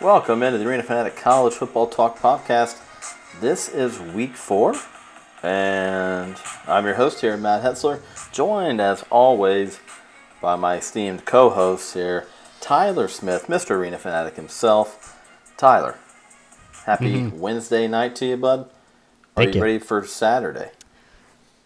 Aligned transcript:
Welcome 0.00 0.42
into 0.44 0.58
the 0.58 0.66
Arena 0.68 0.82
Fanatic 0.84 1.16
College 1.16 1.54
Football 1.54 1.88
Talk 1.88 2.18
Podcast. 2.18 2.78
This 3.40 3.68
is 3.68 3.98
week 3.98 4.36
four, 4.36 4.74
and 5.42 6.36
I'm 6.68 6.84
your 6.84 6.94
host 6.94 7.20
here, 7.20 7.36
Matt 7.36 7.62
Hetzler, 7.64 8.00
joined 8.32 8.80
as 8.80 9.04
always 9.10 9.80
by 10.40 10.54
my 10.56 10.76
esteemed 10.76 11.24
co 11.24 11.50
host 11.50 11.94
here, 11.94 12.26
Tyler 12.60 13.08
Smith, 13.08 13.46
Mr. 13.48 13.72
Arena 13.72 13.98
Fanatic 13.98 14.36
himself. 14.36 15.16
Tyler, 15.56 15.96
happy 16.86 17.22
Mhm. 17.22 17.32
Wednesday 17.38 17.88
night 17.88 18.14
to 18.16 18.26
you, 18.26 18.36
bud. 18.36 18.60
Are 18.60 18.68
Thank 19.42 19.54
you 19.54 19.58
you. 19.60 19.64
ready 19.64 19.78
for 19.80 20.04
Saturday? 20.04 20.70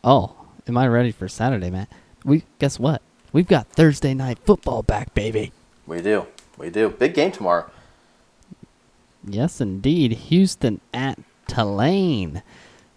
Oh, 0.02 0.32
am 0.66 0.78
I 0.78 0.86
ready 0.88 1.12
for 1.12 1.28
Saturday, 1.28 1.70
Matt? 1.70 1.88
We 2.24 2.44
guess 2.58 2.78
what? 2.78 3.02
We've 3.32 3.46
got 3.48 3.66
Thursday 3.68 4.14
night 4.14 4.38
football 4.46 4.82
back, 4.82 5.12
baby. 5.14 5.52
We 5.86 6.00
do. 6.00 6.26
We 6.56 6.70
do. 6.70 6.88
Big 6.88 7.12
game 7.14 7.32
tomorrow. 7.32 7.66
Yes, 9.24 9.60
indeed. 9.60 10.12
Houston 10.12 10.80
at 10.92 11.18
Tulane. 11.46 12.42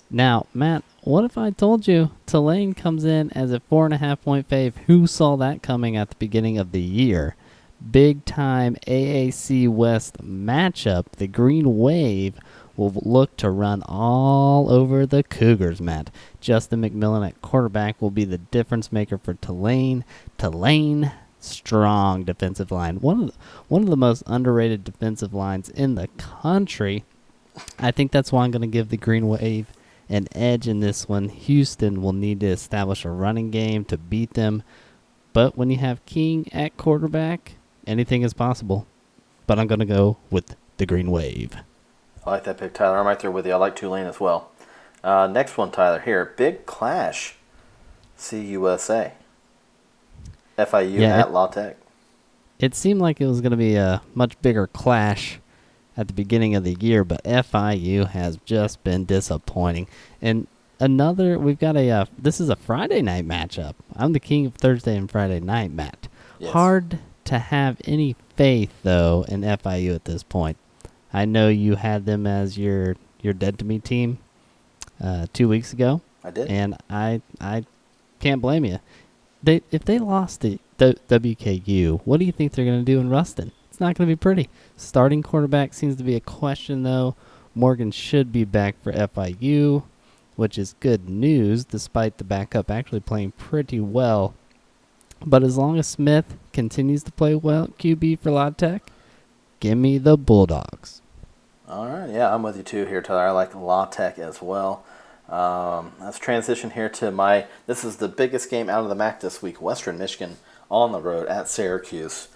Now, 0.09 0.45
Matt, 0.53 0.83
what 1.03 1.25
if 1.25 1.37
I 1.37 1.49
told 1.51 1.87
you 1.87 2.11
Tulane 2.25 2.73
comes 2.73 3.05
in 3.05 3.31
as 3.33 3.51
a 3.51 3.59
four 3.59 3.85
and 3.85 3.93
a 3.93 3.97
half 3.97 4.21
point 4.21 4.47
fave? 4.47 4.73
Who 4.87 5.07
saw 5.07 5.35
that 5.37 5.61
coming 5.61 5.95
at 5.95 6.09
the 6.09 6.15
beginning 6.15 6.57
of 6.57 6.71
the 6.71 6.81
year? 6.81 7.35
Big 7.91 8.25
time 8.25 8.75
AAC 8.87 9.67
West 9.69 10.17
matchup. 10.23 11.05
The 11.17 11.27
Green 11.27 11.77
Wave 11.77 12.39
will 12.75 12.91
look 12.95 13.37
to 13.37 13.49
run 13.49 13.83
all 13.83 14.71
over 14.71 15.05
the 15.05 15.23
Cougars, 15.23 15.81
Matt. 15.81 16.09
Justin 16.41 16.81
McMillan 16.81 17.27
at 17.27 17.41
quarterback 17.41 18.01
will 18.01 18.11
be 18.11 18.25
the 18.25 18.37
difference 18.37 18.91
maker 18.91 19.17
for 19.17 19.33
Tulane. 19.35 20.03
Tulane, 20.37 21.11
strong 21.45 22.23
defensive 22.23 22.71
line. 22.71 22.97
One 22.97 23.21
of 23.21 23.27
the, 23.27 23.33
one 23.67 23.83
of 23.83 23.89
the 23.89 23.97
most 23.97 24.23
underrated 24.27 24.83
defensive 24.83 25.33
lines 25.33 25.69
in 25.69 25.95
the 25.95 26.07
country. 26.17 27.03
I 27.79 27.91
think 27.91 28.11
that's 28.11 28.31
why 28.31 28.43
I'm 28.43 28.51
going 28.51 28.61
to 28.61 28.67
give 28.67 28.89
the 28.89 28.97
Green 28.97 29.27
Wave 29.27 29.67
an 30.09 30.27
edge 30.33 30.67
in 30.67 30.79
this 30.79 31.07
one. 31.07 31.29
Houston 31.29 32.01
will 32.01 32.13
need 32.13 32.39
to 32.41 32.47
establish 32.47 33.05
a 33.05 33.09
running 33.09 33.51
game 33.51 33.85
to 33.85 33.97
beat 33.97 34.33
them. 34.33 34.63
But 35.33 35.57
when 35.57 35.69
you 35.69 35.77
have 35.77 36.05
King 36.05 36.47
at 36.53 36.77
quarterback, 36.77 37.53
anything 37.87 38.21
is 38.21 38.33
possible. 38.33 38.87
But 39.47 39.59
I'm 39.59 39.67
going 39.67 39.79
to 39.79 39.85
go 39.85 40.17
with 40.29 40.55
the 40.77 40.85
Green 40.85 41.11
Wave. 41.11 41.55
I 42.25 42.31
like 42.31 42.43
that 42.45 42.57
pick, 42.57 42.73
Tyler. 42.73 42.97
I'm 42.97 43.05
right 43.05 43.19
there 43.19 43.31
with 43.31 43.45
you. 43.45 43.53
I 43.53 43.57
like 43.57 43.75
Tulane 43.75 44.07
as 44.07 44.19
well. 44.19 44.51
Uh, 45.03 45.27
next 45.27 45.57
one, 45.57 45.71
Tyler. 45.71 45.99
Here, 45.99 46.33
big 46.37 46.65
clash. 46.65 47.35
CUSA. 48.17 49.11
FIU 50.57 50.99
Yeah, 50.99 51.19
at 51.19 51.27
it- 51.27 51.31
La 51.31 51.47
Tech. 51.47 51.77
It 52.59 52.73
seemed 52.73 53.01
like 53.01 53.19
it 53.19 53.27
was 53.27 53.41
going 53.41 53.51
to 53.51 53.57
be 53.57 53.75
a 53.75 54.01
much 54.13 54.41
bigger 54.41 54.67
clash 54.67 55.39
at 55.97 56.07
the 56.07 56.13
beginning 56.13 56.55
of 56.55 56.63
the 56.63 56.75
year, 56.79 57.03
but 57.03 57.21
FIU 57.25 58.07
has 58.07 58.37
just 58.45 58.81
been 58.83 59.03
disappointing. 59.03 59.87
And 60.21 60.47
another, 60.79 61.37
we've 61.37 61.59
got 61.59 61.75
a, 61.75 61.89
uh, 61.91 62.05
this 62.17 62.39
is 62.39 62.47
a 62.49 62.55
Friday 62.55 63.01
night 63.01 63.27
matchup. 63.27 63.73
I'm 63.95 64.13
the 64.13 64.21
king 64.21 64.45
of 64.45 64.55
Thursday 64.55 64.95
and 64.95 65.11
Friday 65.11 65.41
night, 65.41 65.71
Matt. 65.71 66.07
Yes. 66.39 66.53
Hard 66.53 66.99
to 67.25 67.39
have 67.39 67.77
any 67.85 68.15
faith, 68.37 68.71
though, 68.83 69.25
in 69.27 69.41
FIU 69.41 69.93
at 69.93 70.05
this 70.05 70.23
point. 70.23 70.55
I 71.13 71.25
know 71.25 71.49
you 71.49 71.75
had 71.75 72.05
them 72.05 72.25
as 72.25 72.57
your, 72.57 72.95
your 73.21 73.33
dead 73.33 73.59
to 73.59 73.65
me 73.65 73.79
team 73.79 74.17
uh, 75.03 75.27
two 75.33 75.49
weeks 75.49 75.73
ago 75.73 75.99
I 76.23 76.31
did. 76.31 76.47
and 76.49 76.77
I 76.89 77.21
I 77.41 77.65
can't 78.19 78.41
blame 78.41 78.63
you. 78.63 78.79
They 79.45 79.61
if 79.69 79.85
they 79.85 79.99
lost 79.99 80.41
W- 80.41 80.57
WKU, 81.07 82.01
what 82.03 82.19
do 82.19 82.25
you 82.25 82.31
think 82.31 82.51
they're 82.51 82.65
going 82.65 82.83
to 82.83 82.91
do 82.91 82.99
in 82.99 83.11
Ruston? 83.11 83.51
It's 83.69 83.79
not 83.79 83.95
going 83.95 84.09
to 84.09 84.15
be 84.15 84.19
pretty. 84.19 84.49
Starting 84.75 85.21
quarterback 85.21 85.73
seems 85.73 85.95
to 85.97 86.03
be 86.03 86.15
a 86.15 86.19
question 86.19 86.81
though. 86.81 87.15
Morgan 87.53 87.91
should 87.91 88.31
be 88.31 88.43
back 88.43 88.75
for 88.81 88.91
FIU, 88.91 89.83
which 90.35 90.57
is 90.57 90.75
good 90.79 91.07
news 91.07 91.63
despite 91.63 92.17
the 92.17 92.23
backup 92.23 92.71
actually 92.71 93.01
playing 93.01 93.33
pretty 93.33 93.79
well. 93.79 94.33
But 95.23 95.43
as 95.43 95.57
long 95.57 95.77
as 95.77 95.87
Smith 95.87 96.37
continues 96.51 97.03
to 97.03 97.11
play 97.11 97.35
well 97.35 97.67
QB 97.79 98.19
for 98.19 98.31
La 98.31 98.49
Tech, 98.49 98.89
give 99.59 99.77
me 99.77 99.99
the 99.99 100.17
Bulldogs. 100.17 101.03
All 101.69 101.87
right, 101.87 102.09
yeah, 102.09 102.33
I'm 102.33 102.41
with 102.41 102.57
you 102.57 102.63
too 102.63 102.85
here, 102.85 103.01
Tyler. 103.01 103.27
I 103.27 103.31
like 103.31 103.53
La 103.53 103.85
Tech 103.85 104.17
as 104.17 104.41
well. 104.41 104.83
Um, 105.29 105.93
let's 105.99 106.19
transition 106.19 106.71
here 106.71 106.89
to 106.89 107.11
my. 107.11 107.45
This 107.65 107.83
is 107.83 107.97
the 107.97 108.07
biggest 108.07 108.49
game 108.49 108.69
out 108.69 108.83
of 108.83 108.89
the 108.89 108.95
MAC 108.95 109.21
this 109.21 109.41
week. 109.41 109.61
Western 109.61 109.97
Michigan 109.97 110.37
on 110.69 110.91
the 110.91 111.01
road 111.01 111.27
at 111.27 111.47
Syracuse. 111.47 112.27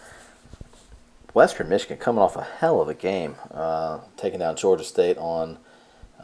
Western 1.34 1.70
Michigan 1.70 1.98
coming 1.98 2.22
off 2.22 2.36
a 2.36 2.42
hell 2.42 2.82
of 2.82 2.90
a 2.90 2.94
game, 2.94 3.36
uh, 3.52 4.00
taking 4.18 4.40
down 4.40 4.56
Georgia 4.56 4.84
State 4.84 5.18
on 5.18 5.60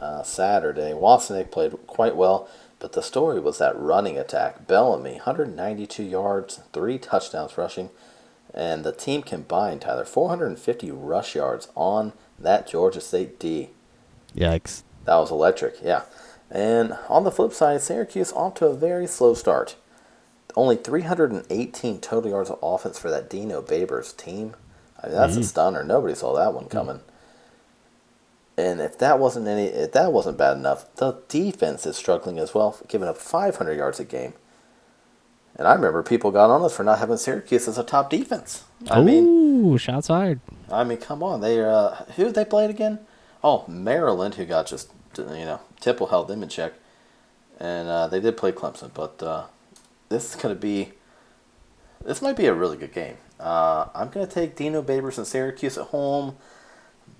uh, 0.00 0.22
Saturday. 0.22 0.92
Wassenich 0.92 1.50
played 1.50 1.72
quite 1.86 2.16
well, 2.16 2.48
but 2.80 2.92
the 2.92 3.02
story 3.02 3.38
was 3.38 3.58
that 3.58 3.78
running 3.78 4.18
attack. 4.18 4.66
Bellamy, 4.66 5.12
192 5.12 6.02
yards, 6.02 6.60
three 6.72 6.98
touchdowns 6.98 7.56
rushing, 7.56 7.90
and 8.52 8.84
the 8.84 8.92
team 8.92 9.22
combined, 9.22 9.82
Tyler, 9.82 10.04
450 10.04 10.90
rush 10.90 11.36
yards 11.36 11.68
on 11.76 12.12
that 12.38 12.66
Georgia 12.66 13.00
State 13.00 13.38
D. 13.38 13.70
Yikes. 14.34 14.82
That 15.04 15.16
was 15.16 15.30
electric, 15.30 15.76
yeah. 15.82 16.02
And 16.50 16.96
on 17.08 17.24
the 17.24 17.30
flip 17.32 17.52
side, 17.52 17.82
Syracuse 17.82 18.32
off 18.32 18.54
to 18.54 18.66
a 18.66 18.74
very 18.74 19.06
slow 19.06 19.34
start. 19.34 19.76
Only 20.54 20.76
318 20.76 22.00
total 22.00 22.30
yards 22.30 22.50
of 22.50 22.58
offense 22.62 22.98
for 22.98 23.10
that 23.10 23.28
Dino 23.28 23.60
Babers 23.60 24.16
team. 24.16 24.54
I 25.02 25.08
mean, 25.08 25.16
that's 25.16 25.36
a 25.36 25.40
Mhm. 25.40 25.44
stunner. 25.44 25.84
Nobody 25.84 26.14
saw 26.14 26.34
that 26.34 26.54
one 26.54 26.66
coming. 26.66 27.00
And 28.56 28.80
if 28.80 28.96
that 28.98 29.18
wasn't 29.18 29.48
any, 29.48 29.66
if 29.66 29.92
that 29.92 30.12
wasn't 30.12 30.38
bad 30.38 30.56
enough, 30.56 30.86
the 30.96 31.16
defense 31.28 31.84
is 31.84 31.96
struggling 31.96 32.38
as 32.38 32.54
well, 32.54 32.76
giving 32.88 33.06
up 33.08 33.18
500 33.18 33.76
yards 33.76 34.00
a 34.00 34.04
game. 34.04 34.32
And 35.56 35.68
I 35.68 35.74
remember 35.74 36.02
people 36.02 36.30
got 36.30 36.48
on 36.50 36.62
us 36.62 36.74
for 36.74 36.84
not 36.84 36.98
having 36.98 37.16
Syracuse 37.18 37.68
as 37.68 37.76
a 37.78 37.82
top 37.82 38.08
defense. 38.08 38.64
I 38.90 39.02
mean, 39.02 39.24
Ooh, 39.26 39.78
shots 39.78 40.08
fired. 40.08 40.40
I 40.70 40.84
mean, 40.84 40.98
come 40.98 41.22
on. 41.22 41.40
They 41.40 41.62
uh, 41.62 41.90
who 42.16 42.30
they 42.30 42.44
played 42.44 42.70
again? 42.70 43.00
Oh, 43.44 43.64
Maryland, 43.68 44.34
who 44.36 44.44
got 44.46 44.66
just 44.66 44.90
you 45.18 45.44
know 45.44 45.60
Temple 45.80 46.08
held 46.08 46.28
them 46.28 46.42
in 46.42 46.48
check, 46.48 46.72
and 47.58 47.88
uh, 47.88 48.06
they 48.08 48.20
did 48.20 48.36
play 48.36 48.52
Clemson. 48.52 48.90
But 48.92 49.22
uh, 49.22 49.44
this 50.08 50.34
is 50.34 50.40
going 50.40 50.54
to 50.54 50.60
be 50.60 50.92
this 52.04 52.22
might 52.22 52.36
be 52.36 52.46
a 52.46 52.54
really 52.54 52.76
good 52.76 52.92
game. 52.92 53.16
Uh, 53.38 53.86
I'm 53.94 54.08
going 54.08 54.26
to 54.26 54.32
take 54.32 54.56
Dino 54.56 54.82
Babers 54.82 55.18
and 55.18 55.26
Syracuse 55.26 55.76
at 55.76 55.88
home, 55.88 56.36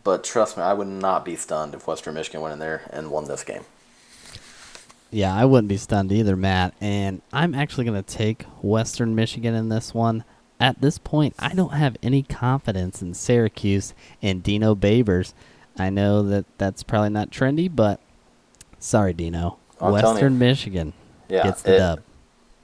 but 0.04 0.24
trust 0.24 0.56
me, 0.56 0.62
I 0.62 0.72
would 0.72 0.86
not 0.86 1.24
be 1.24 1.36
stunned 1.36 1.74
if 1.74 1.86
Western 1.86 2.14
Michigan 2.14 2.40
went 2.40 2.52
in 2.52 2.58
there 2.58 2.88
and 2.90 3.10
won 3.10 3.26
this 3.26 3.44
game. 3.44 3.64
Yeah, 5.10 5.34
I 5.34 5.44
wouldn't 5.44 5.68
be 5.68 5.76
stunned 5.76 6.12
either, 6.12 6.36
Matt. 6.36 6.74
And 6.80 7.22
I'm 7.32 7.54
actually 7.54 7.84
going 7.84 8.02
to 8.02 8.16
take 8.16 8.44
Western 8.62 9.14
Michigan 9.14 9.54
in 9.54 9.68
this 9.68 9.94
one. 9.94 10.24
At 10.58 10.80
this 10.80 10.98
point, 10.98 11.34
I 11.38 11.54
don't 11.54 11.74
have 11.74 11.96
any 12.02 12.22
confidence 12.22 13.02
in 13.02 13.14
Syracuse 13.14 13.94
and 14.22 14.42
Dino 14.42 14.74
Babers. 14.74 15.34
I 15.78 15.91
know 15.91 16.22
that 16.22 16.47
that's 16.59 16.82
probably 16.82 17.10
not 17.10 17.31
trendy, 17.31 17.75
but 17.75 18.00
sorry, 18.78 19.12
Dino. 19.12 19.59
I'm 19.81 19.88
you. 19.88 19.92
Western 19.94 20.38
Michigan 20.38 20.92
Yeah, 21.28 21.42
gets 21.44 21.62
the 21.62 21.75
it- 21.75 21.78
dub. 21.78 22.00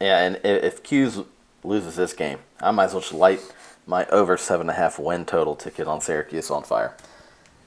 Yeah, 0.00 0.18
and 0.24 0.40
if 0.44 0.82
'Cuse 0.82 1.20
loses 1.62 1.94
this 1.96 2.12
game, 2.12 2.38
I 2.60 2.70
might 2.72 2.86
as 2.86 2.92
well 2.92 3.00
just 3.02 3.12
light 3.12 3.40
my 3.86 4.04
over 4.06 4.36
seven 4.36 4.62
and 4.68 4.70
a 4.70 4.80
half 4.80 4.98
win 4.98 5.24
total 5.24 5.54
ticket 5.54 5.86
on 5.86 6.00
Syracuse 6.00 6.50
on 6.50 6.62
fire. 6.64 6.94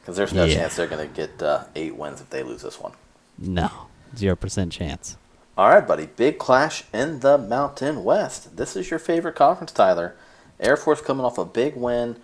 Because 0.01 0.17
there's 0.17 0.33
no 0.33 0.43
Yeah. 0.45 0.55
chance 0.55 0.75
they're 0.75 0.87
going 0.87 1.07
to 1.07 1.13
get 1.13 1.41
uh, 1.41 1.63
eight 1.75 1.95
wins 1.95 2.21
if 2.21 2.29
they 2.29 2.43
lose 2.43 2.61
this 2.61 2.79
one. 2.79 2.91
No, 3.37 3.69
0% 4.15 4.71
chance. 4.71 5.17
All 5.57 5.69
right, 5.69 5.85
buddy. 5.87 6.05
Big 6.07 6.37
clash 6.37 6.83
in 6.93 7.21
the 7.21 7.37
Mountain 7.37 8.03
West. 8.03 8.55
This 8.57 8.75
is 8.75 8.89
your 8.89 8.99
favorite 8.99 9.35
conference, 9.35 9.71
Tyler. 9.71 10.15
Air 10.59 10.77
Force 10.77 11.01
coming 11.01 11.25
off 11.25 11.37
a 11.37 11.45
big 11.45 11.75
win 11.75 12.17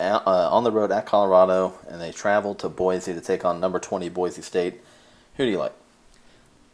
uh, 0.00 0.48
on 0.50 0.64
the 0.64 0.72
road 0.72 0.92
at 0.92 1.06
Colorado, 1.06 1.78
and 1.88 2.00
they 2.00 2.12
traveled 2.12 2.58
to 2.60 2.68
Boise 2.68 3.14
to 3.14 3.20
take 3.20 3.44
on 3.44 3.60
number 3.60 3.78
20 3.78 4.08
Boise 4.08 4.42
State. 4.42 4.80
Who 5.36 5.44
do 5.44 5.50
you 5.50 5.58
like? 5.58 5.72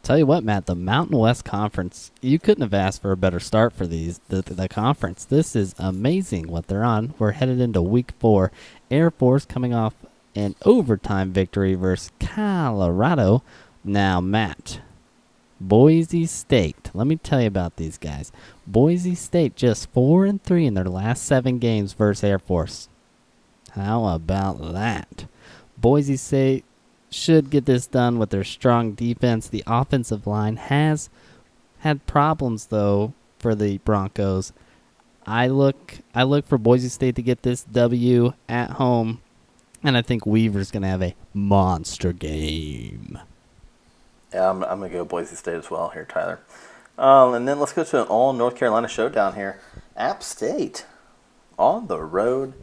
Tell 0.03 0.19
you 0.19 0.27
what, 0.27 0.43
Matt, 0.43 0.67
the 0.67 0.75
Mountain 0.75 1.17
West 1.17 1.43
Conference, 1.43 2.11
you 2.21 2.37
couldn't 2.37 2.61
have 2.61 2.75
asked 2.75 3.01
for 3.01 3.11
a 3.11 3.17
better 3.17 3.39
start 3.39 3.73
for 3.73 3.87
these 3.87 4.19
the, 4.27 4.43
the 4.43 4.69
conference. 4.69 5.25
This 5.25 5.55
is 5.55 5.73
amazing 5.79 6.47
what 6.47 6.67
they're 6.67 6.83
on. 6.83 7.15
We're 7.17 7.31
headed 7.31 7.59
into 7.59 7.81
week 7.81 8.11
four. 8.19 8.51
Air 8.91 9.09
Force 9.09 9.45
coming 9.45 9.73
off 9.73 9.95
an 10.35 10.53
overtime 10.63 11.31
victory 11.31 11.73
versus 11.73 12.11
Colorado. 12.19 13.41
Now, 13.83 14.21
Matt, 14.21 14.79
Boise 15.59 16.27
State. 16.27 16.91
Let 16.93 17.07
me 17.07 17.15
tell 17.15 17.41
you 17.41 17.47
about 17.47 17.77
these 17.77 17.97
guys. 17.97 18.31
Boise 18.67 19.15
State 19.15 19.55
just 19.55 19.91
four 19.91 20.25
and 20.25 20.43
three 20.43 20.67
in 20.67 20.75
their 20.75 20.85
last 20.85 21.23
seven 21.23 21.57
games 21.57 21.93
versus 21.93 22.23
Air 22.23 22.37
Force. 22.37 22.89
How 23.75 24.07
about 24.07 24.73
that? 24.73 25.25
Boise 25.77 26.17
State 26.17 26.65
should 27.11 27.49
get 27.51 27.65
this 27.65 27.87
done 27.87 28.19
with 28.19 28.31
their 28.31 28.43
strong 28.45 28.93
defense. 28.93 29.47
The 29.47 29.63
offensive 29.67 30.27
line 30.27 30.57
has 30.57 31.09
had 31.79 32.05
problems 32.07 32.67
though 32.67 33.13
for 33.39 33.55
the 33.55 33.79
Broncos. 33.79 34.53
I 35.27 35.47
look 35.47 35.99
I 36.15 36.23
look 36.23 36.47
for 36.47 36.57
Boise 36.57 36.89
State 36.89 37.15
to 37.17 37.23
get 37.23 37.43
this 37.43 37.63
W 37.63 38.33
at 38.49 38.71
home 38.71 39.21
And 39.83 39.97
I 39.97 40.01
think 40.03 40.25
Weaver's 40.25 40.71
going 40.71 40.83
to 40.83 40.89
have 40.89 41.03
a 41.03 41.15
monster 41.33 42.13
game. 42.13 43.19
Yeah, 44.33 44.49
I'm, 44.51 44.63
I'm 44.63 44.79
going 44.79 44.91
to 44.91 44.97
go 44.97 45.05
Boise 45.05 45.35
State 45.35 45.55
as 45.55 45.71
well 45.71 45.89
here, 45.89 46.05
Tyler. 46.05 46.39
Um, 46.97 47.33
and 47.35 47.47
then 47.47 47.59
let's 47.59 47.73
go 47.73 47.83
to 47.83 48.01
an 48.03 48.07
all 48.07 48.33
North 48.33 48.55
Carolina 48.57 48.87
showdown 48.87 49.35
here. 49.35 49.61
App 49.97 50.23
State 50.23 50.85
on 51.59 51.87
the 51.87 51.99
road 51.99 52.53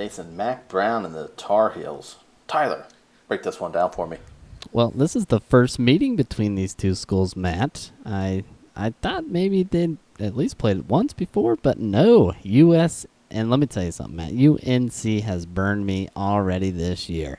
facing 0.00 0.34
Mack 0.34 0.66
Brown 0.66 1.04
and 1.04 1.14
the 1.14 1.28
Tar 1.36 1.72
Heels. 1.72 2.16
Tyler, 2.46 2.86
break 3.28 3.42
this 3.42 3.60
one 3.60 3.70
down 3.70 3.90
for 3.90 4.06
me. 4.06 4.16
Well, 4.72 4.92
this 4.92 5.14
is 5.14 5.26
the 5.26 5.40
first 5.40 5.78
meeting 5.78 6.16
between 6.16 6.54
these 6.54 6.72
two 6.72 6.94
schools, 6.94 7.36
Matt. 7.36 7.90
I 8.06 8.44
I 8.74 8.94
thought 9.02 9.26
maybe 9.26 9.62
they'd 9.62 9.98
at 10.18 10.34
least 10.34 10.56
played 10.56 10.78
it 10.78 10.86
once 10.86 11.12
before, 11.12 11.54
but 11.56 11.78
no. 11.78 12.32
US 12.42 13.04
and 13.30 13.50
let 13.50 13.60
me 13.60 13.66
tell 13.66 13.84
you 13.84 13.92
something, 13.92 14.16
Matt. 14.16 14.32
UNC 14.32 15.22
has 15.22 15.44
burned 15.44 15.84
me 15.84 16.08
already 16.16 16.70
this 16.70 17.10
year. 17.10 17.38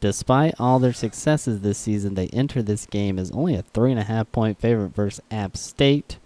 Despite 0.00 0.56
all 0.58 0.80
their 0.80 0.92
successes 0.92 1.60
this 1.60 1.78
season, 1.78 2.14
they 2.14 2.26
enter 2.28 2.62
this 2.62 2.84
game 2.84 3.16
as 3.16 3.30
only 3.30 3.54
a 3.54 3.62
three 3.62 3.92
and 3.92 4.00
a 4.00 4.04
half 4.04 4.32
point 4.32 4.58
favorite 4.58 4.92
versus 4.92 5.22
App 5.30 5.56
State. 5.56 6.18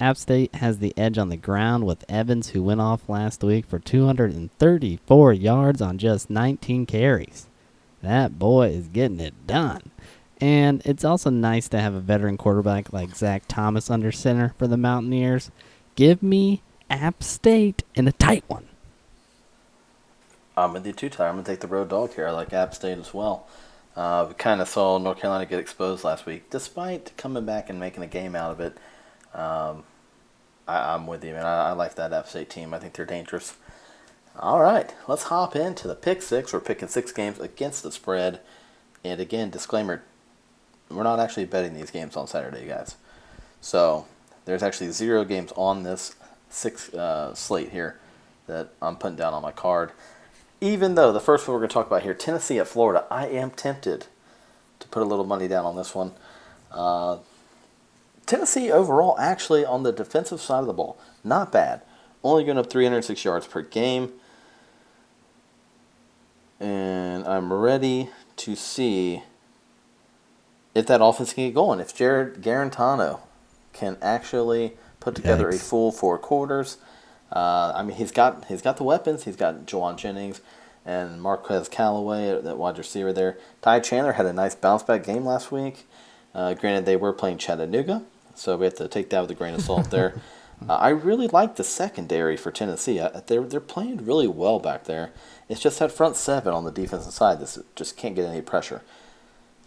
App 0.00 0.16
State 0.16 0.56
has 0.56 0.78
the 0.78 0.92
edge 0.96 1.18
on 1.18 1.28
the 1.28 1.36
ground 1.36 1.86
with 1.86 2.04
Evans, 2.08 2.50
who 2.50 2.62
went 2.62 2.80
off 2.80 3.08
last 3.08 3.44
week 3.44 3.66
for 3.66 3.78
234 3.78 5.32
yards 5.32 5.80
on 5.80 5.98
just 5.98 6.30
19 6.30 6.86
carries. 6.86 7.46
That 8.02 8.38
boy 8.38 8.68
is 8.68 8.88
getting 8.88 9.20
it 9.20 9.46
done. 9.46 9.90
And 10.40 10.82
it's 10.84 11.04
also 11.04 11.30
nice 11.30 11.68
to 11.68 11.80
have 11.80 11.94
a 11.94 12.00
veteran 12.00 12.36
quarterback 12.36 12.92
like 12.92 13.14
Zach 13.14 13.44
Thomas 13.46 13.88
under 13.88 14.12
center 14.12 14.52
for 14.58 14.66
the 14.66 14.76
Mountaineers. 14.76 15.50
Give 15.94 16.22
me 16.22 16.60
App 16.90 17.22
State 17.22 17.84
in 17.94 18.08
a 18.08 18.12
tight 18.12 18.44
one. 18.48 18.66
I'm 20.56 20.72
with 20.72 20.86
you 20.86 20.92
two 20.92 21.08
Tyler. 21.08 21.30
I'm 21.30 21.36
going 21.36 21.44
to 21.44 21.50
take 21.50 21.60
the 21.60 21.66
road 21.66 21.88
dog 21.88 22.14
here. 22.14 22.26
I 22.26 22.32
like 22.32 22.52
App 22.52 22.74
State 22.74 22.98
as 22.98 23.14
well. 23.14 23.46
Uh, 23.96 24.26
we 24.28 24.34
kind 24.34 24.60
of 24.60 24.68
saw 24.68 24.98
North 24.98 25.20
Carolina 25.20 25.46
get 25.46 25.60
exposed 25.60 26.04
last 26.04 26.26
week, 26.26 26.50
despite 26.50 27.16
coming 27.16 27.44
back 27.44 27.70
and 27.70 27.78
making 27.78 28.02
a 28.02 28.08
game 28.08 28.34
out 28.34 28.50
of 28.50 28.60
it. 28.60 28.76
Um, 29.34 29.84
I, 30.66 30.94
am 30.94 31.06
with 31.06 31.24
you, 31.24 31.32
man. 31.32 31.44
I, 31.44 31.70
I, 31.70 31.72
like 31.72 31.96
that 31.96 32.12
App 32.12 32.28
State 32.28 32.48
team. 32.48 32.72
I 32.72 32.78
think 32.78 32.94
they're 32.94 33.04
dangerous. 33.04 33.56
All 34.38 34.60
right, 34.60 34.94
let's 35.06 35.24
hop 35.24 35.54
into 35.54 35.86
the 35.86 35.94
pick 35.94 36.22
six. 36.22 36.52
We're 36.52 36.60
picking 36.60 36.88
six 36.88 37.12
games 37.12 37.38
against 37.38 37.82
the 37.82 37.92
spread. 37.92 38.40
And 39.04 39.20
again, 39.20 39.50
disclaimer 39.50 40.02
we're 40.90 41.02
not 41.02 41.20
actually 41.20 41.44
betting 41.46 41.74
these 41.74 41.90
games 41.90 42.16
on 42.16 42.26
Saturday, 42.26 42.66
guys. 42.66 42.96
So 43.60 44.06
there's 44.44 44.62
actually 44.62 44.90
zero 44.90 45.24
games 45.24 45.52
on 45.56 45.82
this 45.82 46.14
six 46.50 46.92
uh, 46.94 47.34
slate 47.34 47.70
here 47.70 47.98
that 48.46 48.70
I'm 48.80 48.96
putting 48.96 49.16
down 49.16 49.34
on 49.34 49.42
my 49.42 49.52
card. 49.52 49.92
Even 50.60 50.94
though 50.94 51.12
the 51.12 51.20
first 51.20 51.46
one 51.46 51.54
we're 51.54 51.60
going 51.60 51.70
to 51.70 51.74
talk 51.74 51.86
about 51.86 52.02
here, 52.02 52.14
Tennessee 52.14 52.58
at 52.58 52.68
Florida, 52.68 53.06
I 53.10 53.26
am 53.26 53.50
tempted 53.50 54.06
to 54.80 54.88
put 54.88 55.02
a 55.02 55.06
little 55.06 55.24
money 55.24 55.48
down 55.48 55.64
on 55.64 55.76
this 55.76 55.94
one. 55.94 56.12
Uh, 56.70 57.18
Tennessee 58.26 58.70
overall, 58.70 59.18
actually, 59.18 59.64
on 59.64 59.82
the 59.82 59.92
defensive 59.92 60.40
side 60.40 60.60
of 60.60 60.66
the 60.66 60.72
ball, 60.72 60.98
not 61.22 61.52
bad. 61.52 61.82
Only 62.22 62.44
going 62.44 62.58
up 62.58 62.70
306 62.70 63.24
yards 63.24 63.46
per 63.46 63.62
game. 63.62 64.12
And 66.58 67.26
I'm 67.26 67.52
ready 67.52 68.10
to 68.36 68.56
see 68.56 69.22
if 70.74 70.86
that 70.86 71.02
offense 71.02 71.34
can 71.34 71.46
get 71.48 71.54
going. 71.54 71.80
If 71.80 71.94
Jarrett 71.94 72.40
Guarantano 72.40 73.20
can 73.72 73.96
actually 74.00 74.72
put 75.00 75.14
together 75.14 75.50
Yikes. 75.50 75.56
a 75.56 75.58
full 75.58 75.92
four 75.92 76.18
quarters, 76.18 76.78
uh, 77.30 77.72
I 77.74 77.82
mean, 77.82 77.96
he's 77.96 78.12
got 78.12 78.46
he's 78.46 78.62
got 78.62 78.76
the 78.76 78.84
weapons. 78.84 79.24
He's 79.24 79.36
got 79.36 79.66
Jauan 79.66 79.96
Jennings 79.96 80.40
and 80.84 81.20
Marquez 81.20 81.68
Callaway, 81.68 82.40
that 82.40 82.58
wide 82.58 82.78
receiver 82.78 83.12
there. 83.12 83.38
Ty 83.62 83.80
Chandler 83.80 84.12
had 84.12 84.26
a 84.26 84.32
nice 84.32 84.54
bounce 84.54 84.82
back 84.82 85.04
game 85.04 85.24
last 85.24 85.50
week. 85.50 85.86
Uh, 86.34 86.54
granted, 86.54 86.84
they 86.84 86.96
were 86.96 87.12
playing 87.12 87.38
Chattanooga, 87.38 88.02
so 88.34 88.56
we 88.56 88.64
have 88.64 88.74
to 88.74 88.88
take 88.88 89.10
that 89.10 89.20
with 89.20 89.30
a 89.30 89.34
grain 89.34 89.54
of 89.54 89.62
salt 89.62 89.90
there. 89.90 90.20
Uh, 90.68 90.74
I 90.74 90.90
really 90.90 91.26
like 91.26 91.56
the 91.56 91.64
secondary 91.64 92.36
for 92.36 92.52
Tennessee. 92.52 93.00
Uh, 93.00 93.20
they're 93.26 93.42
they're 93.42 93.60
playing 93.60 94.04
really 94.04 94.28
well 94.28 94.60
back 94.60 94.84
there. 94.84 95.10
It's 95.48 95.60
just 95.60 95.80
that 95.80 95.90
front 95.90 96.16
seven 96.16 96.54
on 96.54 96.64
the 96.64 96.70
defensive 96.70 97.12
side. 97.12 97.40
This 97.40 97.58
just 97.74 97.96
can't 97.96 98.14
get 98.14 98.24
any 98.24 98.40
pressure. 98.40 98.82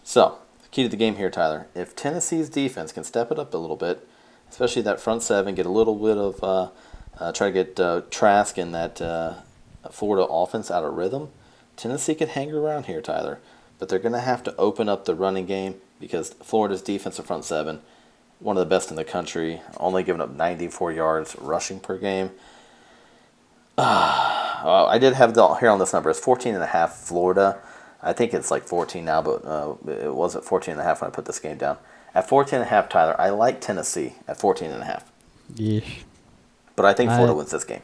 So 0.03 0.39
key 0.71 0.83
to 0.83 0.89
the 0.89 0.95
game 0.95 1.17
here, 1.17 1.29
Tyler. 1.29 1.67
If 1.75 1.95
Tennessee's 1.95 2.49
defense 2.49 2.91
can 2.91 3.03
step 3.03 3.31
it 3.31 3.37
up 3.37 3.53
a 3.53 3.57
little 3.57 3.75
bit, 3.75 4.07
especially 4.49 4.81
that 4.83 4.99
front 4.99 5.23
seven, 5.23 5.55
get 5.55 5.65
a 5.65 5.71
little 5.71 5.95
bit 5.95 6.17
of 6.17 6.43
uh, 6.43 6.69
uh, 7.19 7.31
try 7.31 7.47
to 7.47 7.53
get 7.53 7.79
uh, 7.79 8.01
Trask 8.09 8.57
and 8.57 8.73
that 8.73 9.01
uh, 9.01 9.35
Florida 9.91 10.25
offense 10.25 10.71
out 10.71 10.83
of 10.83 10.93
rhythm, 10.93 11.29
Tennessee 11.75 12.15
could 12.15 12.29
hang 12.29 12.51
around 12.51 12.85
here, 12.85 13.01
Tyler. 13.01 13.39
But 13.79 13.89
they're 13.89 13.99
going 13.99 14.13
to 14.13 14.19
have 14.19 14.43
to 14.43 14.55
open 14.55 14.89
up 14.89 15.05
the 15.05 15.15
running 15.15 15.45
game 15.45 15.75
because 15.99 16.33
Florida's 16.41 16.81
defensive 16.81 17.25
front 17.25 17.45
seven, 17.45 17.81
one 18.39 18.57
of 18.57 18.61
the 18.61 18.69
best 18.69 18.89
in 18.89 18.95
the 18.95 19.03
country, 19.03 19.61
only 19.77 20.03
giving 20.03 20.21
up 20.21 20.29
94 20.29 20.91
yards 20.91 21.35
rushing 21.39 21.79
per 21.79 21.97
game. 21.97 22.31
Uh, 24.57 24.87
I 24.87 24.97
did 24.97 25.13
have 25.13 25.35
the 25.35 25.47
here 25.53 25.69
on 25.69 25.77
this 25.77 25.93
number. 25.93 26.09
It's 26.09 26.19
14 26.19 26.55
and 26.55 26.63
a 26.63 26.67
half 26.67 26.95
Florida. 26.95 27.59
I 28.01 28.11
think 28.11 28.33
it's 28.33 28.49
like 28.49 28.63
14 28.63 29.05
now, 29.05 29.21
but 29.21 29.45
uh, 29.45 29.75
it 29.87 30.13
wasn't 30.13 30.45
14 30.45 30.71
and 30.71 30.81
a 30.81 30.83
half 30.83 31.01
when 31.01 31.11
I 31.11 31.13
put 31.13 31.25
this 31.25 31.37
game 31.37 31.57
down. 31.57 31.77
At 32.15 32.27
14 32.27 32.55
and 32.55 32.63
a 32.63 32.69
half, 32.69 32.89
Tyler, 32.89 33.15
I 33.21 33.29
like 33.29 33.61
Tennessee 33.61 34.15
at 34.27 34.39
14 34.39 34.71
and 34.71 34.81
a 34.81 34.85
half. 34.85 35.11
Yeesh. 35.53 36.03
But 36.75 36.85
I 36.85 36.93
think 36.93 37.11
Florida 37.11 37.33
I, 37.33 37.35
wins 37.35 37.51
this 37.51 37.63
game. 37.63 37.81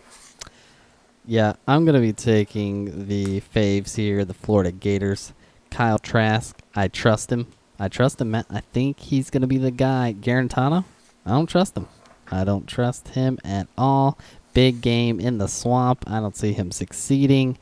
Yeah, 1.26 1.54
I'm 1.68 1.86
going 1.86 1.96
to 1.96 2.02
be 2.02 2.12
taking 2.12 3.08
the 3.08 3.42
faves 3.42 3.96
here, 3.96 4.26
the 4.26 4.34
Florida 4.34 4.72
Gators. 4.72 5.32
Kyle 5.70 6.00
Trask, 6.00 6.60
I 6.76 6.88
trust 6.88 7.32
him. 7.32 7.48
I 7.80 7.88
trust 7.88 8.22
him. 8.22 8.36
I 8.36 8.62
think 8.72 9.00
he's 9.00 9.30
going 9.30 9.42
to 9.42 9.48
be 9.48 9.58
the 9.58 9.72
guy. 9.72 10.16
Guarantano, 10.20 10.86
I 11.26 11.32
don't 11.32 11.48
trust 11.48 11.76
him. 11.76 11.88
I 12.32 12.44
don't 12.44 12.68
trust 12.68 13.10
him 13.10 13.40
at 13.44 13.68
all. 13.78 14.18
Big 14.54 14.82
game 14.82 15.20
in 15.20 15.40
the 15.40 15.48
swamp. 15.48 16.04
I 16.08 16.20
don't 16.20 16.36
see 16.36 16.54
him 16.54 16.72
succeeding. 16.72 17.58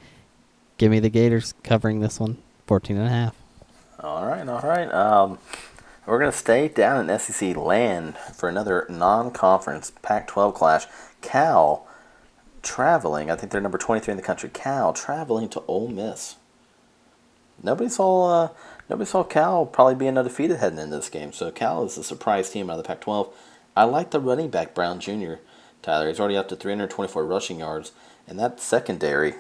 Give 0.78 0.92
me 0.92 1.00
the 1.00 1.10
Gators 1.10 1.54
covering 1.64 2.00
this 2.00 2.20
one, 2.20 2.38
14 2.68 2.98
and 2.98 3.08
a 3.08 3.10
half. 3.10 3.36
All 4.00 4.26
right, 4.26 4.48
all 4.48 4.62
right. 4.62 4.92
Um, 4.92 5.38
we're 6.06 6.20
going 6.20 6.32
to 6.32 6.38
stay 6.38 6.68
down 6.68 7.10
in 7.10 7.20
SEC 7.20 7.56
land 7.56 8.18
for 8.18 8.50
another 8.50 8.86
non-conference 8.90 9.92
Pac-12 10.02 10.54
clash. 10.56 10.88
Cal 11.22 11.88
traveling. 12.64 13.30
I 13.30 13.36
think 13.36 13.52
they're 13.52 13.62
number 13.62 13.78
23 13.78 14.12
in 14.12 14.18
the 14.18 14.24
country. 14.24 14.50
Cal 14.52 14.92
traveling 14.92 15.50
to 15.50 15.62
Ole 15.68 15.88
Miss. 15.88 16.36
Nobody 17.64 17.90
saw 17.90 18.44
uh, 18.44 18.50
nobody 18.92 19.10
saw 19.10 19.24
Cal 19.24 19.66
probably 19.66 19.96
being 19.96 20.18
undefeated 20.18 20.58
heading 20.58 20.78
into 20.78 20.98
this 20.98 21.10
game. 21.10 21.32
So 21.32 21.50
Cal 21.50 21.86
is 21.86 21.98
a 21.98 22.04
surprise 22.04 22.50
team 22.50 22.70
out 22.70 22.78
of 22.78 22.84
the 22.84 22.88
Pac-12. 22.88 23.32
I 23.76 23.86
like 23.86 24.12
the 24.12 24.20
running 24.20 24.50
back 24.50 24.76
Brown 24.76 25.00
Jr. 25.00 25.36
Tyler. 25.82 26.10
He's 26.10 26.20
already 26.20 26.36
up 26.36 26.50
to 26.50 26.58
324 26.58 27.26
rushing 27.26 27.60
yards, 27.60 27.94
and 28.28 28.38
that 28.38 28.60
secondary 28.60 29.36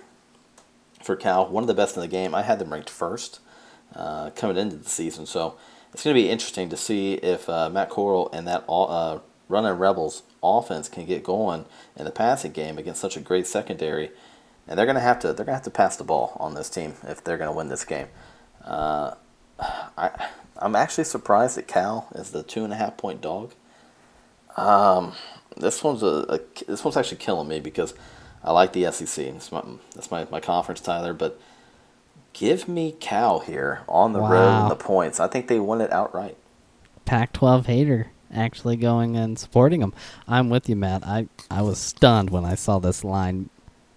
for 1.04 1.18
Cal, 1.18 1.50
one 1.50 1.64
of 1.64 1.68
the 1.68 1.74
best 1.74 1.98
in 1.98 2.02
the 2.02 2.08
game. 2.08 2.34
I 2.34 2.44
had 2.44 2.60
them 2.60 2.72
ranked 2.72 2.90
first 2.90 3.42
uh, 3.94 4.30
coming 4.30 4.56
into 4.56 4.78
the 4.78 4.90
season, 4.90 5.26
so 5.26 5.58
it's 5.94 6.06
going 6.06 6.16
to 6.16 6.22
be 6.22 6.30
interesting 6.30 6.70
to 6.70 6.78
see 6.78 7.16
if 7.16 7.50
uh, 7.50 7.70
Matt 7.70 7.90
Corral 7.90 8.30
and 8.32 8.48
that 8.48 8.64
uh, 8.70 9.20
running 9.50 9.74
Rebels 9.74 10.24
offense 10.42 10.88
can 10.88 11.06
get 11.06 11.26
going 11.26 11.66
in 11.98 12.06
the 12.06 12.12
passing 12.12 12.54
game 12.54 12.78
against 12.78 13.02
such 13.02 13.18
a 13.18 13.20
great 13.20 13.48
secondary. 13.48 14.12
And 14.66 14.80
they're 14.80 14.86
going 14.86 14.96
to 14.96 15.02
have 15.02 15.20
to 15.20 15.28
they're 15.28 15.46
going 15.46 15.48
to 15.48 15.54
have 15.54 15.64
to 15.64 15.72
pass 15.72 15.98
the 15.98 16.06
ball 16.06 16.38
on 16.40 16.54
this 16.54 16.70
team 16.70 16.94
if 17.04 17.22
they're 17.22 17.38
going 17.38 17.50
to 17.50 17.56
win 17.56 17.68
this 17.68 17.84
game. 17.84 18.08
Uh, 18.64 19.16
I 19.62 20.30
I'm 20.58 20.76
actually 20.76 21.06
surprised 21.06 21.58
that 21.58 21.68
Cal 21.68 22.08
is 22.14 22.32
the 22.32 22.44
two 22.44 22.64
and 22.64 22.74
a 22.74 22.76
half 22.76 22.98
point 22.98 23.22
dog. 23.22 23.54
Um, 24.58 25.14
this 25.58 25.84
one's 25.84 26.04
a, 26.04 26.26
a 26.30 26.40
this 26.68 26.84
one's 26.84 26.98
actually 26.98 27.18
killing 27.18 27.48
me 27.48 27.60
because 27.60 27.94
I 28.44 28.52
like 28.52 28.74
the 28.74 28.92
SEC. 28.92 29.34
That's 29.34 29.52
my 29.52 29.64
that's 29.96 30.12
my, 30.12 30.28
my 30.30 30.40
conference, 30.40 30.82
Tyler. 30.82 31.14
But 31.14 31.40
give 32.34 32.68
me 32.68 32.96
Cal 33.00 33.40
here 33.40 33.82
on 33.88 34.14
the 34.14 34.20
wow. 34.20 34.32
road 34.32 34.62
and 34.62 34.72
the 34.72 34.76
points. 34.76 35.20
I 35.20 35.28
think 35.28 35.48
they 35.48 35.60
won 35.60 35.82
it 35.82 35.92
outright. 35.92 36.38
Pac-12 37.06 37.66
hater 37.66 38.12
actually 38.34 38.78
going 38.78 39.18
and 39.18 39.38
supporting 39.38 39.82
them. 39.82 39.94
I'm 40.28 40.50
with 40.50 40.70
you, 40.70 40.76
Matt. 40.76 41.06
I 41.06 41.28
I 41.50 41.62
was 41.62 41.78
stunned 41.80 42.30
when 42.30 42.46
I 42.46 42.56
saw 42.56 42.80
this 42.80 43.04
line. 43.04 43.50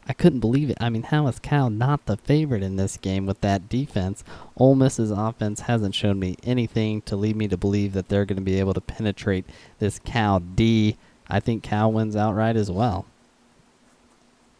I 0.07 0.13
couldn't 0.13 0.41
believe 0.41 0.71
it. 0.71 0.77
I 0.81 0.91
mean, 0.91 1.05
how 1.05 1.27
is 1.29 1.39
Cal 1.39 1.71
not 1.71 2.05
the 2.07 2.17
favorite 2.17 2.63
in 2.63 2.77
this 2.77 2.97
game 2.97 3.27
with 3.27 3.41
that 3.41 3.69
defense? 3.69 4.23
Ole 4.57 4.75
Miss's 4.75 5.11
offense 5.11 5.61
hasn't 5.61 5.95
shown 5.95 6.19
me 6.19 6.37
anything 6.43 7.01
to 7.03 7.17
lead 7.17 7.37
me 7.37 7.49
to 7.49 7.57
believe 7.57 7.95
that 7.95 8.09
they're 8.09 8.27
going 8.27 8.37
to 8.37 8.43
be 8.43 8.61
able 8.61 8.75
to 8.75 8.81
penetrate 8.81 9.47
this 9.79 9.99
Cal 9.99 10.41
D. 10.41 10.97
I 11.29 11.41
think 11.41 11.63
Cal 11.63 11.91
wins 11.91 12.17
outright 12.17 12.57
as 12.57 12.71
well. 12.71 13.07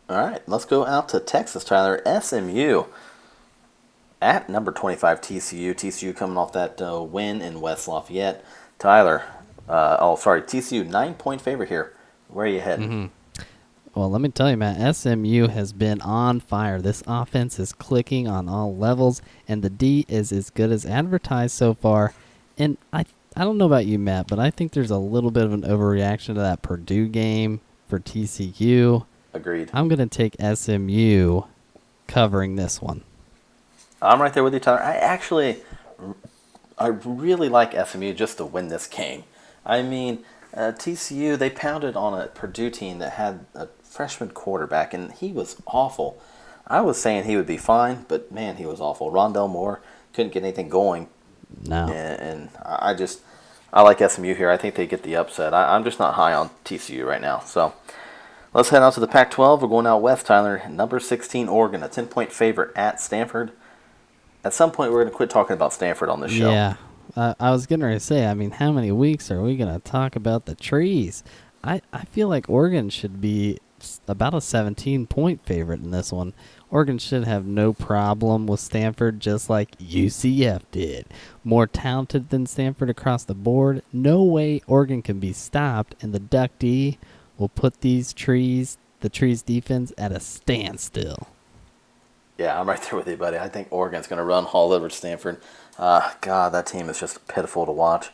All 0.09 0.19
right, 0.19 0.47
let's 0.49 0.65
go 0.65 0.85
out 0.87 1.09
to 1.11 1.21
Texas, 1.21 1.65
Tyler. 1.65 2.03
SMU 2.21 2.85
at 4.21 4.49
number 4.49 4.73
25 4.73 5.21
TCU. 5.21 5.75
TCU 5.75 6.17
coming 6.17 6.37
off 6.37 6.53
that 6.53 6.81
uh, 6.81 7.03
win 7.03 7.41
in 7.41 7.61
West 7.61 7.87
Lafayette. 7.87 8.45
Tyler, 8.79 9.23
uh, 9.69 9.97
oh, 10.01 10.17
sorry, 10.17 10.43
TCU, 10.43 10.87
nine 10.87 11.15
point 11.15 11.41
favorite 11.41 11.69
here. 11.69 11.93
Where 12.29 12.47
are 12.47 12.49
you 12.49 12.61
heading? 12.61 12.89
Mm-hmm. 12.89 13.07
Well, 13.95 14.11
let 14.11 14.21
me 14.21 14.29
tell 14.29 14.51
you, 14.51 14.57
Matt, 14.57 14.97
SMU 14.97 15.47
has 15.47 15.73
been 15.73 16.01
on 16.01 16.41
fire. 16.41 16.81
This 16.81 17.05
offense 17.07 17.61
is 17.61 17.73
clicking 17.73 18.27
on 18.27 18.49
all 18.49 18.75
levels, 18.75 19.23
and 19.47 19.63
the 19.63 19.71
D 19.71 20.05
is 20.09 20.33
as 20.33 20.51
good 20.51 20.73
as 20.73 20.85
advertised 20.85 21.55
so 21.55 21.75
far. 21.75 22.13
And 22.59 22.77
I, 22.93 23.05
I 23.37 23.45
don't 23.45 23.57
know 23.57 23.67
about 23.67 23.87
you, 23.87 24.01
Matt, 24.01 24.27
but 24.27 24.41
I 24.41 24.51
think 24.51 24.73
there's 24.73 24.91
a 24.91 24.99
little 24.99 25.31
bit 25.31 25.45
of 25.45 25.53
an 25.53 25.63
overreaction 25.63 26.27
to 26.27 26.35
that 26.35 26.61
Purdue 26.61 27.07
game 27.07 27.61
for 27.89 28.01
TCU. 28.01 29.07
Agreed. 29.33 29.71
I'm 29.73 29.87
going 29.87 30.01
to 30.01 30.07
take 30.07 30.35
SMU 30.41 31.43
covering 32.09 32.57
this 32.57 32.83
one. 32.83 33.03
I'm 34.03 34.21
right 34.21 34.35
there 34.35 34.43
with 34.43 34.55
you, 34.55 34.61
Tyler. 34.61 34.83
I 34.83 34.97
actually, 34.97 35.63
I 36.77 36.89
really 36.89 37.49
like 37.49 37.75
SMU 37.87 38.13
just 38.13 38.39
to 38.39 38.45
win 38.45 38.69
this 38.69 38.89
game. 38.89 39.23
I 39.65 39.83
mean, 39.83 40.25
uh, 40.53 40.73
TCU 40.73 41.39
they 41.39 41.51
pounded 41.51 41.97
on 41.97 42.19
a 42.21 42.27
Purdue 42.29 42.71
team 42.71 42.99
that 42.99 43.15
had 43.15 43.47
a 43.55 43.69
freshman 43.95 44.31
quarterback, 44.31 44.93
and 44.93 45.13
he 45.13 45.31
was 45.33 45.57
awful. 45.67 46.21
I 46.67 46.81
was 46.81 47.01
saying 47.01 47.25
he 47.25 47.37
would 47.37 47.47
be 47.47 47.57
fine, 47.57 48.07
but 48.09 48.33
man, 48.33 48.57
he 48.57 48.67
was 48.67 48.81
awful. 48.81 49.11
Rondale 49.11 49.51
Moore 49.51 49.81
couldn't 50.13 50.33
get 50.33 50.43
anything 50.43 50.69
going, 50.69 51.09
No. 51.67 51.87
and, 51.89 52.21
and 52.21 52.49
I 52.65 52.95
just 52.95 53.21
I 53.73 53.83
like 53.83 53.99
SMU 53.99 54.35
here. 54.35 54.51
I 54.51 54.57
think 54.57 54.75
they 54.75 54.87
get 54.87 55.03
the 55.03 55.17
upset. 55.17 55.53
I, 55.55 55.75
I'm 55.75 55.85
just 55.85 55.99
not 55.99 56.15
high 56.15 56.33
on 56.33 56.51
TCU 56.65 57.07
right 57.07 57.21
now. 57.21 57.41
So 57.41 57.75
let's 58.53 58.71
head 58.71 58.83
out 58.83 58.95
to 58.95 59.01
the 59.01 59.09
Pac-12. 59.09 59.61
We're 59.63 59.69
going 59.69 59.87
out 59.87 60.01
west, 60.01 60.27
Tyler. 60.27 60.63
Number 60.69 61.01
16 61.01 61.49
Oregon, 61.49 61.83
a 61.83 61.89
10-point 61.89 62.33
favorite 62.33 62.77
at 62.77 63.01
Stanford. 63.01 63.53
At 64.45 64.55
some 64.55 64.71
point, 64.71 64.93
we're 64.93 65.01
going 65.03 65.11
to 65.11 65.17
quit 65.17 65.31
talking 65.31 65.55
about 65.55 65.73
Stanford 65.73 66.09
on 66.09 66.21
this 66.21 66.31
show. 66.33 66.51
Yeah. 66.51 66.75
Uh, 67.17 67.35
I 67.41 67.51
was 67.51 67.67
going 67.67 67.81
to 67.81 67.99
say, 68.01 68.27
I 68.27 68.35
mean, 68.35 68.53
how 68.53 68.71
many 68.73 68.93
weeks 68.93 69.31
are 69.31 69.41
we 69.43 69.57
going 69.57 69.73
to 69.73 69.81
talk 69.81 70.17
about 70.17 70.47
the 70.47 70.55
trees? 70.55 71.25
I, 71.63 71.81
I 71.93 72.05
feel 72.05 72.29
like 72.29 72.49
Oregon 72.49 72.91
should 72.91 73.21
be 73.21 73.59
about 74.09 74.35
a 74.35 74.41
17 74.41 75.07
point 75.07 75.45
favorite 75.45 75.81
in 75.81 75.91
this 75.91 76.13
one. 76.13 76.33
Oregon 76.71 76.99
should 76.99 77.25
have 77.25 77.47
no 77.47 77.73
problem 77.73 78.47
with 78.47 78.61
Stanford, 78.61 79.21
just 79.21 79.49
like 79.49 79.79
UCF 79.79 80.63
did. 80.73 81.07
More 81.45 81.67
talented 81.67 82.31
than 82.31 82.47
Stanford 82.47 82.91
across 82.91 83.25
the 83.25 83.35
board. 83.35 83.83
No 83.93 84.23
way 84.25 84.61
Oregon 84.67 85.01
can 85.01 85.21
be 85.21 85.33
stopped, 85.33 85.95
and 86.01 86.13
the 86.13 86.19
Duck 86.19 86.51
D 86.59 86.99
will 87.39 87.49
put 87.49 87.81
these 87.81 88.13
trees, 88.13 88.77
the 89.01 89.09
trees 89.09 89.43
defense, 89.43 89.93
at 89.97 90.13
a 90.13 90.21
standstill. 90.21 91.29
Yeah, 92.39 92.59
I'm 92.61 92.69
right 92.69 92.83
there 92.83 92.99
with 92.99 93.07
you, 93.07 93.17
buddy. 93.17 93.39
I 93.39 93.49
think 93.49 93.69
Oregon's 93.71 94.09
going 94.09 94.19
to 94.19 94.25
run 94.25 94.45
all 94.47 94.73
over 94.73 94.91
Stanford. 94.91 95.41
Uh, 95.79 96.13
God, 96.21 96.51
that 96.51 96.67
team 96.67 96.89
is 96.89 96.99
just 96.99 97.27
pitiful 97.29 97.67
to 97.67 97.73
watch. 97.73 98.11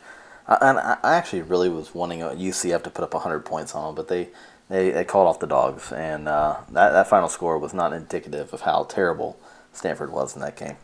Uh, 0.47 0.57
and 0.61 0.79
I 0.79 0.97
I 1.03 1.15
actually 1.15 1.41
really 1.41 1.69
was 1.69 1.95
wanting 1.95 2.21
uh, 2.21 2.31
UCF 2.31 2.83
to 2.83 2.89
put 2.89 3.03
up 3.03 3.13
100 3.13 3.45
points 3.45 3.73
on 3.73 3.85
them, 3.85 3.95
but 3.95 4.07
they, 4.07 4.29
they, 4.71 4.89
they 4.89 5.03
called 5.03 5.27
off 5.27 5.39
the 5.39 5.47
dogs. 5.47 5.91
And 5.91 6.27
uh, 6.27 6.57
that, 6.71 6.91
that 6.91 7.07
final 7.07 7.29
score 7.29 7.57
was 7.57 7.73
not 7.73 7.93
indicative 7.93 8.53
of 8.53 8.61
how 8.61 8.83
terrible 8.85 9.37
Stanford 9.73 10.11
was 10.11 10.35
in 10.35 10.41
that 10.41 10.55
game. 10.55 10.77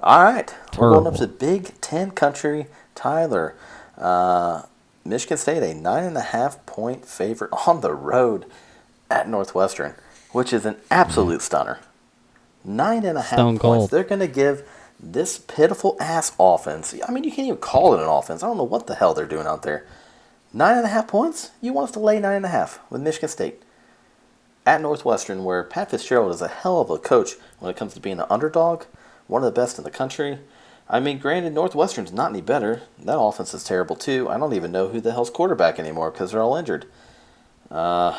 All 0.00 0.22
right, 0.22 0.54
we're 0.78 0.90
going 0.92 1.08
up 1.08 1.16
to 1.16 1.26
Big 1.26 1.80
Ten 1.80 2.12
country. 2.12 2.66
Tyler, 2.94 3.56
uh, 3.96 4.62
Michigan 5.04 5.36
State, 5.36 5.62
a 5.62 5.74
nine 5.74 6.04
and 6.04 6.16
a 6.16 6.22
half 6.22 6.64
point 6.66 7.04
favorite 7.04 7.50
on 7.66 7.80
the 7.80 7.92
road 7.92 8.46
at 9.10 9.28
Northwestern, 9.28 9.94
which 10.32 10.52
is 10.52 10.64
an 10.64 10.76
absolute 10.90 11.42
stunner. 11.42 11.80
Nine 12.64 13.04
and 13.04 13.18
a 13.18 13.22
half 13.22 13.38
Stone 13.38 13.58
points. 13.58 13.62
cold. 13.62 13.90
They're 13.90 14.04
going 14.04 14.20
to 14.20 14.28
give 14.28 14.68
this 15.00 15.38
pitiful 15.38 15.96
ass 16.00 16.32
offense. 16.38 16.94
I 17.06 17.10
mean, 17.10 17.24
you 17.24 17.30
can't 17.30 17.46
even 17.48 17.58
call 17.58 17.94
it 17.94 18.00
an 18.00 18.08
offense. 18.08 18.42
I 18.42 18.46
don't 18.46 18.56
know 18.56 18.64
what 18.64 18.86
the 18.86 18.94
hell 18.94 19.14
they're 19.14 19.26
doing 19.26 19.46
out 19.46 19.62
there. 19.62 19.86
Nine 20.52 20.76
and 20.76 20.86
a 20.86 20.88
half 20.88 21.06
points? 21.06 21.50
You 21.60 21.72
want 21.72 21.88
us 21.88 21.92
to 21.92 22.00
lay 22.00 22.18
nine 22.18 22.36
and 22.36 22.46
a 22.46 22.48
half 22.48 22.80
with 22.90 23.02
Michigan 23.02 23.28
State 23.28 23.62
at 24.64 24.80
Northwestern, 24.80 25.44
where 25.44 25.62
Pat 25.62 25.90
Fitzgerald 25.90 26.34
is 26.34 26.42
a 26.42 26.48
hell 26.48 26.80
of 26.80 26.90
a 26.90 26.98
coach 26.98 27.32
when 27.58 27.70
it 27.70 27.76
comes 27.76 27.94
to 27.94 28.00
being 28.00 28.20
an 28.20 28.26
underdog, 28.30 28.84
one 29.26 29.42
of 29.42 29.46
the 29.52 29.60
best 29.60 29.78
in 29.78 29.84
the 29.84 29.90
country. 29.90 30.38
I 30.88 31.00
mean, 31.00 31.18
granted, 31.18 31.52
Northwestern's 31.52 32.12
not 32.12 32.30
any 32.30 32.40
better. 32.40 32.82
That 32.98 33.18
offense 33.18 33.52
is 33.52 33.64
terrible 33.64 33.96
too. 33.96 34.28
I 34.28 34.38
don't 34.38 34.54
even 34.54 34.72
know 34.72 34.88
who 34.88 35.00
the 35.00 35.12
hell's 35.12 35.30
quarterback 35.30 35.78
anymore 35.78 36.10
because 36.10 36.32
they're 36.32 36.42
all 36.42 36.56
injured. 36.56 36.86
Uh, 37.70 38.18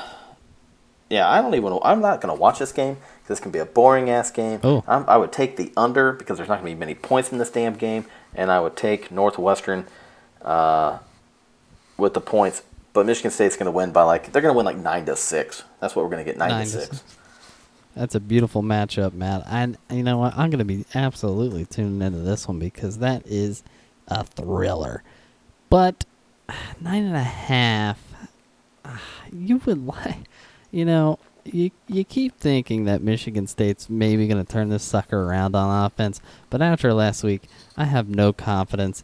yeah, 1.09 1.27
I 1.27 1.41
don't 1.41 1.55
even. 1.55 1.79
I'm 1.83 2.01
not 2.01 2.21
going 2.21 2.36
to 2.36 2.39
watch 2.39 2.59
this 2.59 2.71
game 2.71 2.95
because 2.95 3.27
this 3.27 3.39
can 3.39 3.51
be 3.51 3.57
a 3.57 3.65
boring 3.65 4.12
ass 4.12 4.29
game. 4.29 4.59
Oh. 4.63 4.83
I'm, 4.88 5.03
I 5.07 5.17
would 5.17 5.31
take 5.31 5.57
the 5.57 5.74
under 5.75 6.13
because 6.13 6.38
there's 6.38 6.50
not 6.50 6.62
going 6.62 6.71
to 6.71 6.75
be 6.75 6.79
many 6.79 6.93
points 6.93 7.31
in 7.31 7.39
this 7.39 7.50
damn 7.50 7.74
game, 7.74 8.05
and 8.36 8.51
I 8.51 8.59
would 8.59 8.75
take 8.75 9.09
Northwestern 9.09 9.88
uh, 10.43 11.00
with 12.00 12.13
the 12.13 12.22
points. 12.22 12.63
But 12.94 13.06
Michigan 13.06 13.32
State's 13.32 13.56
going 13.56 13.65
to 13.65 13.72
win 13.72 13.91
by 13.91 14.03
like 14.03 14.32
they're 14.32 14.41
going 14.41 14.53
to 14.53 14.58
win 14.58 14.65
like 14.65 14.77
nine 14.77 15.06
to 15.06 15.15
six. 15.15 15.63
That's 15.79 15.96
what 15.96 16.03
we're 16.03 16.12
going 16.12 16.25
to 16.25 16.29
get 16.29 16.38
nine, 16.38 16.50
Nine 16.50 16.65
to 16.65 16.72
six. 16.72 16.88
six. 16.88 17.03
That's 17.96 18.15
a 18.15 18.20
beautiful 18.20 18.63
matchup, 18.63 19.13
Matt. 19.13 19.44
And 19.48 19.77
you 19.89 20.03
know 20.03 20.18
what? 20.18 20.34
I'm 20.38 20.50
going 20.50 20.60
to 20.60 20.65
be 20.65 20.86
absolutely 20.96 21.65
tuning 21.65 22.01
into 22.01 22.20
this 22.20 22.48
one 22.48 22.60
because 22.60 23.00
that 23.00 23.24
is 23.25 23.63
a 24.08 24.24
thriller. 24.24 25.03
But 25.70 26.06
nine 26.82 27.03
and 27.03 27.15
a 27.15 27.24
half, 27.24 28.00
you 29.32 29.58
would 29.65 29.86
like, 29.86 30.27
you 30.72 30.86
know, 30.86 31.20
you 31.46 31.72
you 31.88 32.03
keep 32.03 32.38
thinking 32.38 32.86
that 32.86 33.01
Michigan 33.01 33.48
State's 33.48 33.89
maybe 33.89 34.27
going 34.27 34.44
to 34.44 34.51
turn 34.51 34.70
this 34.70 34.84
sucker 34.84 35.24
around 35.24 35.56
on 35.56 35.86
offense, 35.86 36.22
but 36.50 36.62
after 36.62 36.94
last 36.94 37.24
week, 37.24 37.44
I 37.77 37.86
have 37.86 38.10
no 38.10 38.34
confidence. 38.34 39.03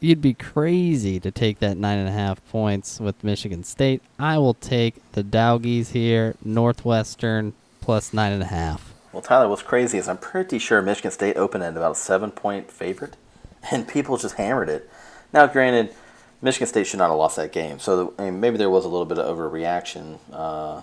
You'd 0.00 0.22
be 0.22 0.34
crazy 0.34 1.18
to 1.18 1.30
take 1.32 1.58
that 1.58 1.76
nine 1.76 1.98
and 1.98 2.08
a 2.08 2.12
half 2.12 2.46
points 2.50 3.00
with 3.00 3.24
Michigan 3.24 3.64
State. 3.64 4.00
I 4.18 4.38
will 4.38 4.54
take 4.54 4.94
the 5.12 5.24
Dowgies 5.24 5.90
here, 5.90 6.36
Northwestern 6.44 7.52
plus 7.80 8.12
nine 8.12 8.32
and 8.32 8.42
a 8.42 8.46
half. 8.46 8.94
Well, 9.12 9.22
Tyler, 9.22 9.48
what's 9.48 9.62
crazy 9.62 9.98
is 9.98 10.08
I'm 10.08 10.18
pretty 10.18 10.58
sure 10.58 10.80
Michigan 10.82 11.10
State 11.10 11.36
opened 11.36 11.64
at 11.64 11.76
about 11.76 11.92
a 11.92 11.94
seven 11.96 12.30
point 12.30 12.70
favorite, 12.70 13.16
and 13.72 13.88
people 13.88 14.16
just 14.16 14.36
hammered 14.36 14.68
it. 14.68 14.88
Now, 15.32 15.46
granted, 15.46 15.92
Michigan 16.40 16.68
State 16.68 16.86
should 16.86 16.98
not 16.98 17.08
have 17.08 17.18
lost 17.18 17.36
that 17.36 17.50
game, 17.50 17.80
so 17.80 18.14
I 18.18 18.24
mean, 18.24 18.38
maybe 18.38 18.56
there 18.56 18.70
was 18.70 18.84
a 18.84 18.88
little 18.88 19.06
bit 19.06 19.18
of 19.18 19.36
overreaction 19.36 20.18
uh, 20.32 20.82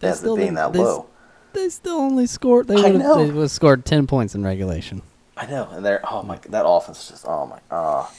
as 0.00 0.24
it 0.24 0.36
being 0.36 0.54
that 0.54 0.72
they 0.72 0.78
low. 0.78 1.06
They 1.52 1.68
still 1.68 1.96
only 1.96 2.26
scored. 2.26 2.68
They 2.68 2.76
would 2.76 3.00
know. 3.00 3.40
have 3.40 3.50
scored 3.50 3.84
ten 3.84 4.06
points 4.06 4.34
in 4.34 4.42
regulation. 4.42 5.02
I 5.36 5.46
know, 5.46 5.68
and 5.70 5.84
they're 5.84 6.00
oh 6.10 6.22
my, 6.22 6.38
that 6.48 6.66
offense 6.66 7.02
is 7.02 7.08
just 7.10 7.26
oh 7.26 7.46
my, 7.46 7.58
ah, 7.70 8.10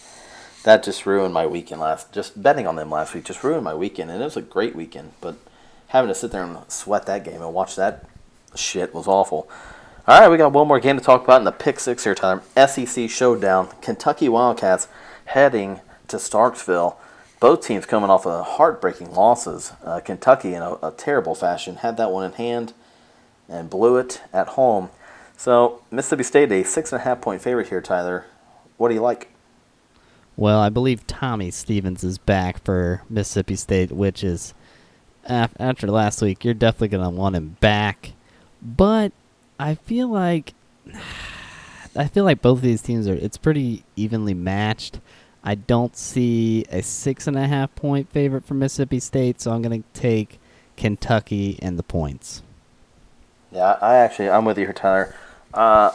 that 0.66 0.82
just 0.82 1.06
ruined 1.06 1.34
my 1.34 1.46
weekend 1.46 1.80
last. 1.80 2.12
Just 2.12 2.42
betting 2.42 2.66
on 2.66 2.76
them 2.76 2.90
last 2.90 3.14
week 3.14 3.24
just 3.24 3.44
ruined 3.44 3.64
my 3.64 3.76
weekend, 3.76 4.10
and 4.10 4.20
it 4.20 4.26
was 4.26 4.36
a 4.36 4.42
great 4.42 4.76
weekend, 4.76 5.12
but 5.22 5.36
having 5.90 6.08
to 6.08 6.16
sit 6.16 6.32
there 6.32 6.44
and 6.44 6.58
sweat 6.68 7.06
that 7.06 7.24
game 7.24 7.42
and 7.42 7.54
watch 7.54 7.76
that 7.76 8.10
shit 8.56 8.94
was 8.94 9.08
awful. 9.08 9.48
All 10.08 10.20
right, 10.20 10.28
we 10.28 10.38
got 10.38 10.54
one 10.54 10.68
more 10.68 10.80
game 10.80 10.98
to 10.98 11.04
talk 11.04 11.24
about 11.24 11.40
in 11.40 11.46
the 11.46 11.52
pick 11.52 11.80
six 11.80 12.04
here, 12.04 12.16
Tyler. 12.16 12.42
SEC 12.56 13.10
showdown. 13.10 13.70
Kentucky 13.82 14.28
Wildcats 14.28 14.88
heading 15.26 15.82
to 16.08 16.18
Starksville. 16.18 16.96
Both 17.40 17.68
teams 17.68 17.86
coming 17.86 18.10
off 18.10 18.26
of 18.26 18.46
heartbreaking 18.46 19.14
losses. 19.14 19.74
Uh, 19.84 20.00
Kentucky, 20.00 20.56
in 20.56 20.64
a, 20.64 20.74
a 20.82 20.92
terrible 20.98 21.36
fashion, 21.36 21.78
had 21.78 21.96
that 21.98 22.10
one 22.10 22.26
in 22.26 22.32
hand 22.34 22.74
and 23.48 23.70
blew 23.70 23.98
it 23.98 24.22
at 24.34 24.50
home. 24.50 24.90
So 25.38 25.84
Mississippi 25.92 26.24
State, 26.24 26.52
a 26.52 26.64
six 26.64 26.92
and 26.92 27.02
a 27.02 27.04
half 27.04 27.22
point 27.22 27.44
favorite 27.44 27.70
here, 27.70 27.82
Tyler. 27.82 28.26
What 28.78 28.90
do 28.90 28.96
you 28.96 29.02
like? 29.02 29.30
Well, 30.38 30.60
I 30.60 30.70
believe 30.70 31.08
Tommy 31.08 31.50
Stevens 31.52 32.04
is 32.04 32.18
back 32.18 32.64
for 32.64 33.04
Mississippi 33.10 33.56
State, 33.56 33.92
which 33.92 34.24
is 34.24 34.54
after 35.26 35.88
last 35.88 36.22
week. 36.22 36.44
You're 36.44 36.54
definitely 36.54 36.90
going 36.90 37.04
to 37.04 37.10
want 37.10 37.36
him 37.36 37.56
back, 37.62 38.12
but 38.62 39.14
I 39.60 39.76
feel 39.76 40.10
like 40.10 40.54
I 41.96 42.08
feel 42.08 42.26
like 42.26 42.42
both 42.42 42.58
of 42.58 42.64
these 42.64 42.82
teams 42.82 43.08
are. 43.08 43.14
It's 43.14 43.38
pretty 43.38 43.86
evenly 43.96 44.34
matched. 44.34 45.00
I 45.42 45.56
don't 45.56 45.96
see 45.96 46.66
a 46.70 46.82
six 46.82 47.28
and 47.28 47.38
a 47.38 47.48
half 47.48 47.74
point 47.76 48.12
favorite 48.12 48.44
for 48.44 48.56
Mississippi 48.56 49.00
State, 49.00 49.40
so 49.40 49.52
I'm 49.52 49.62
going 49.62 49.84
to 49.84 50.00
take 50.00 50.40
Kentucky 50.76 51.58
and 51.62 51.80
the 51.80 51.84
points. 51.84 52.42
Yeah, 53.52 53.78
I 53.82 53.96
actually 53.96 54.30
I'm 54.30 54.44
with 54.44 54.58
you 54.58 54.74
Tyler. 54.74 55.16
Uh, 55.54 55.92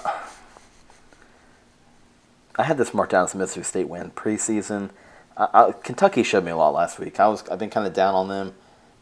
I 2.60 2.64
had 2.64 2.76
this 2.76 2.92
marked 2.92 3.12
down 3.12 3.24
as 3.24 3.34
a 3.34 3.38
Mississippi 3.38 3.64
State 3.64 3.88
win 3.88 4.10
preseason. 4.10 4.90
Uh, 5.34 5.46
uh, 5.54 5.72
Kentucky 5.72 6.22
showed 6.22 6.44
me 6.44 6.50
a 6.50 6.56
lot 6.56 6.74
last 6.74 6.98
week. 6.98 7.18
I 7.18 7.26
was 7.26 7.48
I've 7.48 7.58
been 7.58 7.70
kind 7.70 7.86
of 7.86 7.94
down 7.94 8.14
on 8.14 8.28
them, 8.28 8.52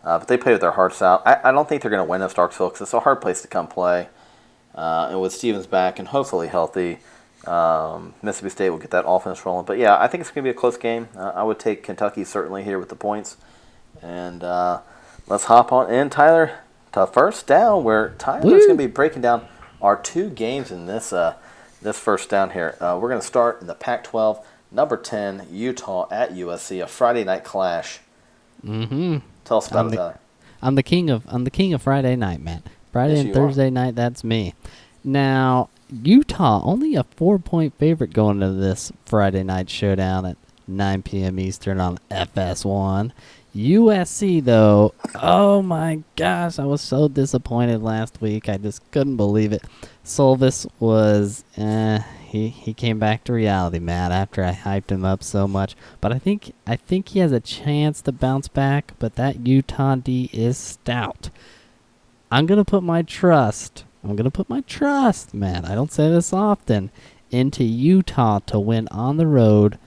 uh, 0.05 0.21
but 0.21 0.29
they 0.29 0.37
played 0.37 0.53
with 0.53 0.61
their 0.61 0.71
hearts 0.71 1.03
out. 1.03 1.27
I, 1.27 1.41
I 1.43 1.51
don't 1.51 1.69
think 1.69 1.83
they're 1.83 1.91
going 1.91 2.07
to 2.07 2.09
win 2.09 2.23
in 2.23 2.29
Starksville 2.29 2.69
because 2.69 2.83
it's 2.83 2.95
a 2.95 3.01
hard 3.01 3.21
place 3.21 3.43
to 3.43 3.49
come 3.49 3.67
play. 3.67 4.11
Uh, 4.77 5.09
and 5.11 5.21
with 5.21 5.33
Stevens 5.33 5.67
back 5.67 5.99
and 5.99 6.07
hopefully 6.07 6.47
healthy, 6.47 6.99
um, 7.49 8.15
Mississippi 8.23 8.51
State 8.51 8.71
will 8.71 8.79
get 8.79 8.93
that 8.93 9.05
offense 9.09 9.45
rolling. 9.45 9.67
But 9.67 9.79
yeah, 9.79 9.99
I 9.99 10.07
think 10.07 10.21
it's 10.21 10.31
going 10.31 10.45
to 10.45 10.53
be 10.53 10.57
a 10.57 10.61
close 10.61 10.77
game. 10.77 11.09
Uh, 11.17 11.33
I 11.35 11.43
would 11.43 11.59
take 11.59 11.83
Kentucky 11.83 12.23
certainly 12.23 12.63
here 12.63 12.79
with 12.79 12.91
the 12.91 12.97
points. 12.97 13.39
And 14.01 14.45
uh, 14.45 14.83
let's 15.27 15.45
hop 15.45 15.73
on 15.73 15.93
in, 15.93 16.11
Tyler, 16.11 16.61
to 16.93 17.09
first 17.09 17.49
down, 17.49 17.83
where 17.83 18.11
Tyler's 18.19 18.67
going 18.67 18.69
to 18.69 18.77
be 18.77 18.87
breaking 18.87 19.23
down 19.23 19.49
our 19.83 20.01
two 20.01 20.31
games 20.31 20.71
in 20.71 20.87
this 20.87 21.13
uh, 21.13 21.35
this 21.81 21.99
first 21.99 22.29
down 22.29 22.51
here. 22.51 22.77
Uh, 22.81 22.99
we're 23.01 23.09
going 23.09 23.21
to 23.21 23.27
start 23.27 23.61
in 23.61 23.67
the 23.67 23.75
Pac-12, 23.75 24.45
number 24.71 24.97
10, 24.97 25.47
Utah 25.51 26.09
at 26.11 26.33
USC, 26.33 26.83
a 26.83 26.87
Friday 26.87 27.25
night 27.25 27.45
clash. 27.45 28.01
Mm-hmm. 28.65 29.19
Tell 29.45 29.59
us 29.59 29.69
about 29.69 29.87
I'm 29.87 29.91
the-. 29.91 30.15
I'm 30.61 30.75
the 30.75 30.83
king 30.83 31.09
of 31.09 31.25
I'm 31.29 31.45
the 31.45 31.51
king 31.51 31.73
of 31.73 31.83
Friday 31.83 32.17
night, 32.17 32.41
man. 32.41 32.63
Friday 32.93 33.15
Yes, 33.15 33.21
and 33.21 33.29
you 33.29 33.35
are. 33.35 33.47
Thursday 33.47 33.71
night, 33.71 33.95
that's 33.95 34.25
me. 34.25 34.55
Now, 35.05 35.69
Utah 35.91 36.63
only 36.65 36.97
a 36.97 37.05
four 37.05 37.39
point 37.39 37.75
favorite 37.79 38.13
going 38.13 38.43
into 38.43 38.55
this 38.59 38.93
Friday 39.07 39.45
night 39.45 39.71
showdown 39.71 40.27
at 40.27 40.37
9 40.67 41.03
p.m. 41.03 41.39
Eastern 41.39 41.81
on 41.81 41.99
FS1. 42.11 43.13
USC 43.57 44.45
though, 44.45 44.95
oh 45.15 45.63
my 45.63 46.03
gosh, 46.17 46.59
I 46.59 46.65
was 46.65 46.81
so 46.81 47.09
disappointed 47.09 47.83
last 47.83 48.21
week. 48.21 48.49
I 48.49 48.59
just 48.59 48.89
couldn't 48.91 49.17
believe 49.17 49.53
it. 49.53 49.63
Slovis 50.09 50.67
was, 50.81 51.45
eh, 51.57 52.03
he 52.29 52.49
he 52.49 52.75
came 52.75 52.99
back 52.99 53.25
to 53.25 53.33
reality, 53.33 53.79
Matt. 53.79 54.11
After 54.11 54.45
I 54.45 54.53
hyped 54.53 54.91
him 54.91 55.05
up 55.05 55.23
so 55.23 55.49
much, 55.49 55.75
but 56.01 56.13
I 56.13 56.19
think 56.19 56.53
I 56.67 56.77
think 56.77 57.09
he 57.09 57.21
has 57.21 57.33
a 57.33 57.41
chance 57.41 58.03
to 58.03 58.13
bounce 58.13 58.49
back. 58.49 58.93
But 58.99 59.15
that 59.17 59.47
Utah 59.47 59.97
D 59.97 60.29
is 60.33 60.59
stout. 60.59 61.31
I'm 62.31 62.47
gonna 62.47 62.65
put 62.65 62.83
my 62.83 63.03
trust. 63.03 63.85
I'm 64.05 64.17
gonna 64.17 64.31
put 64.31 64.49
my 64.49 64.61
trust, 64.63 65.33
man. 65.33 65.65
I 65.65 65.75
don't 65.75 65.93
say 65.93 66.11
this 66.11 66.33
often, 66.33 66.91
into 67.31 67.65
Utah 67.65 68.41
to 68.41 68.59
win 68.59 68.89
on 68.89 69.17
the 69.17 69.27
road, 69.27 69.79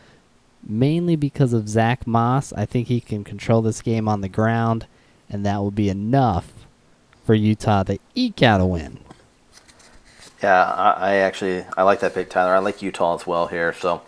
mainly 0.64 1.16
because 1.16 1.54
of 1.54 1.70
Zach 1.70 2.08
Moss. 2.08 2.54
I 2.54 2.66
think 2.66 2.88
he 2.88 3.02
can 3.02 3.24
control 3.24 3.62
this 3.62 3.82
game 3.82 4.08
on 4.08 4.22
the 4.22 4.30
ground, 4.30 4.88
and 5.30 5.46
that 5.46 5.58
will 5.58 5.72
be 5.72 5.90
enough 5.90 6.52
for 7.24 7.36
Utah 7.36 7.84
to 7.84 8.00
eke 8.16 8.42
out 8.42 8.62
a 8.62 8.66
win. 8.66 9.00
Yeah, 10.42 10.64
I, 10.64 10.92
I 10.92 11.16
actually 11.16 11.66
I 11.78 11.84
like 11.84 12.00
that 12.00 12.14
pick, 12.14 12.30
Tyler. 12.30 12.56
I 12.56 12.60
like 12.60 12.82
Utah 12.82 13.16
as 13.16 13.28
well 13.28 13.48
here. 13.48 13.74
So, 13.74 14.02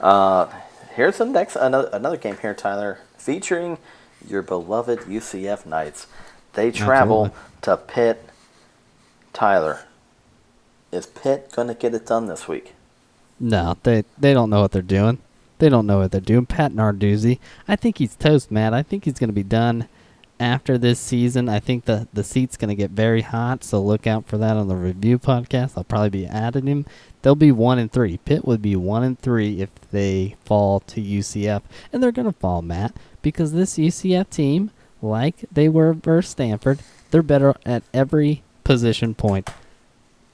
uh, 0.00 0.46
here's 0.94 1.18
the 1.18 1.26
next 1.26 1.56
another 1.56 1.90
another 1.92 2.16
game 2.16 2.38
here, 2.40 2.54
Tyler, 2.54 2.98
featuring 3.16 3.78
your 4.26 4.42
beloved 4.42 5.00
UCF 5.00 5.66
Knights. 5.66 6.06
They 6.54 6.70
travel 6.70 7.34
to 7.62 7.76
Pitt. 7.76 8.22
Tyler, 9.32 9.80
is 10.90 11.06
Pitt 11.06 11.52
gonna 11.54 11.74
get 11.74 11.94
it 11.94 12.06
done 12.06 12.26
this 12.26 12.48
week? 12.48 12.72
No, 13.38 13.76
they 13.82 14.04
they 14.18 14.32
don't 14.32 14.48
know 14.48 14.62
what 14.62 14.72
they're 14.72 14.80
doing. 14.80 15.18
They 15.58 15.68
don't 15.68 15.86
know 15.86 15.98
what 15.98 16.12
they're 16.12 16.20
doing. 16.20 16.46
Pat 16.46 16.72
Narduzzi, 16.72 17.38
I 17.66 17.76
think 17.76 17.98
he's 17.98 18.14
toast, 18.14 18.50
Matt. 18.50 18.74
I 18.74 18.82
think 18.82 19.04
he's 19.04 19.18
going 19.18 19.28
to 19.28 19.34
be 19.34 19.42
done 19.42 19.88
after 20.38 20.78
this 20.78 20.98
season. 20.98 21.48
I 21.48 21.60
think 21.60 21.84
the 21.84 22.08
the 22.12 22.24
seat's 22.24 22.56
going 22.56 22.68
to 22.68 22.74
get 22.74 22.90
very 22.90 23.22
hot, 23.22 23.64
so 23.64 23.80
look 23.82 24.06
out 24.06 24.26
for 24.26 24.38
that 24.38 24.56
on 24.56 24.68
the 24.68 24.76
review 24.76 25.18
podcast. 25.18 25.72
I'll 25.76 25.84
probably 25.84 26.10
be 26.10 26.26
adding 26.26 26.66
him. 26.66 26.86
They'll 27.22 27.34
be 27.34 27.52
one 27.52 27.78
and 27.78 27.90
three. 27.90 28.18
Pitt 28.18 28.44
would 28.44 28.62
be 28.62 28.76
one 28.76 29.02
and 29.02 29.18
three 29.18 29.60
if 29.60 29.70
they 29.90 30.36
fall 30.44 30.80
to 30.80 31.00
UCF, 31.00 31.62
and 31.92 32.02
they're 32.02 32.12
going 32.12 32.32
to 32.32 32.38
fall, 32.38 32.62
Matt, 32.62 32.94
because 33.22 33.52
this 33.52 33.78
UCF 33.78 34.30
team, 34.30 34.70
like 35.02 35.44
they 35.50 35.68
were 35.68 35.92
versus 35.92 36.30
Stanford, 36.30 36.80
they're 37.10 37.22
better 37.22 37.54
at 37.64 37.82
every 37.92 38.42
position 38.64 39.14
point 39.14 39.50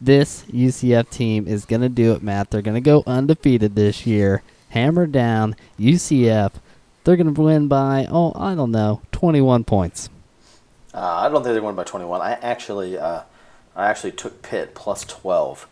this 0.03 0.43
UCF 0.47 1.09
team 1.11 1.47
is 1.47 1.65
going 1.65 1.81
to 1.81 1.89
do 1.89 2.13
it, 2.13 2.23
Matt. 2.23 2.51
They're 2.51 2.61
going 2.61 2.75
to 2.75 2.81
go 2.81 3.05
undefeated 3.07 3.77
this 3.77 4.05
year. 4.05 4.43
Hammer 4.71 5.07
down 5.07 5.55
UCF. 5.79 6.53
They're 7.05 7.17
going 7.17 7.33
to 7.33 7.41
win 7.41 7.69
by, 7.69 8.07
oh, 8.11 8.33
I 8.37 8.55
don't 8.55 8.71
know, 8.71 9.03
21 9.13 9.65
points. 9.65 10.09
Uh, 10.95 10.99
I 11.01 11.29
don't 11.29 11.43
think 11.43 11.53
they're 11.55 11.61
going 11.61 11.75
by 11.75 11.85
21. 11.85 12.21
I 12.21 12.33
actually, 12.35 12.99
uh, 12.99 13.23
I 13.75 13.89
actually 13.89 14.13
took 14.13 14.43
Pitt 14.43 14.75
plus 14.75 15.05
12. 15.05 15.67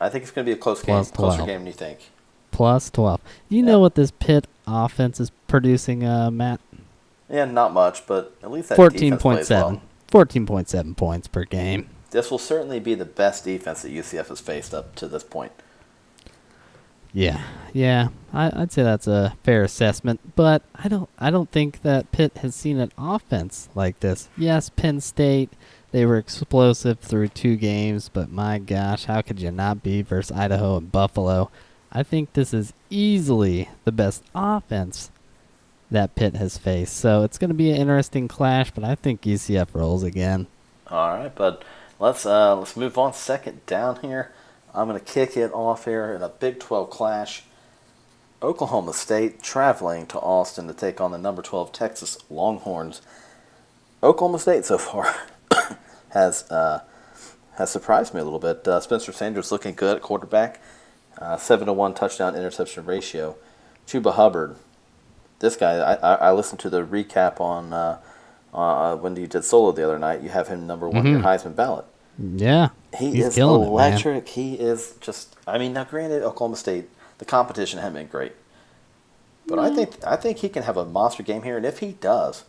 I 0.00 0.08
think 0.08 0.22
it's 0.22 0.30
going 0.32 0.44
to 0.44 0.50
be 0.52 0.58
a 0.58 0.60
close 0.60 0.82
game, 0.82 0.96
Plus 0.96 1.10
closer 1.10 1.38
game 1.46 1.60
than 1.60 1.66
you 1.68 1.72
think. 1.72 2.10
Plus 2.50 2.90
12. 2.90 3.20
You 3.48 3.60
Yeah. 3.60 3.64
know 3.72 3.80
what 3.80 3.94
this 3.94 4.10
Pitt 4.10 4.46
offense 4.66 5.20
is 5.20 5.30
producing, 5.48 6.04
uh, 6.04 6.30
Matt? 6.30 6.60
Yeah, 7.30 7.44
not 7.46 7.72
much, 7.72 8.06
but 8.06 8.34
at 8.42 8.50
least 8.50 8.68
that 8.68 8.76
defense 8.76 9.22
plays 9.22 9.48
14.7. 9.48 9.80
well. 10.12 10.24
14.7 10.24 10.94
points 10.96 11.26
per 11.28 11.44
game. 11.44 11.88
This 12.10 12.30
will 12.30 12.38
certainly 12.38 12.78
be 12.80 12.94
the 12.94 13.04
best 13.04 13.44
defense 13.44 13.82
that 13.82 13.90
UCF 13.90 14.28
has 14.28 14.40
faced 14.40 14.72
up 14.74 14.94
to 14.96 15.08
this 15.08 15.24
point. 15.24 15.52
Yeah, 17.16 17.44
yeah, 17.72 18.08
I, 18.30 18.52
I'd 18.54 18.72
say 18.72 18.82
that's 18.82 19.06
a 19.06 19.34
fair 19.42 19.64
assessment, 19.64 20.36
but 20.36 20.62
I 20.74 20.88
don't, 20.88 21.08
I 21.18 21.30
don't 21.30 21.50
think 21.50 21.80
that 21.80 22.12
Pitt 22.12 22.36
has 22.42 22.54
seen 22.54 22.78
an 22.78 22.92
offense 22.98 23.70
like 23.74 24.00
this. 24.00 24.28
Yes, 24.36 24.68
Penn 24.68 25.00
State, 25.00 25.48
they 25.92 26.04
were 26.04 26.18
explosive 26.18 26.98
through 26.98 27.28
two 27.28 27.56
games, 27.56 28.10
but 28.10 28.30
my 28.30 28.58
gosh, 28.58 29.06
how 29.06 29.22
could 29.22 29.40
you 29.40 29.50
not 29.50 29.82
be 29.82 30.02
versus 30.02 30.36
Idaho 30.36 30.76
and 30.76 30.92
Buffalo? 30.92 31.50
I 31.90 32.02
think 32.02 32.34
this 32.34 32.52
is 32.52 32.74
easily 32.90 33.70
the 33.84 33.92
best 33.92 34.22
offense 34.34 35.10
that 35.90 36.16
Pitt 36.16 36.36
has 36.36 36.58
faced. 36.58 36.98
So 36.98 37.22
it's 37.22 37.38
going 37.38 37.48
to 37.48 37.54
be 37.54 37.70
an 37.70 37.78
interesting 37.78 38.28
clash, 38.28 38.72
but 38.72 38.84
I 38.84 38.94
think 38.94 39.22
UCF 39.22 39.68
rolls 39.72 40.02
again. 40.02 40.48
All 40.90 41.16
right, 41.16 41.34
but 41.34 41.64
let's 41.98 42.26
uh, 42.26 42.54
let's 42.56 42.76
move 42.76 42.98
on. 42.98 43.14
Second 43.14 43.64
down 43.64 44.00
here. 44.02 44.32
I'm 44.76 44.88
going 44.88 45.00
to 45.00 45.04
kick 45.04 45.38
it 45.38 45.52
off 45.54 45.86
here 45.86 46.12
in 46.12 46.22
a 46.22 46.28
Big 46.28 46.60
12 46.60 46.90
clash. 46.90 47.44
Oklahoma 48.42 48.92
State 48.92 49.42
traveling 49.42 50.06
to 50.08 50.18
Austin 50.18 50.68
to 50.68 50.74
take 50.74 51.00
on 51.00 51.10
the 51.10 51.18
number 51.18 51.40
12 51.40 51.72
Texas 51.72 52.18
Longhorns. 52.28 53.00
Oklahoma 54.02 54.38
State 54.38 54.66
so 54.66 54.76
far 54.76 55.14
has 56.10 56.48
uh, 56.50 56.80
has 57.56 57.70
surprised 57.70 58.12
me 58.12 58.20
a 58.20 58.24
little 58.24 58.38
bit. 58.38 58.68
Uh, 58.68 58.78
Spencer 58.80 59.12
Sanders 59.12 59.50
looking 59.50 59.74
good 59.74 59.96
at 59.96 60.02
quarterback. 60.02 60.60
Uh, 61.18 61.38
seven 61.38 61.66
to 61.66 61.72
one 61.72 61.94
touchdown 61.94 62.36
interception 62.36 62.84
ratio. 62.84 63.36
Chuba 63.86 64.12
Hubbard. 64.12 64.56
This 65.38 65.56
guy, 65.56 65.76
I, 65.76 65.94
I, 65.94 66.14
I 66.14 66.32
listened 66.32 66.60
to 66.60 66.70
the 66.70 66.84
recap 66.84 67.40
on 67.40 67.72
uh, 67.72 67.98
uh, 68.52 68.96
when 68.96 69.16
you 69.16 69.26
did 69.26 69.44
solo 69.44 69.72
the 69.72 69.84
other 69.84 69.98
night. 69.98 70.20
You 70.20 70.28
have 70.28 70.48
him 70.48 70.66
number 70.66 70.86
one 70.86 71.06
on 71.06 71.12
your 71.12 71.20
Heisman 71.20 71.56
ballot. 71.56 71.86
Yeah, 72.18 72.70
He 72.98 73.12
he's 73.12 73.26
is 73.26 73.34
killing 73.34 73.62
it, 73.62 73.66
electric. 73.66 74.28
He 74.28 74.54
is 74.54 74.94
just. 75.00 75.36
I 75.46 75.58
mean, 75.58 75.72
now 75.74 75.84
granted, 75.84 76.22
Oklahoma 76.22 76.56
State, 76.56 76.88
the 77.18 77.24
competition 77.24 77.78
hasn't 77.78 77.96
been 77.96 78.06
great, 78.06 78.32
but 79.46 79.58
I 79.58 79.74
think 79.74 79.96
I 80.04 80.16
think 80.16 80.38
he 80.38 80.48
can 80.48 80.62
have 80.62 80.76
a 80.76 80.84
monster 80.84 81.22
game 81.22 81.42
here, 81.42 81.56
and 81.56 81.66
if 81.66 81.80
he 81.80 81.92
does, 81.92 82.44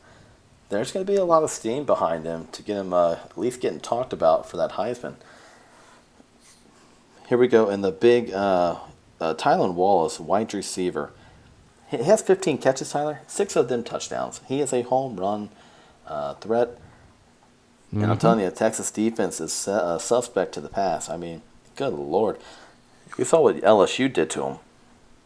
there's 0.70 0.92
going 0.92 1.06
to 1.06 1.12
be 1.12 1.18
a 1.18 1.26
lot 1.26 1.44
of 1.44 1.50
steam 1.50 1.86
behind 1.86 2.26
him 2.26 2.48
to 2.54 2.64
get 2.64 2.78
him 2.78 2.94
uh, 2.94 3.14
at 3.14 3.38
least 3.38 3.62
getting 3.62 3.80
talked 3.80 4.14
about 4.14 4.50
for 4.50 4.58
that 4.58 4.72
Heisman. 4.74 5.16
Here 7.28 7.38
we 7.38 7.48
go 7.50 7.70
in 7.70 7.82
the 7.82 7.92
big 7.92 8.32
uh, 8.32 8.78
uh, 9.20 9.34
Tylan 9.34 9.74
Wallace, 9.74 10.20
wide 10.20 10.54
receiver. 10.54 11.12
He 11.90 11.98
has 11.98 12.22
15 12.22 12.58
catches, 12.58 12.92
Tyler. 12.92 13.22
Six 13.28 13.56
of 13.56 13.70
them 13.70 13.84
touchdowns. 13.84 14.42
He 14.48 14.62
is 14.62 14.74
a 14.74 14.82
home 14.84 15.18
run 15.18 15.50
uh, 16.06 16.36
threat. 16.36 16.78
And 17.92 18.06
I'm 18.06 18.18
telling 18.18 18.42
you, 18.42 18.52
Texas 18.52 18.92
defense 18.92 19.40
is 19.40 19.68
uh, 19.68 19.98
suspect 19.98 20.54
to 20.54 20.62
the 20.62 20.70
pass. 20.70 21.10
I 21.10 21.18
mean, 21.18 21.42
good 21.76 21.94
lord. 21.94 22.38
You 23.18 23.24
saw 23.24 23.42
what 23.42 23.58
LSU 23.58 24.12
did 24.12 24.30
to 24.32 24.44
him. 24.44 24.58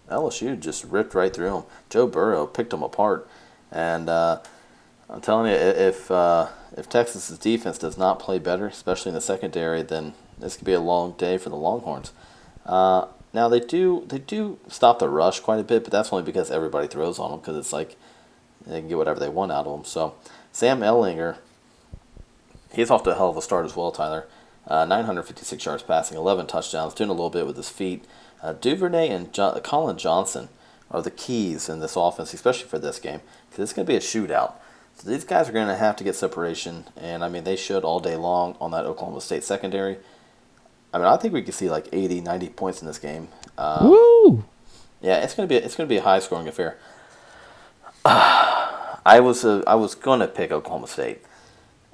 LSU 0.10 0.60
just 0.60 0.84
ripped 0.84 1.16
right 1.16 1.34
through 1.34 1.56
him. 1.56 1.64
Joe 1.90 2.06
Burrow 2.06 2.46
picked 2.46 2.74
him 2.74 2.84
apart. 2.84 3.28
And 3.72 4.10
uh, 4.10 4.42
I'm 5.10 5.22
telling 5.22 5.52
you, 5.52 5.58
if 5.58 6.12
uh, 6.12 6.50
if 6.78 6.88
Texas's 6.88 7.38
defense 7.38 7.78
does 7.78 7.98
not 7.98 8.20
play 8.20 8.38
better, 8.38 8.68
especially 8.68 9.10
in 9.10 9.16
the 9.16 9.22
secondary, 9.22 9.82
then 9.82 10.14
this 10.38 10.56
could 10.56 10.66
be 10.66 10.74
a 10.74 10.80
long 10.80 11.14
day 11.14 11.38
for 11.38 11.50
the 11.50 11.56
Longhorns. 11.56 12.12
Uh, 12.66 13.08
now 13.34 13.48
they 13.48 13.60
do 13.60 14.04
they 14.08 14.20
do 14.20 14.60
stop 14.68 15.00
the 15.00 15.10
rush 15.10 15.40
quite 15.40 15.60
a 15.60 15.64
bit, 15.64 15.84
but 15.84 15.92
that's 15.92 16.12
only 16.12 16.24
because 16.24 16.52
everybody 16.52 16.88
throws 16.88 17.18
on 17.18 17.32
them 17.32 17.40
because 17.40 17.58
it's 17.58 17.74
like 17.74 17.96
they 18.66 18.80
can 18.80 18.90
get 18.90 18.98
whatever 18.98 19.20
they 19.20 19.30
want 19.30 19.52
out 19.52 19.66
of 19.66 19.78
them. 19.78 19.86
So 19.86 20.16
Sam 20.52 20.82
Ehlinger, 20.82 21.38
he's 22.74 22.90
off 22.90 23.04
to 23.04 23.12
a 23.12 23.16
hell 23.16 23.30
of 23.30 23.38
a 23.38 23.42
start 23.42 23.66
as 23.66 23.76
well, 23.76 23.92
Tyler. 23.92 24.28
Uh, 24.68 24.86
956 24.86 25.66
yards 25.66 25.84
passing, 25.84 26.18
11 26.18 26.48
touchdowns, 26.48 26.94
doing 26.94 27.10
a 27.10 27.14
little 27.14 27.30
bit 27.30 27.48
with 27.48 27.58
his 27.58 27.70
feet. 27.70 28.06
Uh, 28.44 28.54
Duvernay 28.54 29.10
and 29.10 29.34
jo- 29.34 29.60
Collin 29.64 29.98
Johnson 29.98 30.50
are 30.92 31.02
the 31.02 31.12
keys 31.12 31.68
in 31.70 31.80
this 31.80 31.96
offense, 31.96 32.34
especially 32.34 32.68
for 32.68 32.80
this 32.80 33.00
game, 33.00 33.22
because 33.50 33.64
it's 33.64 33.74
going 33.74 33.86
to 33.86 33.92
be 33.92 33.98
a 33.98 34.00
shootout. 34.00 34.54
So 34.96 35.10
these 35.10 35.24
guys 35.24 35.50
are 35.50 35.54
going 35.54 35.68
to 35.68 35.76
have 35.76 35.96
to 35.96 36.04
get 36.04 36.16
separation, 36.16 36.86
and 36.96 37.24
I 37.24 37.30
mean, 37.30 37.44
they 37.44 37.56
should 37.56 37.84
all 37.84 38.00
day 38.00 38.16
long 38.16 38.56
on 38.62 38.72
that 38.72 38.86
Oklahoma 38.86 39.22
State 39.22 39.44
secondary. 39.44 39.98
I 40.94 40.98
mean, 40.98 41.08
I 41.08 41.18
think 41.18 41.34
we 41.34 41.42
could 41.42 41.54
see 41.54 41.70
like 41.70 41.88
80, 41.92 42.22
90 42.22 42.50
points 42.50 42.82
in 42.82 42.88
this 42.88 43.00
game. 43.00 43.30
Um, 43.58 43.90
Woo! 43.90 44.44
yeah, 45.02 45.24
it's 45.24 45.34
gonna 45.34 45.48
be 45.48 45.56
it's 45.56 45.76
gonna 45.76 45.88
be 45.88 45.98
a 45.98 46.02
high 46.02 46.20
scoring 46.20 46.48
affair. 46.48 46.78
I 48.06 49.20
was 49.22 49.44
uh, 49.46 49.64
I 49.66 49.76
was 49.76 49.96
gonna 49.96 50.28
pick 50.28 50.52
Oklahoma 50.52 50.88
State, 50.88 51.24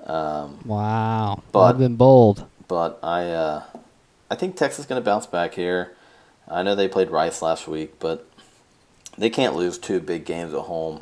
um, 0.07 0.59
Wow, 0.65 1.43
But- 1.51 1.63
I've 1.65 1.77
been 1.77 1.95
bold. 1.95 2.45
but 2.67 2.99
I 3.03 3.29
uh, 3.29 3.63
I 4.31 4.35
think 4.35 4.55
Texas 4.55 4.79
is 4.79 4.85
gonna 4.85 5.01
bounce 5.01 5.25
back 5.27 5.53
here. 5.53 5.93
I 6.47 6.63
know 6.63 6.75
they 6.75 6.87
played 6.87 7.11
Rice 7.11 7.41
last 7.41 7.67
week, 7.67 7.99
but 7.99 8.25
they 9.17 9.29
can't 9.29 9.55
lose 9.55 9.77
two 9.77 9.99
big 9.99 10.25
games 10.25 10.53
at 10.53 10.61
home 10.61 11.01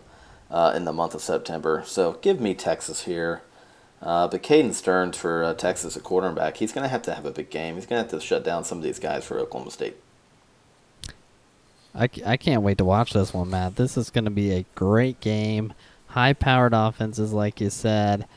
uh, 0.50 0.74
in 0.76 0.86
the 0.86 0.94
month 0.94 1.14
of 1.16 1.22
September. 1.22 1.84
So 1.86 2.14
give 2.22 2.40
me 2.40 2.54
Texas 2.56 3.04
here. 3.04 3.42
Uh, 4.02 4.28
but 4.28 4.44
Caden 4.44 4.74
Sterns 4.74 5.18
for 5.18 5.44
uh, 5.44 5.54
Texas 5.54 5.96
at 5.98 6.04
quarterback, 6.04 6.58
he's 6.58 6.72
gonna 6.72 6.88
have 6.88 7.02
to 7.04 7.14
have 7.16 7.26
a 7.26 7.32
big 7.32 7.50
game. 7.50 7.76
He's 7.76 7.86
gonna 7.86 8.02
have 8.02 8.12
to 8.12 8.20
shut 8.20 8.44
down 8.44 8.64
some 8.64 8.78
of 8.80 8.84
these 8.84 9.00
guys 9.00 9.24
for 9.26 9.40
Oklahoma 9.40 9.72
State. 9.72 9.96
I, 11.94 12.10
I 12.26 12.38
can't 12.38 12.62
wait 12.62 12.78
to 12.80 12.86
watch 12.86 13.14
this 13.14 13.34
one, 13.34 13.50
Matt. 13.50 13.78
This 13.78 13.96
is 13.98 14.10
going 14.10 14.26
to 14.26 14.32
be 14.32 14.52
a 14.52 14.66
great 14.76 15.22
game. 15.22 15.74
High 16.08 16.34
powered 16.34 16.74
offenses, 16.74 17.32
like 17.32 17.62
you 17.62 17.70
said. 17.70 18.28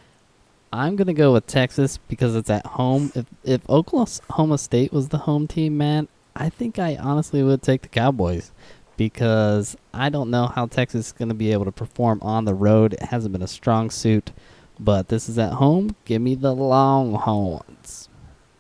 I'm 0.73 0.97
gonna 0.97 1.15
go 1.15 1.33
with 1.33 1.47
Texas 1.47 1.99
because 2.09 2.37
it's 2.37 2.51
at 2.51 2.67
home. 2.67 3.11
If 3.15 3.27
if 3.43 3.69
Oklahoma 3.71 4.59
State 4.59 4.93
was 4.93 5.09
the 5.09 5.19
home 5.19 5.47
team, 5.47 5.77
man, 5.77 6.09
I 6.37 6.49
think 6.51 6.79
I 6.79 6.97
honestly 6.97 7.43
would 7.43 7.63
take 7.63 7.83
the 7.83 7.89
Cowboys 7.89 8.53
because 8.97 9.77
I 9.95 10.09
don't 10.09 10.31
know 10.31 10.47
how 10.47 10.67
Texas 10.67 11.07
is 11.07 11.13
gonna 11.13 11.35
be 11.35 11.53
able 11.53 11.65
to 11.65 11.73
perform 11.73 12.21
on 12.23 12.45
the 12.45 12.55
road. 12.55 12.95
It 12.95 13.03
hasn't 13.03 13.33
been 13.33 13.43
a 13.43 13.49
strong 13.49 13.91
suit, 13.91 14.33
but 14.79 15.09
this 15.09 15.29
is 15.29 15.39
at 15.39 15.55
home. 15.55 15.97
Give 16.05 16.21
me 16.21 16.35
the 16.35 16.55
Longhorns. 16.55 18.09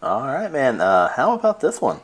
All 0.03 0.27
right, 0.27 0.51
man. 0.51 0.81
Uh, 0.81 1.09
how 1.09 1.35
about 1.35 1.61
this 1.61 1.81
one? 1.81 2.01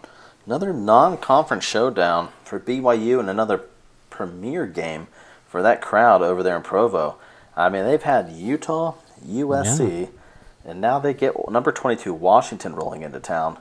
Another 0.47 0.73
non-conference 0.73 1.65
showdown 1.65 2.29
for 2.45 2.61
BYU 2.61 3.19
and 3.21 3.31
another 3.31 3.63
premier 4.11 4.67
game 4.67 5.07
for 5.47 5.63
that 5.63 5.81
crowd 5.81 6.21
over 6.21 6.43
there 6.43 6.57
in 6.57 6.63
Provo. 6.63 7.17
I 7.57 7.69
mean, 7.69 7.85
they've 7.85 8.03
had 8.03 8.33
Utah, 8.33 8.95
USC, 9.27 10.01
yeah. 10.03 10.71
and 10.71 10.81
now 10.81 10.99
they 10.99 11.15
get 11.15 11.35
number 11.51 11.73
22 11.73 12.13
Washington 12.15 12.75
rolling 12.75 13.03
into 13.03 13.21
town. 13.21 13.59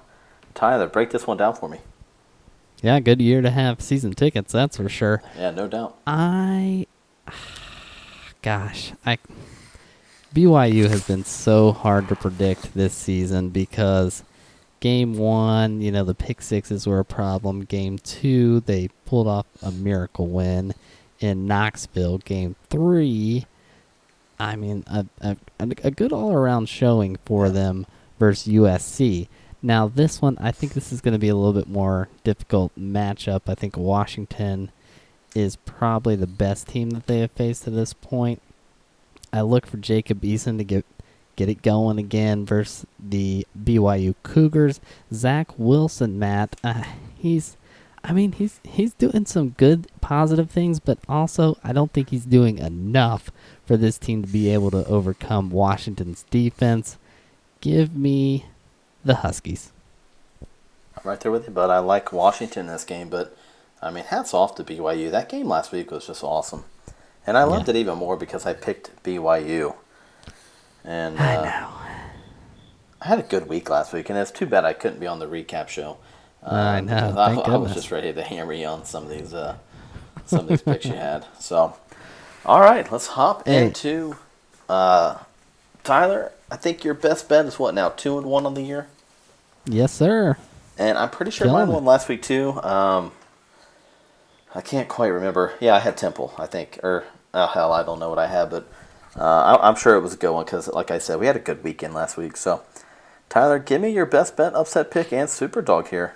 Tyler, 0.54 0.88
break 0.88 1.12
this 1.12 1.26
one 1.26 1.38
down 1.38 1.56
for 1.56 1.68
me. 1.68 1.80
Yeah, 2.82 3.00
good 3.00 3.22
year 3.22 3.42
to 3.42 3.50
have 3.50 3.82
season 3.82 4.14
tickets, 4.14 4.52
that's 4.52 4.78
for 4.78 4.90
sure. 4.90 5.24
Yeah, 5.38 5.52
no 5.52 5.68
doubt. 5.68 5.98
I 6.06 6.86
gosh, 8.42 8.92
I 9.06 9.18
BYU 10.34 10.90
has 10.90 11.06
been 11.06 11.24
so 11.24 11.72
hard 11.72 12.08
to 12.10 12.16
predict 12.16 12.74
this 12.74 12.94
season 12.94 13.50
because 13.50 14.24
game 14.80 15.16
1, 15.16 15.82
you 15.82 15.92
know, 15.92 16.04
the 16.04 16.16
pick 16.16 16.42
sixes 16.42 16.88
were 16.88 17.00
a 17.00 17.06
problem. 17.06 17.66
Game 17.66 18.00
2, 18.00 18.62
they 18.62 18.90
pulled 19.06 19.28
off 19.28 19.46
a 19.62 19.72
miracle 19.72 20.28
win 20.28 20.74
in 21.20 21.46
Knoxville. 21.46 22.18
Game 22.18 22.56
3, 22.70 23.46
I 24.44 24.58
mean, 24.58 24.84
a, 24.88 25.06
a, 25.22 25.38
a 25.60 25.92
good 25.92 26.12
all 26.12 26.34
around 26.34 26.68
showing 26.68 27.18
for 27.24 27.50
them 27.50 27.86
versus 28.20 28.52
USC. 28.52 29.30
Now, 29.62 29.88
this 29.88 30.22
one, 30.22 30.38
I 30.40 30.52
think 30.52 30.74
this 30.74 30.92
is 30.92 31.00
going 31.00 31.14
to 31.14 31.20
be 31.20 31.30
a 31.30 31.36
little 31.36 31.54
bit 31.54 31.70
more 31.70 32.10
difficult 32.26 32.74
matchup. 32.78 33.44
I 33.48 33.56
think 33.56 33.78
Washington 33.78 34.70
is 35.34 35.56
probably 35.56 36.18
the 36.18 36.28
best 36.28 36.68
team 36.68 36.90
that 36.90 37.08
they 37.08 37.20
have 37.20 37.32
faced 37.32 37.64
to 37.64 37.70
this 37.70 37.94
point. 37.94 38.42
I 39.32 39.42
look 39.42 39.66
for 39.66 39.78
Jacob 39.78 40.22
Eason 40.22 40.58
to 40.58 40.64
get 40.64 40.86
get 41.36 41.50
it 41.50 41.64
going 41.64 41.98
again 41.98 42.46
versus 42.46 42.86
the 43.00 43.48
BYU 43.58 44.14
Cougars. 44.22 44.80
Zach 45.12 45.58
Wilson, 45.58 46.20
Matt, 46.20 46.58
uh, 46.64 46.84
he's 47.16 47.58
I 48.04 48.12
mean, 48.12 48.34
he's 48.34 48.60
he's 48.64 48.94
doing 48.94 49.26
some 49.26 49.50
good 49.52 49.88
positive 50.02 50.50
things, 50.50 50.80
but 50.80 51.00
also 51.08 51.58
I 51.64 51.72
don't 51.72 51.94
think 51.94 52.10
he's 52.10 52.26
doing 52.26 52.58
enough 52.58 53.32
for 53.66 53.78
this 53.78 53.98
team 53.98 54.24
to 54.24 54.28
be 54.28 54.50
able 54.50 54.72
to 54.72 54.86
overcome 54.86 55.50
Washington's 55.50 56.24
defense. 56.24 56.98
Give 57.62 57.96
me 57.96 58.46
the 59.06 59.16
Huskies. 59.16 59.72
I'm 60.42 61.10
right 61.10 61.20
there 61.20 61.32
with 61.32 61.48
you, 61.48 61.54
but 61.54 61.70
I 61.70 61.80
like 61.80 62.12
Washington 62.12 62.68
in 62.68 62.74
this 62.74 62.84
game, 62.84 63.10
but 63.10 63.38
I 63.82 63.90
mean, 63.90 64.04
hats 64.04 64.34
off 64.34 64.56
to 64.56 64.64
BYU. 64.64 65.10
That 65.10 65.30
game 65.30 65.48
last 65.48 65.72
week 65.72 65.92
was 65.92 66.08
just 66.08 66.24
awesome. 66.24 66.66
And 67.26 67.38
I 67.38 67.44
loved 67.44 67.68
yeah. 67.68 67.76
it 67.76 67.78
even 67.78 67.98
more 67.98 68.18
because 68.18 68.46
I 68.46 68.54
picked 68.54 69.04
BYU. 69.04 69.76
And 70.84 71.18
uh, 71.18 71.24
I 71.24 71.36
know. 71.36 71.70
I 73.02 73.08
had 73.08 73.20
a 73.20 73.24
good 73.24 73.48
week 73.48 73.70
last 73.70 73.94
week, 73.94 74.10
and 74.10 74.18
it's 74.18 74.32
too 74.32 74.46
bad 74.46 74.66
I 74.66 74.74
couldn't 74.74 75.00
be 75.00 75.08
on 75.08 75.20
the 75.20 75.28
recap 75.28 75.68
show. 75.68 75.98
Uh, 76.46 76.56
I 76.56 76.82
know. 76.82 77.16
I, 77.18 77.34
I, 77.36 77.56
was 77.56 77.74
just 77.74 77.90
ready 77.90 78.12
to 78.12 78.22
hammer 78.22 78.52
you 78.52 78.66
on 78.66 78.84
some 78.84 79.04
of 79.04 79.10
these 79.10 79.34
uh, 79.34 79.56
some 80.26 80.42
of 80.42 80.48
these 80.48 80.62
picks 80.62 80.86
you 80.86 80.94
had. 80.94 81.26
So, 81.40 81.76
all 82.46 82.60
right, 82.60 82.90
let's 82.92 83.08
hop 83.08 83.48
hey. 83.48 83.66
into 83.66 84.18
uh, 84.68 85.20
Tyler. 85.86 86.34
I 86.52 86.58
think 86.58 86.84
your 86.84 86.96
best 86.96 87.30
bet 87.30 87.46
is 87.46 87.58
what 87.58 87.74
now? 87.74 87.90
Two 87.90 88.18
and 88.18 88.28
one 88.28 88.46
on 88.46 88.56
the 88.56 88.62
year. 88.62 88.88
Yes, 89.66 89.94
sir. 89.94 90.38
And 90.78 90.98
I'm 90.98 91.10
pretty 91.10 91.32
sure 91.32 91.48
mine 91.48 91.70
won 91.70 91.86
last 91.86 92.10
week 92.10 92.22
too. 92.22 92.62
Um, 92.62 93.14
I 94.54 94.60
can't 94.60 94.90
quite 94.90 95.08
remember. 95.08 95.54
Yeah, 95.62 95.76
I 95.76 95.80
had 95.80 95.96
Temple. 95.96 96.34
I 96.38 96.46
think, 96.46 96.80
or 96.84 97.06
oh 97.34 97.48
hell, 97.48 97.72
I 97.72 97.84
don't 97.84 98.00
know 98.00 98.10
what 98.10 98.20
I 98.20 98.28
had, 98.28 98.50
but 98.50 98.68
uh, 99.16 99.58
I, 99.62 99.70
am 99.70 99.76
sure 99.76 99.96
it 99.96 100.02
was 100.02 100.14
a 100.14 100.18
good 100.18 100.34
one 100.34 100.44
because, 100.44 100.68
like 100.68 100.92
I 100.92 100.98
said, 100.98 101.22
we 101.22 101.28
had 101.28 101.38
a 101.38 101.40
good 101.40 101.64
weekend 101.64 101.94
last 101.94 102.18
week. 102.18 102.36
So, 102.36 102.64
Tyler, 103.30 103.60
give 103.60 103.82
me 103.82 103.92
your 103.92 104.06
best 104.06 104.36
bet, 104.36 104.54
upset 104.54 104.92
pick, 104.92 105.14
and 105.14 105.30
super 105.30 105.62
dog 105.62 105.88
here 105.88 106.16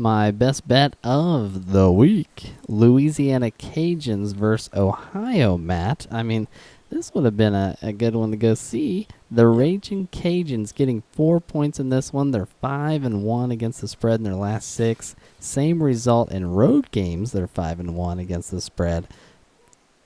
my 0.00 0.30
best 0.30 0.66
bet 0.66 0.96
of 1.04 1.72
the 1.72 1.92
week 1.92 2.52
Louisiana 2.66 3.50
Cajuns 3.50 4.34
versus 4.34 4.70
Ohio, 4.74 5.58
Matt. 5.58 6.06
I 6.10 6.22
mean, 6.22 6.48
this 6.88 7.12
would 7.12 7.26
have 7.26 7.36
been 7.36 7.54
a, 7.54 7.76
a 7.82 7.92
good 7.92 8.16
one 8.16 8.30
to 8.30 8.36
go 8.38 8.54
see. 8.54 9.06
The 9.30 9.46
Raging 9.46 10.08
Cajuns 10.08 10.74
getting 10.74 11.02
four 11.12 11.38
points 11.38 11.78
in 11.78 11.90
this 11.90 12.14
one. 12.14 12.30
They're 12.30 12.46
five 12.46 13.04
and 13.04 13.22
one 13.24 13.50
against 13.50 13.82
the 13.82 13.88
spread 13.88 14.20
in 14.20 14.24
their 14.24 14.34
last 14.34 14.72
six. 14.72 15.14
Same 15.38 15.82
result 15.82 16.32
in 16.32 16.50
road 16.50 16.90
games. 16.90 17.32
They're 17.32 17.46
five 17.46 17.78
and 17.78 17.94
one 17.94 18.18
against 18.18 18.50
the 18.50 18.62
spread. 18.62 19.06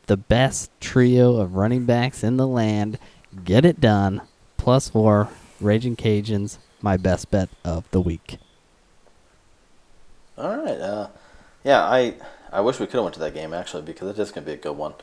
The 0.07 0.17
best 0.17 0.71
trio 0.81 1.37
of 1.37 1.55
running 1.55 1.87
backs 1.87 2.25
in 2.25 2.37
the 2.37 2.49
land. 2.49 2.99
Get 3.45 3.65
it 3.65 3.81
done. 3.81 4.23
Plus 4.57 4.89
four. 4.89 5.29
Raging 5.61 5.95
Cajuns. 5.95 6.59
My 6.83 6.97
best 6.97 7.31
bet 7.31 7.49
of 7.65 7.89
the 7.93 8.01
week. 8.01 8.39
All 10.37 10.57
right. 10.57 10.79
Uh, 10.81 11.09
yeah, 11.63 11.83
I 11.85 12.15
I 12.53 12.61
wish 12.61 12.79
we 12.79 12.87
could 12.87 12.95
have 12.95 13.05
went 13.05 13.15
to 13.15 13.21
that 13.21 13.35
game 13.35 13.53
actually 13.53 13.83
because 13.83 14.19
it's 14.19 14.31
gonna 14.31 14.47
be 14.47 14.53
a 14.53 14.57
good 14.57 14.77
one. 14.77 14.95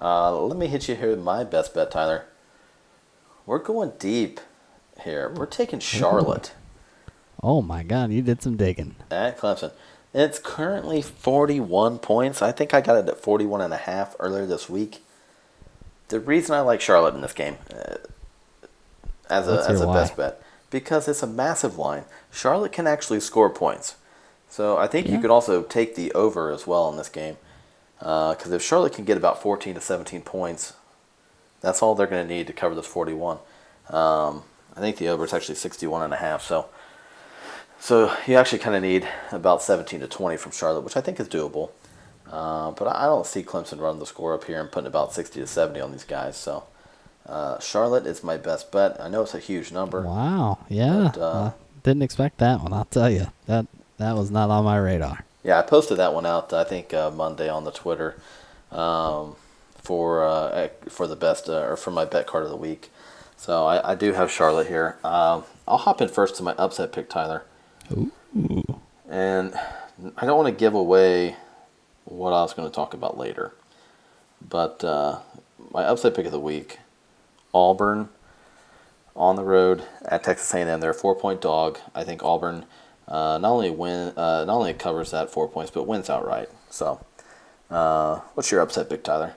Uh, 0.00 0.38
let 0.42 0.56
me 0.56 0.66
hit 0.66 0.88
you 0.88 0.96
here 0.96 1.10
with 1.10 1.20
my 1.20 1.44
best 1.44 1.74
bet, 1.74 1.90
Tyler. 1.90 2.24
We're 3.46 3.58
going 3.58 3.92
deep 3.98 4.40
here. 5.02 5.32
We're 5.34 5.46
taking 5.46 5.78
Charlotte. 5.80 6.52
Oh 7.42 7.60
my 7.62 7.82
God, 7.82 8.10
you 8.10 8.22
did 8.22 8.42
some 8.42 8.56
digging. 8.56 8.96
At 9.10 9.38
Clemson. 9.38 9.72
It's 10.14 10.38
currently 10.38 11.02
41 11.02 11.98
points. 11.98 12.40
I 12.40 12.52
think 12.52 12.72
I 12.72 12.80
got 12.80 12.96
it 12.96 13.08
at 13.08 13.20
41 13.20 13.60
and 13.60 13.74
a 13.74 13.78
half 13.78 14.14
earlier 14.20 14.46
this 14.46 14.70
week. 14.70 15.02
The 16.08 16.20
reason 16.20 16.54
I 16.54 16.60
like 16.60 16.80
Charlotte 16.80 17.14
in 17.14 17.20
this 17.20 17.32
game 17.32 17.56
uh, 17.74 17.96
as 19.28 19.48
a, 19.48 19.64
as 19.68 19.80
a 19.80 19.86
best 19.86 20.16
bet 20.16 20.40
because 20.70 21.08
it's 21.08 21.22
a 21.22 21.26
massive 21.26 21.78
line. 21.78 22.04
Charlotte 22.32 22.72
can 22.72 22.86
actually 22.86 23.20
score 23.20 23.50
points. 23.50 23.96
So 24.54 24.76
I 24.78 24.86
think 24.86 25.08
yeah. 25.08 25.14
you 25.14 25.20
could 25.20 25.32
also 25.32 25.64
take 25.64 25.96
the 25.96 26.12
over 26.12 26.52
as 26.52 26.64
well 26.64 26.88
in 26.88 26.96
this 26.96 27.08
game. 27.08 27.38
Because 27.98 28.52
uh, 28.52 28.54
if 28.54 28.62
Charlotte 28.62 28.92
can 28.92 29.04
get 29.04 29.16
about 29.16 29.42
14 29.42 29.74
to 29.74 29.80
17 29.80 30.20
points, 30.20 30.74
that's 31.60 31.82
all 31.82 31.96
they're 31.96 32.06
going 32.06 32.24
to 32.24 32.32
need 32.32 32.46
to 32.46 32.52
cover 32.52 32.72
this 32.76 32.86
41. 32.86 33.38
Um, 33.90 34.44
I 34.76 34.78
think 34.78 34.98
the 34.98 35.08
over 35.08 35.24
is 35.24 35.34
actually 35.34 35.56
61 35.56 36.04
and 36.04 36.14
a 36.14 36.18
half. 36.18 36.40
So, 36.40 36.66
so 37.80 38.16
you 38.28 38.36
actually 38.36 38.60
kind 38.60 38.76
of 38.76 38.82
need 38.82 39.08
about 39.32 39.60
17 39.60 39.98
to 39.98 40.06
20 40.06 40.36
from 40.36 40.52
Charlotte, 40.52 40.82
which 40.82 40.96
I 40.96 41.00
think 41.00 41.18
is 41.18 41.26
doable. 41.28 41.70
Uh, 42.30 42.70
but 42.70 42.86
I 42.86 43.06
don't 43.06 43.26
see 43.26 43.42
Clemson 43.42 43.80
running 43.80 43.98
the 43.98 44.06
score 44.06 44.34
up 44.34 44.44
here 44.44 44.60
and 44.60 44.70
putting 44.70 44.86
about 44.86 45.12
60 45.12 45.40
to 45.40 45.48
70 45.48 45.80
on 45.80 45.90
these 45.90 46.04
guys. 46.04 46.36
So 46.36 46.62
uh, 47.26 47.58
Charlotte 47.58 48.06
is 48.06 48.22
my 48.22 48.36
best 48.36 48.70
bet. 48.70 49.00
I 49.00 49.08
know 49.08 49.22
it's 49.22 49.34
a 49.34 49.40
huge 49.40 49.72
number. 49.72 50.02
Wow. 50.02 50.58
Yeah. 50.68 51.10
But, 51.12 51.20
uh, 51.20 51.50
didn't 51.82 52.02
expect 52.04 52.38
that 52.38 52.60
one. 52.60 52.72
I'll 52.72 52.84
tell 52.84 53.10
you 53.10 53.26
that 53.46 53.66
that 53.98 54.16
was 54.16 54.30
not 54.30 54.50
on 54.50 54.64
my 54.64 54.76
radar. 54.76 55.24
Yeah, 55.42 55.58
I 55.58 55.62
posted 55.62 55.98
that 55.98 56.14
one 56.14 56.26
out. 56.26 56.52
I 56.52 56.64
think 56.64 56.94
uh, 56.94 57.10
Monday 57.10 57.48
on 57.48 57.64
the 57.64 57.70
Twitter 57.70 58.16
um, 58.72 59.36
for 59.76 60.24
uh, 60.24 60.68
for 60.88 61.06
the 61.06 61.16
best 61.16 61.48
uh, 61.48 61.60
or 61.60 61.76
for 61.76 61.90
my 61.90 62.04
bet 62.04 62.26
card 62.26 62.44
of 62.44 62.50
the 62.50 62.56
week. 62.56 62.90
So 63.36 63.66
I, 63.66 63.92
I 63.92 63.94
do 63.94 64.12
have 64.12 64.30
Charlotte 64.30 64.68
here. 64.68 64.96
Um, 65.04 65.44
I'll 65.68 65.76
hop 65.76 66.00
in 66.00 66.08
first 66.08 66.36
to 66.36 66.42
my 66.42 66.52
upset 66.52 66.92
pick, 66.92 67.10
Tyler. 67.10 67.44
Ooh. 67.92 68.10
And 69.08 69.54
I 70.16 70.26
don't 70.26 70.36
want 70.36 70.48
to 70.48 70.58
give 70.58 70.74
away 70.74 71.36
what 72.04 72.32
I 72.32 72.42
was 72.42 72.54
going 72.54 72.68
to 72.68 72.74
talk 72.74 72.94
about 72.94 73.18
later, 73.18 73.54
but 74.46 74.82
uh, 74.82 75.18
my 75.70 75.84
upset 75.84 76.14
pick 76.14 76.26
of 76.26 76.32
the 76.32 76.40
week, 76.40 76.78
Auburn 77.52 78.08
on 79.14 79.36
the 79.36 79.44
road 79.44 79.84
at 80.04 80.24
Texas 80.24 80.52
A&M. 80.52 80.80
They're 80.80 80.90
a 80.90 80.94
four-point 80.94 81.40
dog. 81.40 81.78
I 81.94 82.02
think 82.02 82.22
Auburn 82.24 82.64
uh, 83.08 83.38
not 83.38 83.50
only 83.50 83.70
win, 83.70 84.12
uh, 84.16 84.44
not 84.44 84.56
only 84.56 84.74
covers 84.74 85.10
that 85.10 85.30
four 85.30 85.48
points, 85.48 85.70
but 85.70 85.86
wins 85.86 86.08
outright. 86.08 86.48
So, 86.70 87.00
uh, 87.70 88.20
what's 88.34 88.50
your 88.50 88.60
upset 88.60 88.88
pick, 88.88 89.04
Tyler? 89.04 89.34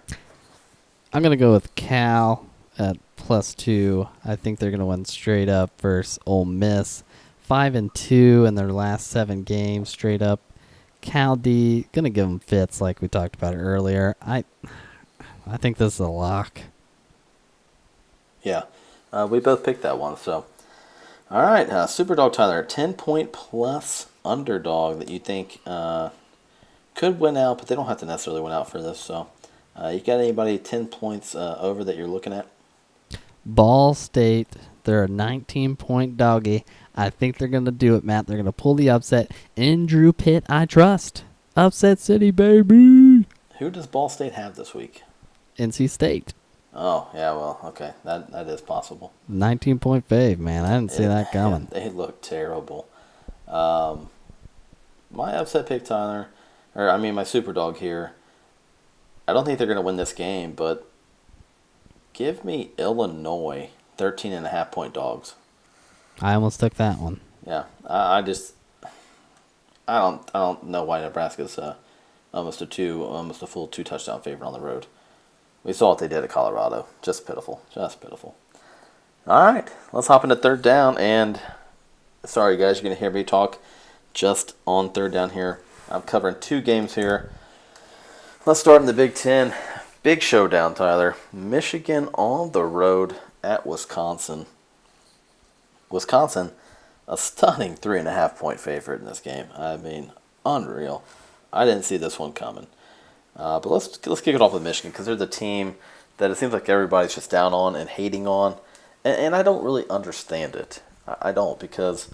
I'm 1.13 1.23
gonna 1.23 1.35
go 1.37 1.51
with 1.51 1.73
Cal 1.75 2.45
at 2.77 2.97
plus 3.15 3.53
two. 3.53 4.07
I 4.23 4.35
think 4.35 4.59
they're 4.59 4.71
gonna 4.71 4.85
win 4.85 5.05
straight 5.05 5.49
up 5.49 5.71
versus 5.81 6.19
Ole 6.25 6.45
Miss. 6.45 7.03
Five 7.41 7.75
and 7.75 7.93
two 7.93 8.45
in 8.45 8.55
their 8.55 8.71
last 8.71 9.07
seven 9.07 9.43
games, 9.43 9.89
straight 9.89 10.21
up. 10.21 10.39
Cal 11.01 11.35
D 11.35 11.87
gonna 11.93 12.09
give 12.09 12.27
them 12.27 12.39
fits 12.39 12.81
like 12.81 13.01
we 13.01 13.07
talked 13.07 13.35
about 13.35 13.55
earlier. 13.55 14.15
I, 14.21 14.43
I 15.45 15.57
think 15.57 15.77
this 15.77 15.93
is 15.95 15.99
a 15.99 16.07
lock. 16.07 16.59
Yeah, 18.43 18.63
uh, 19.11 19.27
we 19.29 19.39
both 19.39 19.63
picked 19.63 19.81
that 19.83 19.97
one, 19.97 20.17
so 20.17 20.45
all 21.29 21.41
right, 21.41 21.69
uh, 21.69 21.87
Superdog 21.87 22.33
Tyler, 22.33 22.63
10 22.63 22.93
point 22.93 23.33
plus 23.33 24.07
underdog 24.23 24.99
that 24.99 25.09
you 25.09 25.19
think 25.19 25.59
uh, 25.65 26.09
could 26.95 27.19
win 27.19 27.35
out, 27.35 27.57
but 27.57 27.67
they 27.67 27.75
don't 27.75 27.87
have 27.87 27.99
to 27.99 28.05
necessarily 28.05 28.41
win 28.41 28.53
out 28.53 28.69
for 28.69 28.81
this. 28.81 28.99
So, 28.99 29.29
uh, 29.75 29.89
you 29.89 29.99
got 29.99 30.19
anybody 30.19 30.57
10 30.57 30.87
points 30.87 31.35
uh, 31.35 31.57
over 31.59 31.83
that 31.83 31.97
you're 31.97 32.07
looking 32.07 32.33
at? 32.33 32.47
Ball 33.45 33.93
State, 33.93 34.55
they're 34.83 35.03
a 35.03 35.07
19 35.07 35.75
point 35.75 36.17
doggy. 36.17 36.65
I 36.95 37.09
think 37.09 37.37
they're 37.37 37.47
going 37.47 37.65
to 37.65 37.71
do 37.71 37.95
it, 37.95 38.03
Matt. 38.03 38.25
They're 38.25 38.37
going 38.37 38.45
to 38.45 38.51
pull 38.51 38.73
the 38.73 38.89
upset. 38.89 39.31
In 39.55 39.85
Drew 39.85 40.11
Plitt, 40.13 40.43
I 40.49 40.65
trust. 40.65 41.23
Upset 41.55 41.99
City, 41.99 42.31
baby. 42.31 43.25
Who 43.59 43.69
does 43.69 43.87
Ball 43.87 44.09
State 44.09 44.33
have 44.33 44.55
this 44.55 44.73
week? 44.73 45.03
NC 45.57 45.89
State. 45.89 46.33
Oh, 46.73 47.09
yeah, 47.13 47.31
well, 47.31 47.59
okay. 47.65 47.93
That 48.03 48.31
that 48.31 48.47
is 48.47 48.61
possible. 48.61 49.11
19 49.27 49.79
point 49.79 50.07
fave, 50.07 50.37
man. 50.37 50.65
I 50.65 50.75
didn't 50.75 50.91
see 50.91 51.03
Yeah, 51.03 51.09
that 51.09 51.31
coming. 51.33 51.67
They 51.71 51.89
look 51.89 52.21
terrible. 52.21 52.87
Um, 53.47 54.09
my 55.09 55.33
upset 55.35 55.67
pick, 55.67 55.85
Tyler, 55.85 56.27
or 56.75 56.89
I 56.89 56.97
mean 56.97 57.15
my 57.15 57.23
super 57.23 57.53
dog 57.53 57.77
here. 57.77 58.11
I 59.27 59.33
don't 59.33 59.45
think 59.45 59.57
they're 59.57 59.67
going 59.67 59.77
to 59.77 59.81
win 59.81 59.97
this 59.97 60.13
game, 60.13 60.53
but 60.53 60.87
give 62.13 62.45
me 62.45 62.71
Illinois 62.77 63.69
13 63.97 64.31
and 64.33 64.45
a 64.45 64.49
half 64.49 64.71
point 64.71 64.93
dogs. 64.93 65.33
I 66.21 66.33
almost 66.33 66.59
took 66.59 66.75
that 66.75 66.99
one. 66.99 67.19
Yeah, 67.45 67.65
I, 67.85 68.17
I 68.19 68.21
just 68.21 68.53
I 69.87 69.99
don't 69.99 70.21
I 70.33 70.39
don't 70.39 70.65
know 70.65 70.83
why 70.83 71.01
Nebraska's 71.01 71.57
uh, 71.57 71.75
almost 72.33 72.61
a 72.61 72.65
two 72.65 73.03
almost 73.03 73.41
a 73.41 73.47
full 73.47 73.67
two 73.67 73.83
touchdown 73.83 74.21
favorite 74.21 74.45
on 74.45 74.53
the 74.53 74.59
road. 74.59 74.85
We 75.67 75.73
saw 75.73 75.89
what 75.89 75.99
they 75.99 76.07
did 76.07 76.23
at 76.23 76.29
Colorado. 76.29 76.87
Just 77.01 77.27
pitiful. 77.27 77.61
Just 77.75 77.99
pitiful. 77.99 78.35
All 79.27 79.43
right, 79.43 79.69
let's 79.91 80.07
hop 80.07 80.23
into 80.23 80.37
third 80.37 80.61
down. 80.61 80.97
And 80.97 81.41
sorry, 82.23 82.55
guys, 82.55 82.77
you're 82.77 82.83
gonna 82.83 82.95
hear 82.95 83.11
me 83.11 83.25
talk 83.25 83.59
just 84.13 84.55
on 84.65 84.89
third 84.89 85.11
down 85.11 85.31
here. 85.31 85.59
I'm 85.91 86.03
covering 86.03 86.37
two 86.39 86.61
games 86.61 86.95
here. 86.95 87.29
Let's 88.45 88.61
start 88.61 88.79
in 88.79 88.87
the 88.87 88.93
Big 88.93 89.13
Ten. 89.13 89.53
Big 90.03 90.21
showdown, 90.21 90.73
Tyler. 90.73 91.17
Michigan 91.33 92.07
on 92.13 92.53
the 92.53 92.63
road 92.63 93.17
at 93.43 93.67
Wisconsin. 93.67 94.45
Wisconsin, 95.89 96.51
a 97.09 97.17
stunning 97.17 97.75
three 97.75 97.99
and 97.99 98.07
a 98.07 98.13
half 98.13 98.39
point 98.39 98.61
favorite 98.61 99.01
in 99.01 99.05
this 99.05 99.19
game. 99.19 99.47
I 99.53 99.75
mean, 99.75 100.13
unreal. 100.45 101.03
I 101.51 101.65
didn't 101.65 101.83
see 101.83 101.97
this 101.97 102.17
one 102.17 102.31
coming. 102.31 102.67
Uh, 103.37 103.59
but 103.59 103.69
let's 103.69 104.05
let's 104.07 104.21
kick 104.21 104.35
it 104.35 104.41
off 104.41 104.53
with 104.53 104.63
Michigan 104.63 104.91
because 104.91 105.05
they're 105.05 105.15
the 105.15 105.27
team 105.27 105.75
that 106.17 106.31
it 106.31 106.35
seems 106.37 106.53
like 106.53 106.67
everybody's 106.67 107.13
just 107.13 107.29
down 107.29 107.53
on 107.53 107.75
and 107.75 107.89
hating 107.89 108.27
on, 108.27 108.55
and, 109.05 109.15
and 109.17 109.35
I 109.35 109.43
don't 109.43 109.63
really 109.63 109.87
understand 109.89 110.55
it. 110.55 110.81
I, 111.07 111.29
I 111.29 111.31
don't 111.31 111.59
because 111.59 112.13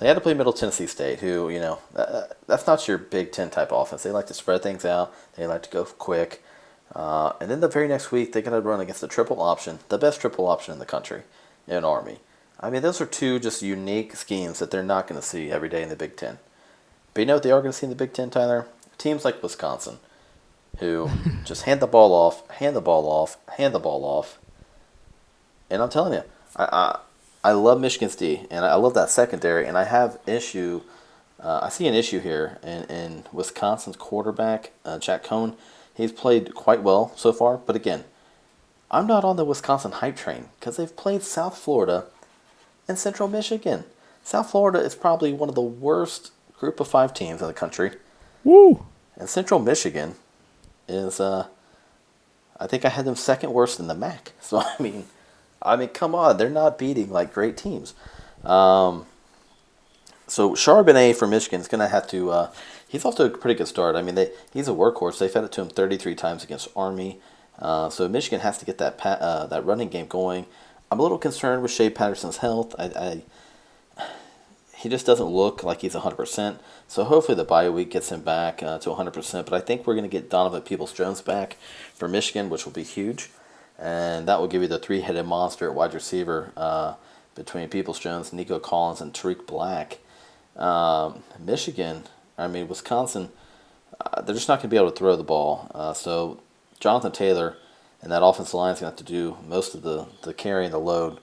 they 0.00 0.08
had 0.08 0.14
to 0.14 0.20
play 0.20 0.34
Middle 0.34 0.52
Tennessee 0.52 0.88
State, 0.88 1.20
who 1.20 1.48
you 1.48 1.60
know 1.60 1.78
uh, 1.94 2.22
that's 2.46 2.66
not 2.66 2.86
your 2.88 2.98
Big 2.98 3.30
Ten 3.30 3.50
type 3.50 3.70
offense. 3.70 4.02
They 4.02 4.10
like 4.10 4.26
to 4.26 4.34
spread 4.34 4.62
things 4.62 4.84
out. 4.84 5.14
They 5.36 5.46
like 5.46 5.62
to 5.62 5.70
go 5.70 5.84
quick. 5.84 6.42
Uh, 6.94 7.34
and 7.40 7.48
then 7.48 7.60
the 7.60 7.68
very 7.68 7.86
next 7.86 8.10
week, 8.10 8.32
they're 8.32 8.42
going 8.42 8.60
to 8.60 8.68
run 8.68 8.80
against 8.80 9.00
the 9.00 9.06
triple 9.06 9.40
option, 9.40 9.78
the 9.90 9.98
best 9.98 10.20
triple 10.20 10.48
option 10.48 10.72
in 10.72 10.80
the 10.80 10.86
country, 10.86 11.22
in 11.68 11.84
Army. 11.84 12.18
I 12.58 12.68
mean, 12.68 12.82
those 12.82 13.00
are 13.00 13.06
two 13.06 13.38
just 13.38 13.62
unique 13.62 14.16
schemes 14.16 14.58
that 14.58 14.72
they're 14.72 14.82
not 14.82 15.06
going 15.06 15.20
to 15.20 15.26
see 15.26 15.52
every 15.52 15.68
day 15.68 15.84
in 15.84 15.88
the 15.88 15.94
Big 15.94 16.16
Ten. 16.16 16.38
But 17.14 17.20
you 17.20 17.26
know 17.26 17.34
what 17.34 17.44
they 17.44 17.52
are 17.52 17.60
going 17.60 17.72
to 17.72 17.78
see 17.78 17.86
in 17.86 17.90
the 17.90 17.96
Big 17.96 18.12
Ten, 18.12 18.28
Tyler? 18.28 18.66
Teams 19.00 19.24
like 19.24 19.42
Wisconsin, 19.42 19.98
who 20.78 21.08
just 21.44 21.62
hand 21.62 21.80
the 21.80 21.86
ball 21.86 22.12
off, 22.12 22.46
hand 22.50 22.76
the 22.76 22.82
ball 22.82 23.06
off, 23.06 23.38
hand 23.56 23.74
the 23.74 23.78
ball 23.78 24.04
off. 24.04 24.38
And 25.70 25.80
I'm 25.80 25.88
telling 25.88 26.12
you, 26.12 26.22
I, 26.54 26.64
I, 26.64 26.98
I 27.42 27.52
love 27.52 27.80
Michigan's 27.80 28.14
D, 28.14 28.46
and 28.50 28.62
I 28.62 28.74
love 28.74 28.92
that 28.92 29.08
secondary, 29.08 29.66
and 29.66 29.78
I 29.78 29.84
have 29.84 30.18
issue. 30.26 30.82
Uh, 31.42 31.60
I 31.62 31.70
see 31.70 31.86
an 31.86 31.94
issue 31.94 32.20
here 32.20 32.58
in, 32.62 32.84
in 32.84 33.24
Wisconsin's 33.32 33.96
quarterback, 33.96 34.72
uh, 34.84 34.98
Jack 34.98 35.24
Coan. 35.24 35.54
He's 35.94 36.12
played 36.12 36.54
quite 36.54 36.82
well 36.82 37.14
so 37.16 37.32
far, 37.32 37.56
but 37.56 37.76
again, 37.76 38.04
I'm 38.90 39.06
not 39.06 39.24
on 39.24 39.36
the 39.36 39.46
Wisconsin 39.46 39.92
hype 39.92 40.16
train 40.16 40.50
because 40.58 40.76
they've 40.76 40.94
played 40.94 41.22
South 41.22 41.56
Florida 41.56 42.04
and 42.86 42.98
Central 42.98 43.30
Michigan. 43.30 43.84
South 44.22 44.50
Florida 44.50 44.78
is 44.78 44.94
probably 44.94 45.32
one 45.32 45.48
of 45.48 45.54
the 45.54 45.62
worst 45.62 46.32
group 46.58 46.80
of 46.80 46.88
five 46.88 47.14
teams 47.14 47.40
in 47.40 47.46
the 47.46 47.54
country, 47.54 47.92
Woo! 48.44 48.86
And 49.20 49.28
Central 49.28 49.60
Michigan 49.60 50.14
is, 50.88 51.20
uh, 51.20 51.46
I 52.58 52.66
think 52.66 52.84
I 52.84 52.88
had 52.88 53.04
them 53.04 53.16
second 53.16 53.52
worst 53.52 53.78
in 53.78 53.86
the 53.86 53.94
MAC. 53.94 54.32
So 54.40 54.58
I 54.58 54.82
mean, 54.82 55.04
I 55.62 55.76
mean, 55.76 55.90
come 55.90 56.14
on, 56.14 56.36
they're 56.38 56.50
not 56.50 56.78
beating 56.78 57.10
like 57.10 57.32
great 57.32 57.56
teams. 57.56 57.94
Um, 58.44 59.06
so 60.26 60.52
Charbonnet 60.52 61.14
for 61.14 61.28
Michigan 61.28 61.60
is 61.60 61.68
going 61.68 61.80
to 61.80 61.88
have 61.88 62.08
to. 62.08 62.30
Uh, 62.30 62.52
he's 62.88 63.04
off 63.04 63.16
to 63.16 63.24
a 63.24 63.30
pretty 63.30 63.56
good 63.56 63.68
start. 63.68 63.94
I 63.94 64.02
mean, 64.02 64.16
they, 64.16 64.32
he's 64.52 64.66
a 64.66 64.72
workhorse. 64.72 65.18
They 65.18 65.28
fed 65.28 65.44
it 65.44 65.52
to 65.52 65.60
him 65.60 65.68
33 65.68 66.14
times 66.16 66.42
against 66.42 66.68
Army. 66.74 67.20
Uh, 67.58 67.90
so 67.90 68.08
Michigan 68.08 68.40
has 68.40 68.58
to 68.58 68.64
get 68.64 68.78
that 68.78 68.96
pa- 68.98 69.18
uh, 69.20 69.46
that 69.46 69.64
running 69.64 69.88
game 69.88 70.06
going. 70.06 70.46
I'm 70.90 70.98
a 70.98 71.02
little 71.02 71.18
concerned 71.18 71.62
with 71.62 71.70
Shea 71.70 71.90
Patterson's 71.90 72.38
health. 72.38 72.74
I, 72.78 72.84
I 72.84 73.22
he 74.80 74.88
just 74.88 75.04
doesn't 75.04 75.26
look 75.26 75.62
like 75.62 75.82
he's 75.82 75.94
100%. 75.94 76.58
So 76.88 77.04
hopefully 77.04 77.36
the 77.36 77.44
bye 77.44 77.68
week 77.68 77.90
gets 77.90 78.10
him 78.10 78.22
back 78.22 78.62
uh, 78.62 78.78
to 78.78 78.88
100%. 78.88 79.44
But 79.44 79.52
I 79.52 79.60
think 79.60 79.86
we're 79.86 79.94
going 79.94 80.08
to 80.08 80.10
get 80.10 80.30
Donovan 80.30 80.62
Peoples 80.62 80.94
Jones 80.94 81.20
back 81.20 81.58
for 81.92 82.08
Michigan, 82.08 82.48
which 82.48 82.64
will 82.64 82.72
be 82.72 82.82
huge. 82.82 83.28
And 83.78 84.26
that 84.26 84.40
will 84.40 84.48
give 84.48 84.62
you 84.62 84.68
the 84.68 84.78
three 84.78 85.02
headed 85.02 85.26
monster 85.26 85.68
at 85.68 85.74
wide 85.74 85.92
receiver 85.92 86.52
uh, 86.56 86.94
between 87.34 87.68
Peoples 87.68 87.98
Jones, 87.98 88.32
Nico 88.32 88.58
Collins, 88.58 89.02
and 89.02 89.12
Tarik 89.12 89.46
Black. 89.46 89.98
Um, 90.56 91.24
Michigan, 91.38 92.04
I 92.38 92.48
mean, 92.48 92.66
Wisconsin, 92.66 93.28
uh, 94.00 94.22
they're 94.22 94.34
just 94.34 94.48
not 94.48 94.60
going 94.60 94.68
to 94.70 94.74
be 94.74 94.78
able 94.78 94.90
to 94.90 94.96
throw 94.96 95.14
the 95.14 95.22
ball. 95.22 95.70
Uh, 95.74 95.92
so 95.92 96.40
Jonathan 96.78 97.12
Taylor 97.12 97.58
and 98.00 98.10
that 98.10 98.24
offensive 98.24 98.54
line 98.54 98.72
is 98.72 98.80
going 98.80 98.92
to 98.92 98.96
have 98.96 99.06
to 99.06 99.12
do 99.12 99.36
most 99.46 99.74
of 99.74 99.82
the, 99.82 100.06
the 100.22 100.32
carrying 100.32 100.70
the 100.70 100.80
load 100.80 101.18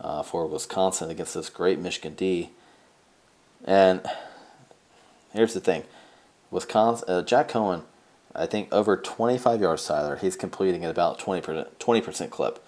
uh, 0.00 0.22
for 0.22 0.46
Wisconsin 0.46 1.10
against 1.10 1.34
this 1.34 1.50
great 1.50 1.80
Michigan 1.80 2.14
D. 2.14 2.50
And 3.64 4.00
here's 5.32 5.54
the 5.54 5.60
thing, 5.60 5.84
Wisconsin, 6.50 7.08
uh, 7.08 7.22
Jack 7.22 7.48
Coan, 7.48 7.82
I 8.34 8.46
think 8.46 8.72
over 8.72 8.96
25 8.96 9.60
yards, 9.60 9.86
Tyler, 9.86 10.16
he's 10.16 10.36
completing 10.36 10.84
at 10.84 10.90
about 10.90 11.18
20%, 11.18 11.66
20% 11.78 12.30
clip. 12.30 12.64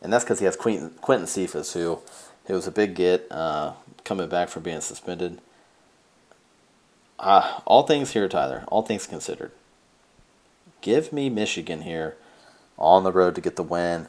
And 0.00 0.12
that's 0.12 0.24
because 0.24 0.38
he 0.38 0.44
has 0.44 0.56
Quintez, 0.56 0.90
Quintez 1.00 1.28
Cephus, 1.28 1.72
who, 1.72 2.00
who 2.46 2.54
was 2.54 2.66
a 2.66 2.72
big 2.72 2.94
get 2.94 3.26
uh, 3.30 3.72
coming 4.04 4.28
back 4.28 4.48
from 4.48 4.62
being 4.62 4.80
suspended. 4.80 5.40
Uh, 7.18 7.60
all 7.64 7.84
things 7.84 8.12
here, 8.12 8.28
Tyler, 8.28 8.64
all 8.68 8.82
things 8.82 9.06
considered. 9.06 9.50
Give 10.80 11.12
me 11.12 11.30
Michigan 11.30 11.82
here 11.82 12.16
on 12.76 13.04
the 13.04 13.12
road 13.12 13.34
to 13.36 13.40
get 13.40 13.56
the 13.56 13.62
win. 13.62 14.08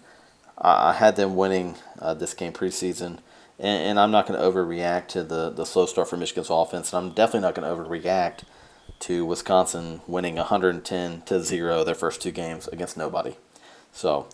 I, 0.57 0.93
had 0.93 1.15
them 1.15 1.35
winning 1.35 1.75
uh, 1.99 2.13
this 2.13 2.33
game 2.33 2.53
preseason 2.53 3.19
and, 3.59 3.89
and 3.89 3.99
I'm 3.99 4.11
not 4.11 4.27
going 4.27 4.39
to 4.39 4.45
overreact 4.45 5.07
to 5.09 5.23
the, 5.23 5.49
the 5.49 5.65
slow 5.65 5.85
start 5.85 6.09
for 6.09 6.17
Michigan's 6.17 6.49
offense, 6.49 6.93
and 6.93 7.05
I'm 7.05 7.13
definitely 7.13 7.41
not 7.41 7.55
going 7.55 7.67
to 7.67 7.83
overreact 7.83 8.43
to 8.99 9.25
Wisconsin 9.25 10.01
winning 10.07 10.35
110 10.35 11.21
to 11.21 11.43
zero 11.43 11.83
their 11.83 11.95
first 11.95 12.21
two 12.21 12.31
games 12.31 12.67
against 12.69 12.97
nobody. 12.97 13.35
So, 13.91 14.27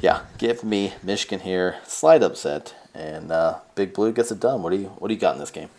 yeah, 0.00 0.22
give 0.38 0.64
me 0.64 0.94
Michigan 1.02 1.40
here, 1.40 1.76
slight 1.84 2.22
upset, 2.22 2.74
and 2.92 3.30
uh, 3.30 3.58
Big 3.74 3.92
Blue 3.92 4.12
gets 4.12 4.30
it 4.32 4.40
done. 4.40 4.62
What 4.62 4.70
do 4.70 4.76
you 4.76 4.86
What 4.98 5.08
do 5.08 5.14
you 5.14 5.20
got 5.20 5.34
in 5.34 5.40
this 5.40 5.50
game? 5.50 5.70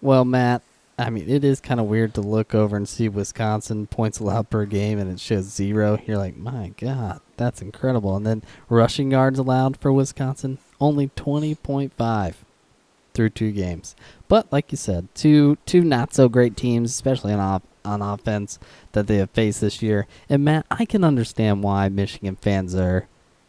Well, 0.00 0.24
Matt, 0.24 0.62
I 0.98 1.10
mean, 1.10 1.28
it 1.28 1.42
is 1.42 1.60
kind 1.60 1.80
of 1.80 1.86
weird 1.86 2.14
to 2.14 2.20
look 2.20 2.54
over 2.54 2.76
and 2.76 2.88
see 2.88 3.08
Wisconsin 3.08 3.86
points 3.86 4.20
allowed 4.20 4.50
per 4.50 4.64
game 4.64 4.98
and 4.98 5.10
it 5.10 5.18
shows 5.18 5.44
zero. 5.44 5.98
You're 6.06 6.18
like, 6.18 6.36
my 6.36 6.72
God, 6.76 7.20
that's 7.36 7.60
incredible. 7.60 8.14
And 8.16 8.24
then 8.24 8.42
rushing 8.68 9.10
yards 9.10 9.38
allowed 9.38 9.76
for 9.76 9.92
Wisconsin, 9.92 10.58
only 10.84 11.08
20.5 11.08 12.34
through 13.14 13.30
two 13.30 13.52
games. 13.52 13.96
But 14.28 14.52
like 14.52 14.70
you 14.70 14.76
said, 14.76 15.08
two 15.14 15.56
two 15.64 15.80
not 15.80 16.12
so 16.12 16.28
great 16.28 16.56
teams, 16.56 16.90
especially 16.90 17.32
on 17.32 17.62
on 17.84 18.02
offense 18.02 18.58
that 18.92 19.06
they 19.06 19.16
have 19.16 19.30
faced 19.30 19.60
this 19.60 19.82
year. 19.82 20.06
And 20.28 20.44
Matt, 20.44 20.66
I 20.70 20.84
can 20.84 21.04
understand 21.04 21.62
why 21.62 21.88
Michigan 21.88 22.36
fans 22.36 22.74
are 22.74 23.06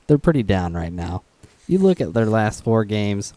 they're 0.08 0.18
pretty 0.18 0.44
down 0.44 0.74
right 0.74 0.94
now. 0.94 1.24
You 1.68 1.80
look 1.80 2.00
at 2.00 2.14
their 2.14 2.26
last 2.28 2.64
four 2.64 2.86
games. 2.86 3.34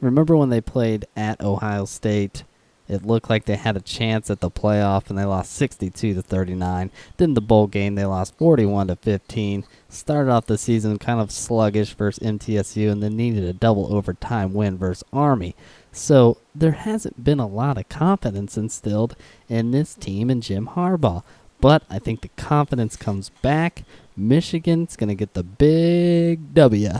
Remember 0.00 0.36
when 0.36 0.50
they 0.50 0.60
played 0.60 1.06
at 1.16 1.40
Ohio 1.40 1.86
State? 1.86 2.44
It 2.88 3.04
looked 3.04 3.28
like 3.28 3.44
they 3.44 3.56
had 3.56 3.76
a 3.76 3.80
chance 3.80 4.30
at 4.30 4.40
the 4.40 4.50
playoff 4.50 5.08
and 5.08 5.18
they 5.18 5.24
lost 5.24 5.52
62 5.52 6.14
to 6.14 6.22
39. 6.22 6.90
Then 7.16 7.34
the 7.34 7.40
bowl 7.40 7.66
game 7.66 7.94
they 7.94 8.04
lost 8.04 8.36
41 8.38 8.88
to 8.88 8.96
15. 8.96 9.64
Started 9.88 10.30
off 10.30 10.46
the 10.46 10.58
season 10.58 10.98
kind 10.98 11.20
of 11.20 11.30
sluggish 11.30 11.94
versus 11.94 12.22
MTSU 12.22 12.90
and 12.90 13.02
then 13.02 13.16
needed 13.16 13.44
a 13.44 13.52
double 13.52 13.92
overtime 13.94 14.54
win 14.54 14.76
versus 14.78 15.04
Army. 15.12 15.54
So 15.92 16.38
there 16.54 16.72
hasn't 16.72 17.24
been 17.24 17.40
a 17.40 17.46
lot 17.46 17.78
of 17.78 17.88
confidence 17.88 18.56
instilled 18.56 19.16
in 19.48 19.70
this 19.70 19.94
team 19.94 20.30
and 20.30 20.42
Jim 20.42 20.68
Harbaugh. 20.68 21.22
But 21.60 21.84
I 21.88 21.98
think 21.98 22.20
the 22.20 22.28
confidence 22.36 22.96
comes 22.96 23.30
back. 23.42 23.84
Michigan's 24.16 24.96
going 24.96 25.08
to 25.08 25.14
get 25.14 25.34
the 25.34 25.42
big 25.42 26.54
W 26.54 26.90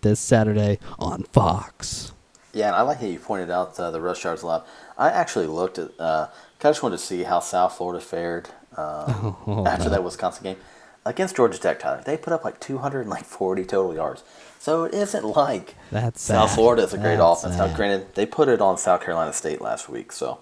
this 0.00 0.20
Saturday 0.20 0.78
on 0.98 1.24
Fox. 1.24 2.12
Yeah, 2.52 2.68
and 2.68 2.76
I 2.76 2.82
like 2.82 3.00
how 3.00 3.06
you 3.06 3.18
pointed 3.18 3.50
out 3.50 3.78
uh, 3.78 3.90
the 3.90 4.00
rush 4.00 4.24
yards 4.24 4.42
allowed. 4.42 4.64
I 4.98 5.10
actually 5.10 5.46
looked 5.46 5.78
at, 5.78 5.90
uh, 5.98 6.26
kind 6.58 6.70
of 6.70 6.74
just 6.76 6.82
wanted 6.82 6.98
to 6.98 7.02
see 7.02 7.22
how 7.24 7.40
South 7.40 7.76
Florida 7.76 8.00
fared 8.00 8.48
uh, 8.76 9.32
Oh, 9.46 9.64
after 9.66 9.84
no. 9.84 9.90
that 9.90 10.04
Wisconsin 10.04 10.42
game. 10.44 10.56
against 11.04 11.36
Georgia 11.36 11.58
Tech, 11.58 11.78
Tyler, 11.80 12.02
they 12.04 12.16
put 12.16 12.32
up 12.32 12.44
like 12.44 12.60
240 12.60 13.64
total 13.64 13.94
yards. 13.94 14.24
So 14.58 14.84
it 14.84 14.94
isn't 14.94 15.24
like 15.36 15.74
That's 15.90 16.20
South. 16.20 16.54
Florida 16.54 16.82
is 16.82 16.92
a 16.94 16.98
great 16.98 17.16
That's 17.18 17.44
offense. 17.44 17.58
Now, 17.58 17.74
granted, 17.76 18.14
they 18.14 18.26
put 18.26 18.48
it 18.48 18.60
on 18.60 18.78
South 18.78 19.02
Carolina 19.02 19.32
State 19.32 19.60
last 19.60 19.88
week, 19.88 20.12
so 20.12 20.38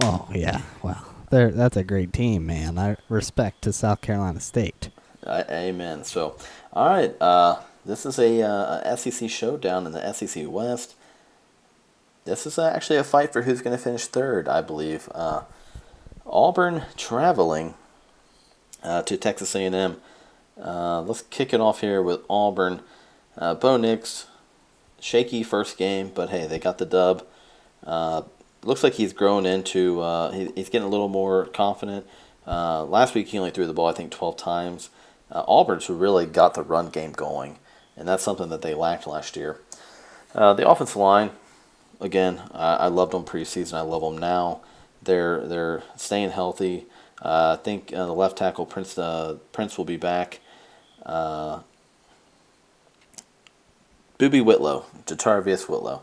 Oh 0.00 0.28
yeah, 0.32 0.62
well, 0.82 1.04
they're, 1.30 1.50
that's 1.50 1.76
a 1.76 1.84
great 1.84 2.12
team, 2.12 2.46
man. 2.46 2.78
I 2.78 2.96
respect 3.08 3.62
to 3.62 3.72
South 3.72 4.00
Carolina 4.00 4.40
State. 4.40 4.90
uh, 5.24 5.44
amen. 5.50 6.04
So, 6.04 6.36
all 6.72 6.88
right, 6.88 7.14
uh, 7.20 7.60
this 7.84 8.06
is 8.06 8.18
a, 8.18 8.42
uh, 8.42 8.80
a 8.84 8.96
SEC 8.96 9.28
showdown 9.30 9.86
in 9.86 9.92
the 9.92 10.12
SEC 10.12 10.44
West. 10.48 10.94
This 12.26 12.44
is 12.44 12.58
uh, 12.58 12.72
actually 12.74 12.96
a 12.96 13.04
fight 13.04 13.32
for 13.32 13.42
who's 13.42 13.62
going 13.62 13.76
to 13.76 13.82
finish 13.82 14.06
third, 14.06 14.48
I 14.48 14.60
believe. 14.60 15.08
Uh, 15.14 15.42
Auburn 16.26 16.82
traveling 16.96 17.74
uh, 18.82 19.02
to 19.02 19.16
Texas 19.16 19.54
A&M. 19.54 20.00
Uh, 20.60 21.02
let's 21.02 21.22
kick 21.22 21.54
it 21.54 21.60
off 21.60 21.82
here 21.82 22.02
with 22.02 22.22
Auburn. 22.28 22.80
Uh, 23.38 23.54
Bo 23.54 23.76
Nix, 23.76 24.26
shaky 25.00 25.44
first 25.44 25.78
game, 25.78 26.10
but 26.12 26.30
hey, 26.30 26.48
they 26.48 26.58
got 26.58 26.78
the 26.78 26.84
dub. 26.84 27.24
Uh, 27.86 28.22
looks 28.64 28.82
like 28.82 28.94
he's 28.94 29.12
grown 29.12 29.46
into. 29.46 30.00
Uh, 30.00 30.32
he, 30.32 30.50
he's 30.56 30.68
getting 30.68 30.88
a 30.88 30.90
little 30.90 31.08
more 31.08 31.46
confident. 31.46 32.04
Last 32.44 33.14
week 33.14 33.28
he 33.28 33.38
only 33.38 33.52
threw 33.52 33.68
the 33.68 33.72
ball 33.72 33.86
I 33.86 33.92
think 33.92 34.10
12 34.10 34.36
times. 34.36 34.90
Auburn's 35.30 35.88
really 35.88 36.26
got 36.26 36.54
the 36.54 36.62
run 36.62 36.88
game 36.88 37.12
going, 37.12 37.58
and 37.96 38.08
that's 38.08 38.24
something 38.24 38.48
that 38.48 38.62
they 38.62 38.74
lacked 38.74 39.06
last 39.06 39.36
year. 39.36 39.60
The 40.32 40.68
offensive 40.68 40.96
line, 40.96 41.30
again, 42.00 42.42
I, 42.52 42.76
I 42.76 42.86
loved 42.88 43.12
them 43.12 43.24
preseason. 43.24 43.74
I 43.74 43.80
love 43.82 44.02
them 44.02 44.18
now. 44.18 44.60
They're 45.02 45.46
they're 45.46 45.82
staying 45.96 46.30
healthy. 46.30 46.86
Uh, 47.22 47.56
I 47.58 47.62
think 47.62 47.92
uh, 47.92 48.06
the 48.06 48.12
left 48.14 48.36
tackle 48.38 48.66
Prince 48.66 48.98
uh, 48.98 49.36
Prince 49.52 49.78
will 49.78 49.84
be 49.84 49.96
back. 49.96 50.40
Uh, 51.04 51.60
Booby 54.18 54.40
Whitlow, 54.40 54.86
JaTarvious 55.06 55.68
Whitlow. 55.68 56.02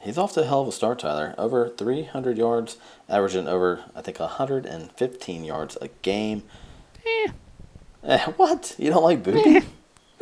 He's 0.00 0.18
off 0.18 0.32
to 0.34 0.42
a 0.42 0.44
hell 0.44 0.62
of 0.62 0.68
a 0.68 0.72
start, 0.72 1.00
Tyler. 1.00 1.34
Over 1.38 1.68
300 1.68 2.38
yards, 2.38 2.76
averaging 3.08 3.48
over, 3.48 3.84
I 3.96 4.00
think, 4.00 4.20
115 4.20 5.44
yards 5.44 5.76
a 5.80 5.88
game. 6.02 6.42
Eh, 7.04 7.28
Eh, 8.04 8.24
what? 8.36 8.76
You 8.78 8.90
don't 8.90 9.02
like 9.02 9.22
Booby? 9.24 9.62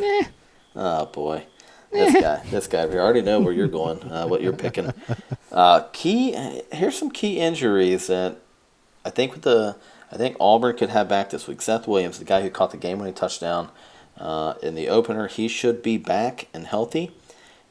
eh. 0.02 0.24
Oh 0.74 1.06
boy, 1.06 1.44
this 1.92 2.20
guy, 2.20 2.42
this 2.50 2.66
guy. 2.66 2.86
We 2.86 2.98
already 2.98 3.22
know 3.22 3.40
where 3.40 3.52
you're 3.52 3.68
going, 3.68 4.02
uh, 4.10 4.26
what 4.26 4.42
you're 4.42 4.52
picking. 4.52 4.92
Uh, 5.50 5.82
key. 5.92 6.32
Here's 6.72 6.98
some 6.98 7.10
key 7.10 7.38
injuries 7.38 8.08
that 8.08 8.38
I 9.04 9.10
think 9.10 9.32
with 9.32 9.42
the. 9.42 9.76
I 10.12 10.16
think 10.16 10.36
Auburn 10.38 10.76
could 10.76 10.90
have 10.90 11.08
back 11.08 11.30
this 11.30 11.48
week. 11.48 11.60
Seth 11.60 11.88
Williams, 11.88 12.20
the 12.20 12.24
guy 12.24 12.42
who 12.42 12.48
caught 12.48 12.70
the 12.70 12.76
game-winning 12.76 13.14
touchdown 13.14 13.70
uh, 14.18 14.54
in 14.62 14.76
the 14.76 14.88
opener, 14.88 15.26
he 15.26 15.48
should 15.48 15.82
be 15.82 15.98
back 15.98 16.46
and 16.54 16.66
healthy. 16.66 17.10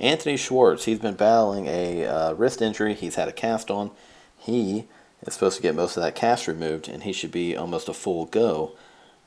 Anthony 0.01 0.35
Schwartz, 0.35 0.83
he's 0.83 0.99
been 0.99 1.15
battling 1.15 1.67
a 1.67 2.05
uh, 2.05 2.33
wrist 2.33 2.61
injury. 2.61 2.93
He's 2.93 3.15
had 3.15 3.29
a 3.29 3.31
cast 3.31 3.71
on. 3.71 3.91
He 4.37 4.85
is 5.21 5.33
supposed 5.33 5.55
to 5.55 5.61
get 5.61 5.75
most 5.75 5.95
of 5.95 6.03
that 6.03 6.15
cast 6.15 6.45
removed, 6.45 6.89
and 6.89 7.03
he 7.03 7.13
should 7.13 7.31
be 7.31 7.55
almost 7.55 7.87
a 7.87 7.93
full 7.93 8.25
go. 8.25 8.73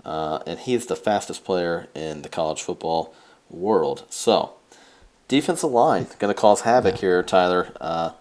Uh, 0.05 0.41
and 0.47 0.59
he's 0.59 0.85
the 0.87 0.95
fastest 0.95 1.45
player 1.45 1.89
in 1.95 2.21
the 2.21 2.29
college 2.29 2.61
football 2.61 3.15
world. 3.49 4.05
So, 4.11 4.53
defensive 5.29 5.71
line 5.71 6.07
going 6.19 6.35
to 6.35 6.41
cause 6.41 6.63
havoc 6.63 6.97
here, 6.97 7.23
Tyler. 7.23 7.73
Uh, 7.81 8.13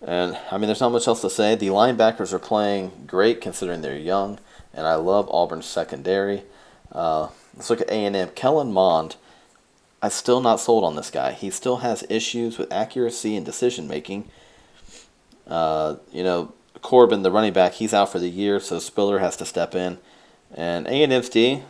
and 0.00 0.38
I 0.50 0.56
mean, 0.56 0.66
there's 0.66 0.80
not 0.80 0.92
much 0.92 1.06
else 1.06 1.20
to 1.20 1.30
say. 1.30 1.54
The 1.54 1.68
linebackers 1.68 2.32
are 2.32 2.38
playing 2.38 3.04
great 3.06 3.40
considering 3.40 3.82
they're 3.82 3.98
young, 3.98 4.38
and 4.72 4.86
I 4.86 4.94
love 4.94 5.28
Auburn's 5.28 5.66
secondary. 5.66 6.44
Uh, 6.90 7.28
let's 7.54 7.68
look 7.68 7.80
at 7.80 7.90
A&M. 7.90 8.30
Kellen 8.30 8.72
Mond. 8.72 9.16
I'm 10.02 10.10
still 10.10 10.40
not 10.40 10.60
sold 10.60 10.84
on 10.84 10.96
this 10.96 11.10
guy. 11.10 11.32
He 11.32 11.50
still 11.50 11.78
has 11.78 12.04
issues 12.08 12.56
with 12.56 12.72
accuracy 12.72 13.36
and 13.36 13.44
decision 13.44 13.86
making. 13.86 14.30
Uh, 15.46 15.96
you 16.10 16.24
know, 16.24 16.54
Corbin, 16.80 17.22
the 17.22 17.30
running 17.30 17.52
back, 17.52 17.74
he's 17.74 17.92
out 17.92 18.10
for 18.10 18.18
the 18.18 18.30
year, 18.30 18.60
so 18.60 18.78
Spiller 18.78 19.18
has 19.18 19.36
to 19.36 19.44
step 19.44 19.74
in. 19.74 19.98
And 20.54 20.86
A&M's 20.86 21.28
D, 21.28 21.62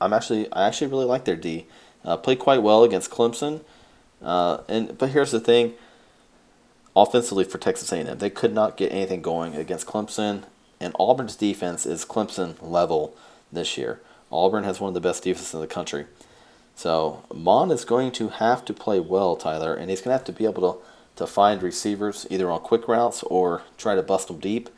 I'm 0.00 0.12
actually 0.12 0.50
I 0.52 0.66
actually 0.66 0.88
really 0.88 1.04
like 1.04 1.24
their 1.24 1.36
D. 1.36 1.66
Uh, 2.04 2.16
played 2.16 2.38
quite 2.38 2.62
well 2.62 2.84
against 2.84 3.10
Clemson. 3.10 3.60
Uh, 4.22 4.58
and 4.68 4.96
but 4.98 5.10
here's 5.10 5.30
the 5.30 5.40
thing. 5.40 5.74
Offensively 6.96 7.42
for 7.44 7.58
Texas 7.58 7.90
A&M, 7.92 8.18
they 8.18 8.30
could 8.30 8.54
not 8.54 8.76
get 8.76 8.92
anything 8.92 9.20
going 9.20 9.56
against 9.56 9.84
Clemson, 9.86 10.44
and 10.80 10.94
Auburn's 10.98 11.34
defense 11.34 11.86
is 11.86 12.04
Clemson 12.04 12.54
level 12.62 13.16
this 13.50 13.76
year. 13.76 14.00
Auburn 14.30 14.62
has 14.62 14.80
one 14.80 14.88
of 14.88 14.94
the 14.94 15.00
best 15.00 15.24
defenses 15.24 15.54
in 15.54 15.60
the 15.60 15.66
country. 15.66 16.06
So 16.76 17.24
Mond 17.34 17.72
is 17.72 17.84
going 17.84 18.12
to 18.12 18.28
have 18.28 18.64
to 18.66 18.72
play 18.72 19.00
well, 19.00 19.34
Tyler, 19.36 19.74
and 19.74 19.90
he's 19.90 20.00
going 20.00 20.10
to 20.14 20.18
have 20.18 20.24
to 20.26 20.32
be 20.32 20.44
able 20.44 20.74
to, 20.74 20.78
to 21.16 21.26
find 21.26 21.62
receivers 21.62 22.26
either 22.30 22.50
on 22.50 22.60
quick 22.60 22.86
routes 22.86 23.22
or 23.24 23.62
try 23.76 23.94
to 23.96 24.02
bust 24.02 24.28
them 24.28 24.38
deep. 24.38 24.68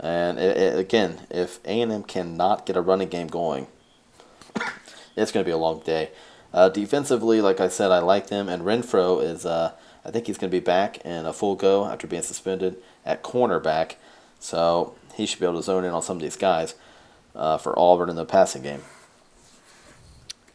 And 0.00 0.38
it, 0.38 0.56
it- 0.56 0.78
again, 0.78 1.20
if 1.30 1.60
A&M 1.66 2.04
cannot 2.04 2.64
get 2.64 2.76
a 2.76 2.80
running 2.80 3.08
game 3.08 3.26
going, 3.26 3.66
it's 5.16 5.32
going 5.32 5.44
to 5.44 5.48
be 5.48 5.52
a 5.52 5.56
long 5.58 5.80
day. 5.80 6.10
Uh, 6.52 6.68
defensively, 6.68 7.40
like 7.40 7.60
I 7.60 7.68
said, 7.68 7.90
I 7.90 7.98
like 7.98 8.28
them, 8.28 8.48
and 8.48 8.62
Renfro 8.62 9.22
is, 9.22 9.44
uh, 9.44 9.72
I 10.04 10.10
think 10.10 10.26
he's 10.26 10.38
going 10.38 10.50
to 10.50 10.56
be 10.56 10.64
back 10.64 10.98
in 11.04 11.26
a 11.26 11.32
full 11.32 11.54
go 11.56 11.84
after 11.84 12.06
being 12.06 12.22
suspended 12.22 12.76
at 13.04 13.22
cornerback, 13.22 13.96
so 14.40 14.94
he 15.14 15.26
should 15.26 15.40
be 15.40 15.46
able 15.46 15.58
to 15.58 15.62
zone 15.62 15.84
in 15.84 15.92
on 15.92 16.02
some 16.02 16.16
of 16.16 16.22
these 16.22 16.36
guys 16.36 16.74
uh, 17.36 17.58
for 17.58 17.78
Auburn 17.78 18.08
in 18.08 18.16
the 18.16 18.24
passing 18.24 18.62
game. 18.62 18.82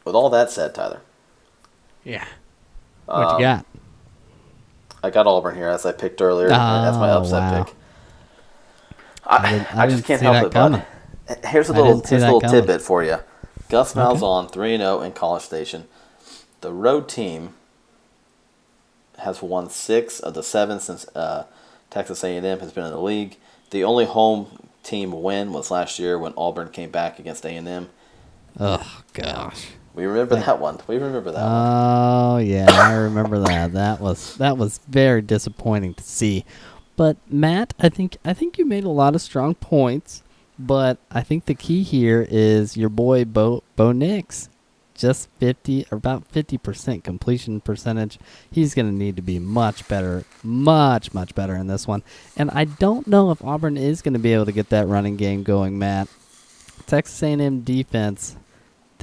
With 0.03 0.15
all 0.15 0.29
that 0.31 0.49
said, 0.49 0.73
Tyler, 0.75 1.01
Yeah. 2.03 2.25
What 3.05 3.15
Um, 3.15 3.39
you 3.39 3.45
got? 3.45 3.65
I 5.03 5.09
got 5.09 5.27
Auburn 5.27 5.55
here 5.55 5.67
as 5.67 5.85
I 5.85 5.91
picked 5.91 6.21
earlier. 6.21 6.47
and 6.47 6.85
that's 6.85 6.97
my 6.97 7.11
Oh, 7.11 7.19
upset 7.19 7.41
wow. 7.41 7.63
pick. 7.63 7.75
I, 9.25 9.65
I 9.73 9.83
I, 9.83 9.87
just 9.87 10.03
can't 10.05 10.21
help 10.21 10.45
it, 10.47 10.53
bud. 10.53 10.85
Here's 11.45 11.69
a 11.69 11.73
little 11.73 12.01
here's 12.05 12.23
a 12.23 12.31
little 12.31 12.41
tidbit 12.41 12.81
for 12.81 13.03
you. 13.03 13.17
Gus 13.73 13.95
Malzahn, 13.95 14.51
3 14.51 14.75
and 14.75 14.81
0 14.83 15.01
in 15.01 15.13
College 15.13 15.41
Station. 15.41 15.87
The 16.61 16.71
road 16.71 17.09
team 17.09 17.55
has 19.17 19.41
won 19.41 19.67
six 19.71 20.19
of 20.19 20.35
the 20.35 20.43
seven 20.43 20.79
since 20.79 21.07
uh, 21.15 21.45
Texas 21.89 22.23
A&M 22.23 22.59
has 22.59 22.71
been 22.71 22.85
in 22.85 22.91
the 22.91 23.01
league. 23.01 23.37
The 23.71 23.83
only 23.83 24.05
home 24.05 24.69
team 24.83 25.23
win 25.23 25.53
was 25.53 25.71
last 25.71 25.97
year 25.97 26.19
when 26.19 26.35
Auburn 26.37 26.69
came 26.69 26.91
back 26.91 27.17
against 27.17 27.47
A&M. 27.47 27.89
Oh 28.59 29.01
gosh. 29.13 29.69
We 29.95 30.05
remember 30.05 30.35
that 30.35 30.59
one. 30.59 30.79
We 30.85 30.97
remember 30.97 31.31
that 31.31 31.41
one. 31.41 31.51
Oh 31.51 32.37
yeah, 32.37 32.67
I 32.69 32.93
remember 32.93 33.39
that. 33.39 33.73
That 33.73 33.99
was 33.99 34.37
that 34.37 34.55
was 34.55 34.81
very 34.87 35.23
disappointing 35.23 35.95
to 35.95 36.03
see. 36.03 36.45
But 36.95 37.17
Matt, 37.27 37.73
I 37.79 37.89
think 37.89 38.17
I 38.23 38.33
think 38.33 38.59
you 38.59 38.65
made 38.65 38.83
a 38.83 38.89
lot 38.89 39.15
of 39.15 39.21
strong 39.21 39.55
points. 39.55 40.22
But 40.57 40.97
I 41.11 41.21
think 41.21 41.45
the 41.45 41.55
key 41.55 41.83
here 41.83 42.27
is 42.29 42.77
your 42.77 42.89
boy 42.89 43.25
Bo 43.25 43.63
Bo 43.75 43.91
Nix. 43.91 44.49
Just 44.95 45.29
fifty 45.39 45.87
or 45.91 45.97
about 45.97 46.27
fifty 46.27 46.57
percent 46.57 47.03
completion 47.03 47.61
percentage. 47.61 48.19
He's 48.51 48.75
gonna 48.75 48.91
need 48.91 49.15
to 49.15 49.23
be 49.23 49.39
much 49.39 49.87
better, 49.87 50.23
much, 50.43 51.13
much 51.13 51.33
better 51.33 51.55
in 51.55 51.67
this 51.67 51.87
one. 51.87 52.03
And 52.37 52.51
I 52.51 52.65
don't 52.65 53.07
know 53.07 53.31
if 53.31 53.43
Auburn 53.43 53.77
is 53.77 54.03
gonna 54.03 54.19
be 54.19 54.33
able 54.33 54.45
to 54.45 54.51
get 54.51 54.69
that 54.69 54.87
running 54.87 55.17
game 55.17 55.41
going, 55.43 55.79
Matt. 55.79 56.07
Texas 56.85 57.23
A&M 57.23 57.61
defense 57.61 58.35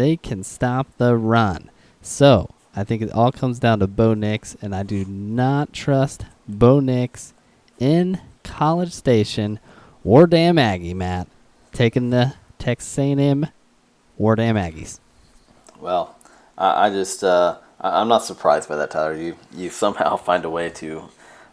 they 0.00 0.16
can 0.16 0.42
stop 0.42 0.86
the 0.96 1.14
run. 1.14 1.70
So 2.00 2.48
I 2.74 2.84
think 2.84 3.02
it 3.02 3.12
all 3.12 3.30
comes 3.30 3.58
down 3.58 3.80
to 3.80 3.86
Bo 3.86 4.14
Nix, 4.14 4.56
and 4.62 4.74
I 4.74 4.82
do 4.82 5.04
not 5.04 5.74
trust 5.74 6.24
Bo 6.48 6.80
Nix 6.80 7.34
in 7.78 8.18
College 8.42 8.92
Station 8.92 9.60
or 10.02 10.26
damn 10.26 10.58
Aggie, 10.58 10.94
Matt, 10.94 11.28
taking 11.72 12.10
the 12.10 12.34
Texas 12.58 12.98
A&M 12.98 13.46
or 14.18 14.36
damn 14.36 14.56
Aggies. 14.56 15.00
Well, 15.80 16.16
I, 16.58 16.86
I 16.86 16.90
just 16.90 17.24
uh, 17.24 17.58
I, 17.80 18.00
I'm 18.00 18.08
not 18.08 18.24
surprised 18.24 18.68
by 18.68 18.76
that, 18.76 18.90
Tyler. 18.90 19.14
You 19.14 19.36
you 19.54 19.70
somehow 19.70 20.16
find 20.28 20.44
a 20.44 20.50
way 20.50 20.70
to 20.70 21.04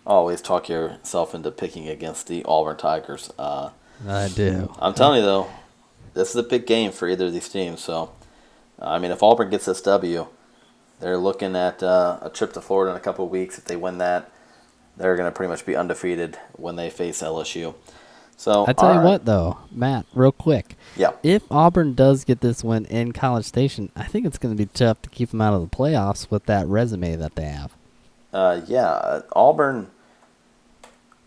always 0.05 0.41
talk 0.41 0.70
yourself 0.70 1.36
into 1.36 1.51
picking 1.51 1.88
against 1.88 2.28
the 2.28 2.43
Auburn 2.45 2.78
Tigers. 2.78 3.32
Uh, 3.38 3.72
I 4.07 4.30
do. 4.30 4.74
I'm 4.80 4.93
telling 4.93 5.20
you 5.20 5.26
though, 5.26 5.49
this 6.13 6.30
is 6.30 6.36
a 6.36 6.43
big 6.43 6.65
game 6.65 6.91
for 6.91 7.07
either 7.07 7.28
of 7.28 7.34
these 7.34 7.49
teams. 7.49 7.82
So, 7.82 8.11
I 8.80 8.99
mean, 8.99 9.11
if 9.11 9.24
Auburn 9.24 9.49
gets 9.49 9.65
this 9.65 9.82
W, 9.82 10.28
they're 10.99 11.18
looking 11.18 11.55
at 11.55 11.84
uh, 11.84 12.20
a 12.22 12.30
trip 12.30 12.53
to 12.53 12.61
Florida 12.61 12.91
in 12.91 12.97
a 12.97 13.01
couple 13.01 13.26
of 13.26 13.32
weeks. 13.32 13.57
If 13.57 13.65
they 13.65 13.76
win 13.76 13.97
that, 13.99 14.32
they're 14.95 15.15
going 15.15 15.30
to 15.30 15.36
pretty 15.36 15.49
much 15.49 15.65
be 15.65 15.76
undefeated 15.76 16.38
when 16.53 16.76
they 16.76 16.89
face 16.89 17.22
LSU. 17.22 17.76
So 18.39 18.65
I 18.67 18.73
tell 18.73 18.93
you 18.93 18.99
right. 18.99 19.05
what, 19.05 19.25
though, 19.25 19.57
Matt, 19.71 20.05
real 20.13 20.31
quick. 20.31 20.77
Yeah. 20.95 21.11
If 21.23 21.43
Auburn 21.51 21.95
does 21.95 22.23
get 22.23 22.39
this 22.41 22.63
win 22.63 22.85
in 22.85 23.11
College 23.11 23.45
Station, 23.45 23.91
I 23.95 24.03
think 24.03 24.25
it's 24.27 24.38
going 24.38 24.55
to 24.55 24.63
be 24.63 24.69
tough 24.71 25.01
to 25.01 25.09
keep 25.09 25.31
them 25.31 25.41
out 25.41 25.55
of 25.55 25.67
the 25.67 25.75
playoffs 25.75 26.29
with 26.29 26.45
that 26.45 26.67
resume 26.67 27.15
that 27.15 27.35
they 27.35 27.45
have. 27.45 27.73
Uh, 28.31 28.61
yeah, 28.67 28.89
uh, 28.89 29.21
Auburn. 29.35 29.89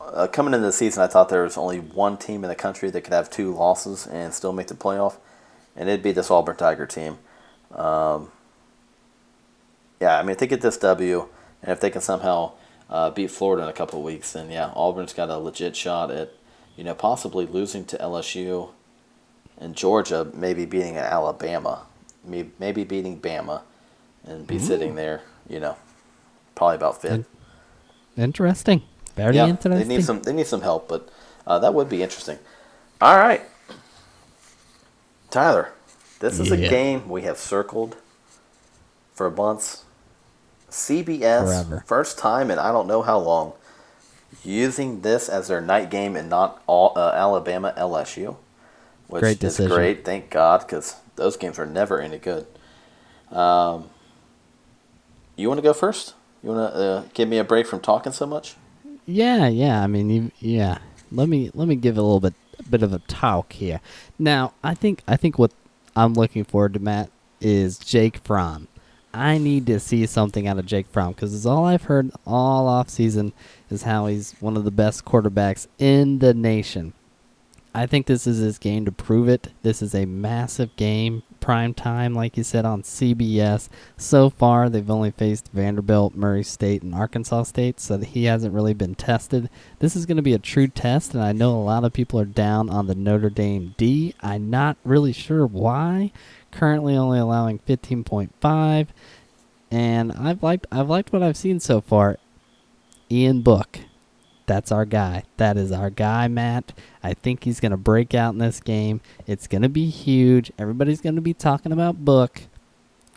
uh, 0.01 0.27
coming 0.29 0.55
into 0.55 0.67
the 0.67 0.73
season, 0.73 1.03
I 1.03 1.07
thought 1.07 1.29
there 1.29 1.43
was 1.43 1.57
only 1.57 1.79
one 1.79 2.17
team 2.17 2.45
in 2.45 2.49
the 2.49 2.55
country 2.55 2.91
that 2.91 3.03
could 3.03 3.13
have 3.13 3.31
two 3.31 3.53
losses 3.55 4.07
and 4.07 4.33
still 4.33 4.53
make 4.53 4.69
the 4.69 4.75
playoff, 4.75 5.17
and 5.77 5.89
it'd 5.89 6.03
be 6.03 6.13
this 6.13 6.31
Auburn 6.31 6.57
Tiger 6.57 6.87
team. 6.87 7.19
Um, 7.75 8.31
yeah, 10.01 10.19
I 10.19 10.23
mean, 10.23 10.31
if 10.31 10.39
they 10.39 10.47
get 10.47 10.61
this 10.61 10.77
W, 10.79 11.29
and 11.63 11.73
if 11.73 11.81
they 11.81 11.91
can 11.91 12.01
somehow 12.01 12.53
uh, 12.89 13.11
beat 13.11 13.31
Florida 13.31 13.65
in 13.65 13.69
a 13.69 13.73
couple 13.73 13.99
of 13.99 14.05
weeks, 14.05 14.33
then 14.33 14.51
yeah, 14.51 14.73
Auburn's 14.75 15.13
got 15.13 15.29
a 15.29 15.39
legit 15.39 15.77
shot 15.77 16.11
at, 16.11 16.33
you 16.81 16.85
know, 16.85 16.95
possibly 16.95 17.45
losing 17.45 17.85
to 17.85 17.99
LSU 17.99 18.71
and 19.59 19.77
Georgia, 19.77 20.27
maybe 20.33 20.65
beating 20.65 20.97
Alabama, 20.97 21.83
maybe 22.25 22.85
beating 22.85 23.21
Bama, 23.21 23.61
and 24.25 24.47
be 24.47 24.57
Ooh. 24.57 24.61
sitting 24.61 24.95
there, 24.95 25.21
you 25.47 25.61
know, 25.61 25.77
probably 26.55 26.77
about 26.77 27.03
fifth. 27.03 27.27
Interesting. 28.17 28.81
Very 29.15 29.37
yeah, 29.37 29.49
interesting. 29.49 29.87
They 29.87 29.95
need 29.95 30.05
some. 30.07 30.23
They 30.23 30.33
need 30.33 30.47
some 30.47 30.63
help, 30.63 30.89
but 30.89 31.11
uh, 31.47 31.59
that 31.59 31.75
would 31.75 31.91
be 31.91 32.03
interesting. 32.03 32.39
All 32.99 33.19
right, 33.19 33.43
Tyler. 35.31 35.73
This 36.21 36.41
is 36.41 36.49
yeah. 36.49 36.67
a 36.67 36.71
game 36.71 37.11
we 37.11 37.23
have 37.23 37.37
circled 37.37 37.99
for 39.13 39.31
months. 39.31 39.85
CBS, 40.71 41.45
Forever. 41.45 41.85
first 41.87 42.17
time 42.17 42.51
in 42.51 42.59
I 42.59 42.73
don't 42.73 42.87
know 42.87 43.03
how 43.03 43.19
long, 43.19 43.53
using 44.45 45.03
this 45.03 45.29
as 45.29 45.49
their 45.49 45.61
night 45.61 45.91
game 45.91 46.17
and 46.17 46.29
not 46.29 46.63
all, 46.67 46.93
uh, 46.97 47.13
Alabama 47.15 47.75
LSU, 47.77 48.37
which 49.09 49.21
great 49.21 49.45
is 49.45 49.59
great. 49.59 50.05
Thank 50.05 50.31
God, 50.31 50.61
because 50.61 50.97
those 51.17 51.37
games 51.37 51.59
are 51.59 51.67
never 51.67 52.01
any 52.01 52.19
good. 52.19 52.47
Um, 53.31 53.91
you 55.37 55.49
want 55.49 55.59
to 55.59 55.63
go 55.63 55.73
first? 55.73 56.15
You 56.43 56.51
want 56.51 56.73
to 56.73 56.81
uh, 56.81 57.05
give 57.15 57.29
me 57.29 57.39
a 57.39 57.45
break 57.45 57.67
from 57.67 57.81
talking 57.81 58.13
so 58.13 58.27
much? 58.27 58.57
Yeah, 59.07 59.49
yeah. 59.49 59.83
I 59.83 59.87
mean, 59.87 60.11
you, 60.11 60.31
yeah. 60.39 60.79
Let 61.13 61.29
me 61.29 61.51
let 61.55 61.67
me 61.67 61.75
give 61.75 61.99
a 61.99 62.03
little 62.03 62.21
bit 62.21 62.35
a 62.59 62.63
bit 62.63 62.83
of 62.83 62.93
a 62.93 63.01
talk 63.01 63.53
here. 63.53 63.81
Now, 64.19 64.53
I 64.63 64.75
think 64.75 65.03
I 65.09 65.17
think 65.17 65.39
what 65.39 65.53
I'm 65.97 66.15
looking 66.15 66.45
forward 66.45 66.75
to, 66.75 66.81
Matt, 66.81 67.11
is 67.41 67.79
Jake 67.79 68.19
Fromm. 68.19 68.69
I 69.13 69.39
need 69.39 69.67
to 69.67 69.81
see 69.81 70.07
something 70.07 70.47
out 70.47 70.59
of 70.59 70.67
Jake 70.67 70.87
Fromm 70.87 71.13
because 71.13 71.45
all 71.45 71.65
I've 71.65 71.85
heard 71.85 72.13
all 72.27 72.69
off 72.69 72.89
season 72.89 73.33
is 73.69 73.83
how 73.83 74.07
he's 74.07 74.33
one 74.41 74.57
of 74.57 74.65
the 74.65 74.71
best 74.71 75.05
quarterbacks 75.05 75.67
in 75.79 76.21
the 76.21 76.33
nation. 76.33 76.93
I 77.73 77.87
think 77.87 78.07
this 78.07 78.27
is 78.27 78.39
his 78.39 78.59
game 78.59 78.85
to 78.85 78.93
prove 78.93 79.29
it. 79.29 79.49
This 79.63 79.81
is 79.81 79.95
a 79.95 80.05
massive 80.05 80.75
game, 80.75 81.23
prime 81.41 81.73
time, 81.73 82.15
like 82.15 82.37
you 82.37 82.43
said, 82.43 82.65
on 82.65 82.83
CBS. 82.83 83.69
So 83.97 84.29
far, 84.29 84.69
they've 84.69 84.91
only 84.91 85.13
faced 85.13 85.51
Vanderbilt, 85.53 86.17
Murray 86.17 86.43
State, 86.43 86.83
and 86.83 86.93
Arkansas 86.95 87.45
State, 87.45 87.79
so 87.79 87.99
he 87.99 88.25
hasn't 88.25 88.55
really 88.55 88.75
been 88.75 88.97
tested. 88.97 89.49
This 89.79 89.95
is 89.95 90.05
going 90.05 90.17
to 90.17 90.23
be 90.23 90.35
a 90.35 90.39
true 90.39 90.67
test, 90.67 91.15
and 91.15 91.23
I 91.23 91.31
know 91.31 91.53
a 91.53 91.63
lot 91.63 91.85
of 91.85 91.93
people 91.93 92.19
are 92.19 92.25
down 92.25 92.71
on 92.71 92.89
the 92.89 92.97
Notre 92.97 93.31
Dame 93.31 93.75
D. 93.79 94.15
I'm 94.21 94.51
not 94.51 94.77
really 94.83 95.13
sure 95.13 95.47
why. 95.47 96.11
Currently, 96.51 96.97
only 96.97 97.19
allowing 97.19 97.59
15.5, 97.61 98.89
and 99.71 100.13
I've 100.13 100.43
liked 100.43 100.67
I've 100.73 100.89
liked 100.89 101.13
what 101.13 101.23
I've 101.23 101.37
seen 101.37 101.61
so 101.61 101.81
far. 101.81 102.19
Ian 103.11 103.43
Book 103.43 103.81
that's 104.51 104.73
our 104.73 104.85
guy. 104.85 105.23
That 105.37 105.57
is 105.57 105.71
our 105.71 105.91
guy, 105.91 106.27
Matt. 106.27 106.73
I 107.05 107.15
think 107.15 107.45
he's 107.45 107.61
going 107.61 107.71
to 107.71 107.77
break 107.77 108.17
out 108.17 108.33
in 108.33 108.39
this 108.39 108.59
game. 108.59 109.01
It's 109.25 109.47
going 109.47 109.63
to 109.63 109.69
be 109.69 109.89
huge. 109.89 110.51
Everybody's 110.59 111.01
going 111.01 111.15
to 111.15 111.21
be 111.21 111.33
talking 111.33 111.71
about 111.71 112.05
Book. 112.05 112.43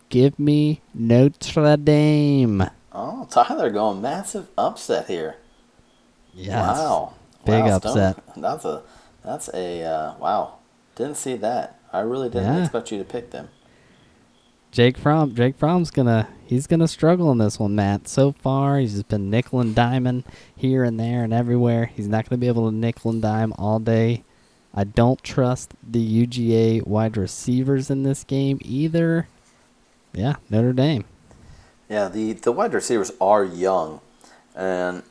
Give 0.09 0.37
me 0.37 0.81
Notre 0.93 1.75
Dame. 1.75 2.69
Oh, 2.91 3.27
Tyler 3.31 3.71
going 3.71 3.99
massive 3.99 4.47
upset 4.55 5.07
here. 5.07 5.37
Yes. 6.35 6.77
Wow. 6.77 7.13
Big 7.47 7.63
wow, 7.63 7.77
upset. 7.77 8.23
That's 8.37 8.65
a 8.65 8.83
that's 9.25 9.49
a 9.55 9.83
uh, 9.83 10.15
wow. 10.19 10.57
Didn't 10.95 11.17
see 11.17 11.37
that. 11.37 11.79
I 11.93 11.99
really 12.01 12.27
didn't 12.27 12.53
yeah. 12.53 12.63
expect 12.63 12.91
you 12.91 12.97
to 12.97 13.03
pick 13.03 13.29
them. 13.29 13.49
Jake 14.71 14.97
Fromm, 14.97 15.35
Jake 15.35 15.55
Fromm's 15.55 15.91
gonna 15.91 16.27
he's 16.43 16.65
gonna 16.65 16.87
struggle 16.87 17.31
in 17.31 17.37
this 17.37 17.59
one, 17.59 17.75
Matt. 17.75 18.07
So 18.07 18.31
far, 18.31 18.79
he's 18.79 18.93
just 18.93 19.07
been 19.07 19.29
nickel 19.29 19.59
and 19.59 19.75
diming 19.75 20.23
here 20.55 20.83
and 20.83 20.99
there 20.99 21.23
and 21.23 21.31
everywhere. 21.31 21.85
He's 21.85 22.07
not 22.07 22.27
gonna 22.27 22.39
be 22.39 22.47
able 22.47 22.67
to 22.67 22.75
nickel 22.75 23.11
and 23.11 23.21
dime 23.21 23.53
all 23.59 23.77
day. 23.79 24.23
I 24.73 24.83
don't 24.83 25.23
trust 25.23 25.75
the 25.87 26.25
UGA 26.25 26.87
wide 26.87 27.15
receivers 27.15 27.91
in 27.91 28.01
this 28.01 28.23
game 28.23 28.57
either. 28.63 29.27
Yeah, 30.11 30.37
Notre 30.49 30.73
Dame. 30.73 31.05
Yeah, 31.87 32.07
the 32.07 32.33
the 32.33 32.51
wide 32.51 32.73
receivers 32.73 33.11
are 33.21 33.43
young, 33.43 34.01
and 34.55 35.03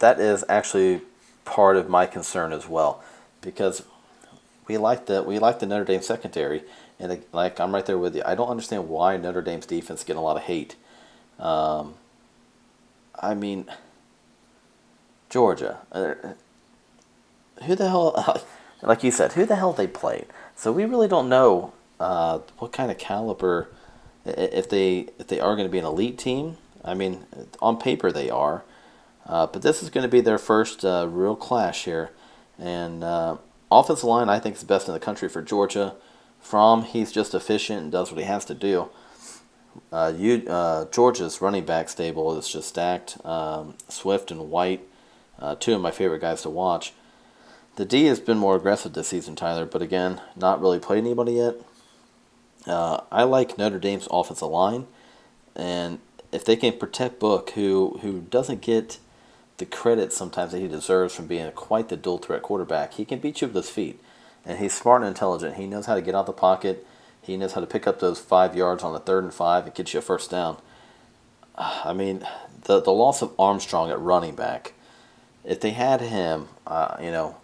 that 0.00 0.20
is 0.20 0.44
actually 0.50 1.00
part 1.46 1.76
of 1.78 1.88
my 1.88 2.04
concern 2.04 2.52
as 2.52 2.68
well, 2.68 3.02
because 3.40 3.84
we 4.68 4.76
like 4.76 5.06
the 5.06 5.22
we 5.22 5.38
like 5.38 5.58
the 5.58 5.66
Notre 5.66 5.84
Dame 5.84 6.02
secondary 6.02 6.62
and 7.00 7.24
like 7.32 7.58
I'm 7.58 7.74
right 7.74 7.84
there 7.84 7.98
with 7.98 8.14
you. 8.14 8.22
I 8.24 8.34
don't 8.34 8.48
understand 8.48 8.88
why 8.88 9.16
Notre 9.16 9.42
Dame's 9.42 9.66
defense 9.66 10.04
getting 10.04 10.20
a 10.20 10.22
lot 10.22 10.36
of 10.36 10.42
hate. 10.42 10.76
Um, 11.38 11.94
I 13.20 13.34
mean, 13.34 13.66
Georgia. 15.30 15.78
Uh, 15.90 16.14
who 17.64 17.74
the 17.74 17.88
hell? 17.88 18.44
Like 18.80 19.02
you 19.02 19.10
said, 19.10 19.32
who 19.32 19.44
the 19.44 19.56
hell 19.56 19.72
they 19.72 19.88
played? 19.88 20.26
So 20.54 20.70
we 20.70 20.84
really 20.84 21.08
don't 21.08 21.28
know 21.28 21.72
uh, 21.98 22.38
what 22.58 22.72
kind 22.72 22.92
of 22.92 22.98
caliber. 22.98 23.68
If 24.24 24.68
they 24.68 25.08
if 25.18 25.26
they 25.26 25.40
are 25.40 25.56
going 25.56 25.66
to 25.66 25.72
be 25.72 25.80
an 25.80 25.84
elite 25.84 26.16
team, 26.16 26.58
I 26.84 26.94
mean, 26.94 27.26
on 27.60 27.78
paper 27.78 28.12
they 28.12 28.30
are, 28.30 28.62
uh, 29.26 29.48
but 29.48 29.62
this 29.62 29.82
is 29.82 29.90
going 29.90 30.02
to 30.02 30.08
be 30.08 30.20
their 30.20 30.38
first 30.38 30.84
uh, 30.84 31.08
real 31.10 31.34
clash 31.34 31.86
here, 31.86 32.10
and 32.56 33.02
uh, 33.02 33.38
offensive 33.70 34.04
line 34.04 34.28
I 34.28 34.38
think 34.38 34.56
is 34.56 34.60
the 34.60 34.66
best 34.66 34.88
in 34.88 34.94
the 34.94 35.00
country 35.00 35.28
for 35.28 35.42
Georgia. 35.42 35.94
Fromm 36.40 36.82
he's 36.82 37.12
just 37.12 37.34
efficient 37.34 37.82
and 37.82 37.92
does 37.92 38.10
what 38.10 38.20
he 38.20 38.26
has 38.26 38.44
to 38.46 38.54
do. 38.54 38.88
Uh, 39.92 40.12
you, 40.16 40.44
uh, 40.48 40.86
Georgia's 40.86 41.40
running 41.40 41.64
back 41.64 41.88
stable 41.88 42.36
is 42.36 42.48
just 42.48 42.68
stacked. 42.68 43.24
Um, 43.24 43.74
Swift 43.88 44.30
and 44.30 44.50
White, 44.50 44.86
uh, 45.38 45.54
two 45.54 45.74
of 45.74 45.80
my 45.80 45.90
favorite 45.90 46.20
guys 46.20 46.42
to 46.42 46.50
watch. 46.50 46.92
The 47.76 47.84
D 47.84 48.06
has 48.06 48.18
been 48.18 48.38
more 48.38 48.56
aggressive 48.56 48.92
this 48.92 49.08
season, 49.08 49.36
Tyler, 49.36 49.64
but 49.64 49.82
again, 49.82 50.20
not 50.34 50.60
really 50.60 50.80
played 50.80 51.04
anybody 51.04 51.34
yet. 51.34 51.54
Uh, 52.66 53.02
I 53.12 53.22
like 53.22 53.56
Notre 53.56 53.78
Dame's 53.78 54.08
offensive 54.10 54.48
line, 54.48 54.86
and 55.54 56.00
if 56.32 56.44
they 56.44 56.56
can 56.56 56.76
protect 56.76 57.20
Book, 57.20 57.50
who 57.50 57.98
who 58.02 58.20
doesn't 58.22 58.62
get 58.62 58.98
the 59.58 59.66
credit 59.66 60.12
sometimes 60.12 60.52
that 60.52 60.60
he 60.60 60.68
deserves 60.68 61.14
from 61.14 61.26
being 61.26 61.50
quite 61.52 61.88
the 61.88 61.96
dual 61.96 62.18
threat 62.18 62.42
quarterback, 62.42 62.94
he 62.94 63.04
can 63.04 63.18
beat 63.18 63.40
you 63.40 63.48
with 63.48 63.56
his 63.56 63.70
feet 63.70 64.00
and 64.48 64.58
he's 64.58 64.72
smart 64.72 65.02
and 65.02 65.08
intelligent. 65.08 65.56
He 65.56 65.66
knows 65.66 65.86
how 65.86 65.94
to 65.94 66.00
get 66.00 66.14
out 66.14 66.26
the 66.26 66.32
pocket. 66.32 66.86
He 67.20 67.36
knows 67.36 67.52
how 67.52 67.60
to 67.60 67.66
pick 67.66 67.86
up 67.86 68.00
those 68.00 68.18
five 68.18 68.56
yards 68.56 68.82
on 68.82 68.94
the 68.94 69.00
third 69.00 69.24
and 69.24 69.34
five 69.34 69.66
and 69.66 69.74
get 69.74 69.92
you 69.92 69.98
a 69.98 70.02
first 70.02 70.30
down. 70.30 70.56
I 71.56 71.92
mean, 71.92 72.26
the 72.62 72.80
the 72.80 72.92
loss 72.92 73.20
of 73.20 73.32
Armstrong 73.38 73.90
at 73.90 74.00
running 74.00 74.34
back. 74.34 74.72
If 75.44 75.60
they 75.60 75.70
had 75.70 76.00
him, 76.00 76.48
uh, 76.66 76.96
you 77.00 77.10
know, 77.10 77.36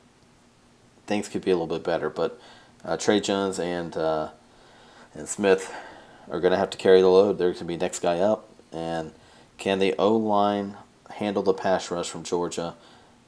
things 1.06 1.28
could 1.28 1.44
be 1.44 1.50
a 1.50 1.56
little 1.56 1.66
bit 1.66 1.84
better. 1.84 2.08
But 2.08 2.40
uh, 2.84 2.96
Tre 2.96 3.20
Jones 3.20 3.58
and 3.58 3.96
uh, 3.96 4.30
and 5.14 5.28
Smith 5.28 5.74
are 6.30 6.40
going 6.40 6.52
to 6.52 6.58
have 6.58 6.70
to 6.70 6.78
carry 6.78 7.02
the 7.02 7.08
load. 7.08 7.38
They're 7.38 7.48
going 7.48 7.58
to 7.58 7.64
be 7.64 7.76
next 7.76 7.98
guy 7.98 8.20
up. 8.20 8.48
And 8.72 9.12
can 9.58 9.78
the 9.78 9.94
O 9.98 10.16
line 10.16 10.76
handle 11.10 11.42
the 11.42 11.54
pass 11.54 11.90
rush 11.90 12.08
from 12.08 12.24
Georgia? 12.24 12.74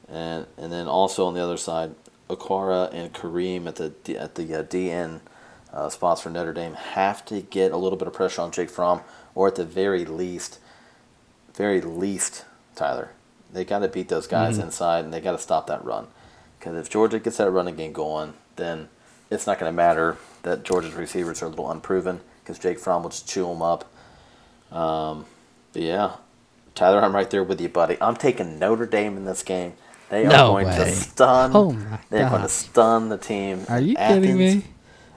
And 0.08 0.46
and 0.56 0.72
then 0.72 0.86
also 0.86 1.26
on 1.26 1.34
the 1.34 1.42
other 1.42 1.56
side, 1.56 1.94
Okwara 2.28 2.92
and 2.92 3.12
Kareem 3.12 3.66
at 3.66 3.76
the 3.76 4.18
at 4.18 4.34
the 4.34 4.60
uh, 4.60 4.62
DN 4.62 5.20
uh, 5.72 5.88
spots 5.88 6.22
for 6.22 6.30
Notre 6.30 6.52
Dame 6.52 6.74
have 6.74 7.24
to 7.26 7.40
get 7.42 7.72
a 7.72 7.76
little 7.76 7.98
bit 7.98 8.08
of 8.08 8.14
pressure 8.14 8.42
on 8.42 8.50
Jake 8.50 8.70
Fromm, 8.70 9.02
or 9.34 9.48
at 9.48 9.56
the 9.56 9.64
very 9.64 10.04
least, 10.04 10.58
very 11.54 11.80
least, 11.80 12.44
Tyler, 12.74 13.10
they 13.52 13.64
got 13.64 13.80
to 13.80 13.88
beat 13.88 14.08
those 14.08 14.26
guys 14.26 14.54
mm-hmm. 14.54 14.66
inside, 14.66 15.04
and 15.04 15.12
they 15.12 15.20
got 15.20 15.32
to 15.32 15.38
stop 15.38 15.66
that 15.66 15.84
run. 15.84 16.06
Because 16.58 16.76
if 16.76 16.90
Georgia 16.90 17.18
gets 17.18 17.36
that 17.36 17.50
running 17.50 17.76
game 17.76 17.92
going, 17.92 18.34
then 18.56 18.88
it's 19.30 19.46
not 19.46 19.58
going 19.58 19.70
to 19.70 19.76
matter 19.76 20.16
that 20.42 20.62
Georgia's 20.62 20.94
receivers 20.94 21.42
are 21.42 21.46
a 21.46 21.48
little 21.48 21.70
unproven 21.70 22.20
because 22.42 22.58
Jake 22.58 22.78
Fromm 22.78 23.02
will 23.02 23.10
just 23.10 23.28
chew 23.28 23.46
them 23.46 23.60
up. 23.60 23.90
Um, 24.72 25.26
but 25.72 25.82
yeah, 25.82 26.12
Tyler, 26.76 27.02
I'm 27.02 27.14
right 27.14 27.28
there 27.28 27.42
with 27.42 27.60
you, 27.60 27.68
buddy. 27.68 27.96
I'm 28.00 28.14
taking 28.16 28.58
Notre 28.60 28.86
Dame 28.86 29.16
in 29.16 29.24
this 29.24 29.42
game. 29.42 29.72
They 30.10 30.26
are 30.26 30.28
no 30.28 30.52
going 30.52 30.66
way. 30.66 30.76
to 30.76 30.92
stun. 30.92 31.50
Oh 31.54 31.72
my 31.72 31.98
They're 32.10 32.30
going 32.30 32.42
to 32.42 32.48
stun 32.48 33.08
the 33.08 33.18
team. 33.18 33.64
Are 33.68 33.80
you 33.80 33.96
Athens. 33.96 34.24
kidding 34.26 34.38
me? 34.38 34.64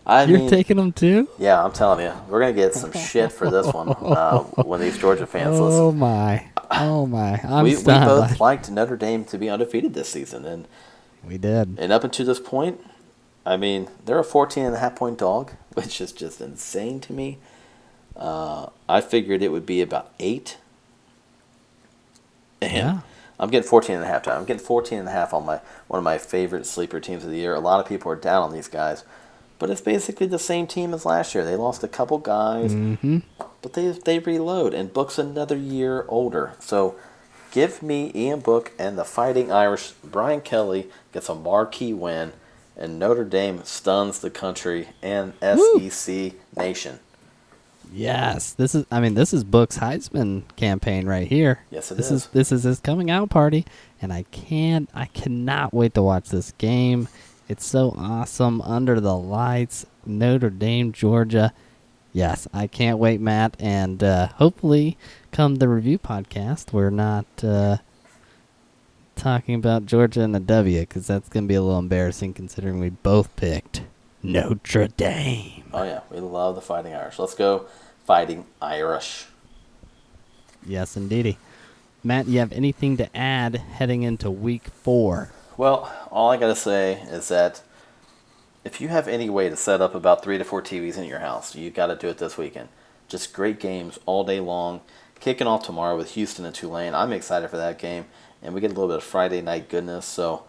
I 0.10 0.24
You're 0.24 0.40
mean, 0.40 0.50
taking 0.50 0.78
them 0.78 0.92
too? 0.92 1.30
Yeah, 1.38 1.64
I'm 1.64 1.72
telling 1.72 2.04
you, 2.04 2.12
we're 2.28 2.40
gonna 2.40 2.54
get 2.54 2.74
some 2.74 2.92
shit 2.92 3.32
for 3.32 3.52
this 3.52 3.72
one 3.72 3.90
uh, 3.90 4.40
when 4.64 4.82
these 4.82 4.98
Georgia 4.98 5.28
fans 5.28 5.60
oh 5.60 5.66
listen. 5.66 5.82
Oh 5.82 5.92
my! 5.92 6.48
Oh 6.72 7.06
my! 7.06 7.40
I'm 7.44 7.66
we, 7.66 7.78
we 7.78 7.84
both 7.84 8.40
liked 8.40 8.72
Notre 8.72 8.98
Dame 8.98 9.24
to 9.26 9.38
be 9.38 9.50
undefeated 9.52 9.94
this 9.94 10.10
season, 10.10 10.46
and 10.46 10.68
we 11.24 11.38
did. 11.38 11.78
And 11.78 11.92
up 11.92 12.04
until 12.04 12.26
this 12.26 12.40
point, 12.40 12.80
I 13.46 13.56
mean, 13.58 13.88
they're 14.04 14.18
a 14.18 14.24
14 14.24 14.66
and 14.66 14.76
a 14.76 14.80
half 14.80 14.96
point 14.96 15.20
dog, 15.20 15.52
which 15.76 16.02
is 16.02 16.12
just 16.12 16.42
insane 16.42 17.00
to 17.02 17.14
me. 17.14 17.38
Uh, 18.16 18.70
I 18.88 19.02
figured 19.02 19.44
it 19.44 19.52
would 19.52 19.66
be 19.66 19.80
about 19.80 20.12
eight. 20.20 20.58
And 22.62 22.72
yeah. 22.74 23.00
I'm 23.40 23.50
getting 23.50 23.68
14 23.70 23.96
and 23.96 24.04
a 24.04 24.08
half 24.08 24.24
time. 24.24 24.38
I'm 24.40 24.46
getting 24.46 24.64
14 24.64 25.00
and 25.00 25.08
a 25.08 25.12
half 25.12 25.34
on 25.34 25.46
my 25.46 25.62
one 25.88 25.98
of 25.98 26.04
my 26.04 26.18
favorite 26.18 26.66
sleeper 26.66 27.00
teams 27.00 27.24
of 27.24 27.32
the 27.32 27.38
year. 27.38 27.56
A 27.56 27.60
lot 27.60 27.80
of 27.80 27.86
people 27.88 28.12
are 28.12 28.16
down 28.18 28.44
on 28.44 28.52
these 28.54 28.68
guys, 28.68 29.04
but 29.60 29.70
it's 29.70 29.82
basically 29.82 30.28
the 30.28 30.40
same 30.40 30.68
team 30.68 30.94
as 30.94 31.06
last 31.06 31.34
year. 31.34 31.46
They 31.46 31.56
lost 31.56 31.84
a 31.84 31.88
couple 31.88 32.18
guys, 32.18 32.74
Mm-hmm. 32.74 33.20
but 33.62 33.74
they 33.74 33.88
they 33.92 34.20
reload 34.20 34.74
and 34.74 34.94
Book's 34.94 35.18
another 35.18 35.56
year 35.56 36.04
older. 36.10 36.54
So 36.60 36.96
give 37.52 37.82
me 37.82 38.12
Ian 38.14 38.42
Book 38.42 38.74
and 38.78 38.98
the 38.98 39.06
Fighting 39.06 39.52
Irish. 39.52 39.92
Brian 40.04 40.42
Kelly 40.42 40.90
gets 41.14 41.30
a 41.30 41.36
marquee 41.36 41.94
win, 41.94 42.34
and 42.76 43.00
Notre 43.00 43.24
Dame 43.24 43.64
stuns 43.64 44.20
the 44.20 44.30
country 44.30 44.90
and 45.02 45.32
Woo. 45.42 45.90
SEC 45.90 46.34
nation. 46.58 47.00
Yes, 47.92 48.54
this 48.54 48.76
is. 48.76 48.86
I 48.92 49.00
mean, 49.00 49.16
this 49.16 49.34
is 49.34 49.44
Book's 49.44 49.78
Heisman 49.78 50.44
campaign 50.56 51.08
right 51.08 51.28
here. 51.28 51.62
Yes, 51.72 51.92
it 51.92 51.96
this 51.96 52.12
is. 52.12 52.24
is. 52.24 52.28
This 52.28 52.52
is 52.52 52.64
his 52.64 52.80
coming 52.80 53.10
out 53.10 53.30
party, 53.30 53.66
and 54.02 54.14
I 54.14 54.24
can't. 54.32 54.90
I 54.94 55.06
cannot 55.06 55.74
wait 55.74 55.96
to 55.96 56.04
watch 56.04 56.30
this 56.30 56.52
game. 56.58 57.08
It's 57.48 57.66
so 57.66 57.96
awesome 57.98 58.62
under 58.62 59.00
the 59.00 59.16
lights, 59.16 59.86
Notre 60.06 60.52
Dame, 60.52 60.92
Georgia. 60.92 61.52
Yes, 62.14 62.48
I 62.54 62.68
can't 62.68 63.00
wait, 63.00 63.20
Matt, 63.20 63.56
and 63.60 64.04
uh, 64.04 64.28
hopefully, 64.28 64.98
come 65.32 65.56
the 65.56 65.68
review 65.68 65.98
podcast, 65.98 66.72
we're 66.74 66.90
not 66.90 67.26
uh, 67.44 67.78
talking 69.16 69.56
about 69.56 69.86
Georgia 69.86 70.22
and 70.22 70.36
a 70.36 70.40
W 70.40 70.80
because 70.82 71.08
that's 71.08 71.30
gonna 71.30 71.48
be 71.48 71.56
a 71.56 71.62
little 71.62 71.80
embarrassing 71.80 72.34
considering 72.34 72.80
we 72.80 72.90
both 72.90 73.36
picked 73.36 73.82
Notre 74.22 74.88
Dame. 74.88 75.64
Oh 75.74 75.84
yeah, 75.84 76.02
we 76.10 76.20
love 76.20 76.56
the 76.56 76.62
Fighting 76.62 76.94
Irish. 76.94 77.20
Let's 77.20 77.36
go, 77.36 77.66
Fighting 78.06 78.46
Irish. 78.62 79.26
Yes, 80.66 80.98
indeedy. 80.98 81.38
Matt, 82.04 82.28
you 82.28 82.40
have 82.40 82.52
anything 82.52 82.98
to 82.98 83.16
add 83.16 83.56
heading 83.56 84.04
into 84.04 84.30
week 84.32 84.68
four? 84.68 85.32
Well, 85.58 85.92
all 86.12 86.32
I 86.32 86.38
gotta 86.38 86.56
say 86.56 87.02
is 87.10 87.28
that 87.30 87.62
if 88.64 88.82
you 88.82 88.90
have 88.90 89.08
any 89.08 89.30
way 89.30 89.50
to 89.50 89.56
set 89.56 89.82
up 89.82 89.96
about 89.96 90.24
three 90.24 90.38
to 90.38 90.44
four 90.44 90.62
TVs 90.62 90.98
in 90.98 91.06
your 91.06 91.20
house, 91.20 91.56
you 91.56 91.70
got 91.70 91.88
to 91.88 91.96
do 91.96 92.08
it 92.08 92.18
this 92.18 92.38
weekend. 92.38 92.70
Just 93.08 93.34
great 93.34 93.60
games 93.60 93.98
all 94.06 94.24
day 94.24 94.40
long. 94.40 94.82
Kicking 95.20 95.48
off 95.48 95.64
tomorrow 95.64 95.98
with 95.98 96.12
Houston 96.12 96.46
and 96.46 96.56
Tulane. 96.56 96.94
I'm 96.94 97.12
excited 97.12 97.50
for 97.50 97.58
that 97.58 97.80
game, 97.80 98.06
and 98.42 98.54
we 98.54 98.62
get 98.62 98.72
a 98.72 98.74
little 98.74 98.88
bit 98.88 98.98
of 98.98 99.04
Friday 99.04 99.42
night 99.42 99.70
goodness. 99.70 100.06
So, 100.06 100.44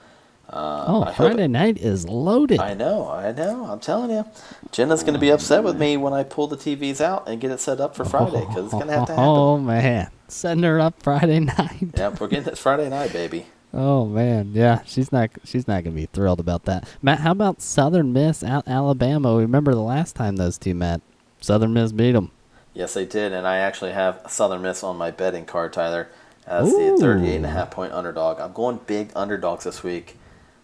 uh, 0.52 0.84
oh, 0.88 1.02
I 1.02 1.12
hope- 1.12 1.16
Friday 1.28 1.46
night 1.46 1.78
is 1.78 2.08
loaded. 2.08 2.58
I 2.58 2.74
know, 2.74 3.08
I 3.08 3.30
know. 3.30 3.66
I'm 3.66 3.78
telling 3.78 4.10
you, 4.10 4.24
Jenna's 4.72 5.02
going 5.02 5.14
to 5.14 5.20
be 5.20 5.30
upset 5.30 5.62
with 5.62 5.78
me 5.78 5.96
when 5.96 6.12
I 6.12 6.24
pull 6.24 6.48
the 6.48 6.56
TVs 6.56 7.00
out 7.00 7.28
and 7.28 7.40
get 7.40 7.52
it 7.52 7.60
set 7.60 7.80
up 7.80 7.94
for 7.94 8.04
Friday 8.04 8.40
because 8.40 8.64
it's 8.64 8.74
going 8.74 8.88
to 8.88 8.92
have 8.92 9.06
to 9.06 9.12
happen. 9.12 9.24
Oh 9.24 9.58
man, 9.58 10.10
setting 10.26 10.64
her 10.64 10.80
up 10.80 11.00
Friday 11.02 11.38
night. 11.58 11.90
Yep, 11.96 12.20
we're 12.20 12.26
getting 12.28 12.48
it 12.48 12.58
Friday 12.58 12.88
night, 12.88 13.12
baby. 13.12 13.46
Oh 13.72 14.06
man, 14.06 14.50
yeah, 14.52 14.82
she's 14.84 15.12
not 15.12 15.30
she's 15.44 15.68
not 15.68 15.84
gonna 15.84 15.94
be 15.94 16.06
thrilled 16.06 16.40
about 16.40 16.64
that. 16.64 16.88
Matt, 17.00 17.20
how 17.20 17.30
about 17.30 17.62
Southern 17.62 18.12
Miss 18.12 18.42
out 18.42 18.66
Alabama? 18.66 19.36
Remember 19.36 19.72
the 19.72 19.80
last 19.80 20.16
time 20.16 20.34
those 20.34 20.58
two 20.58 20.74
met? 20.74 21.00
Southern 21.40 21.72
Miss 21.72 21.92
beat 21.92 22.12
them. 22.12 22.32
Yes, 22.74 22.94
they 22.94 23.06
did, 23.06 23.32
and 23.32 23.46
I 23.46 23.58
actually 23.58 23.92
have 23.92 24.22
Southern 24.28 24.62
Miss 24.62 24.82
on 24.82 24.96
my 24.96 25.12
betting 25.12 25.44
card, 25.44 25.72
Tyler, 25.72 26.08
as 26.44 26.72
Ooh. 26.72 26.96
the 26.96 27.00
38 27.00 27.36
and 27.36 27.46
a 27.46 27.50
half 27.50 27.70
point 27.70 27.92
underdog. 27.92 28.40
I'm 28.40 28.52
going 28.52 28.80
big 28.88 29.12
underdogs 29.14 29.62
this 29.62 29.84
week 29.84 30.16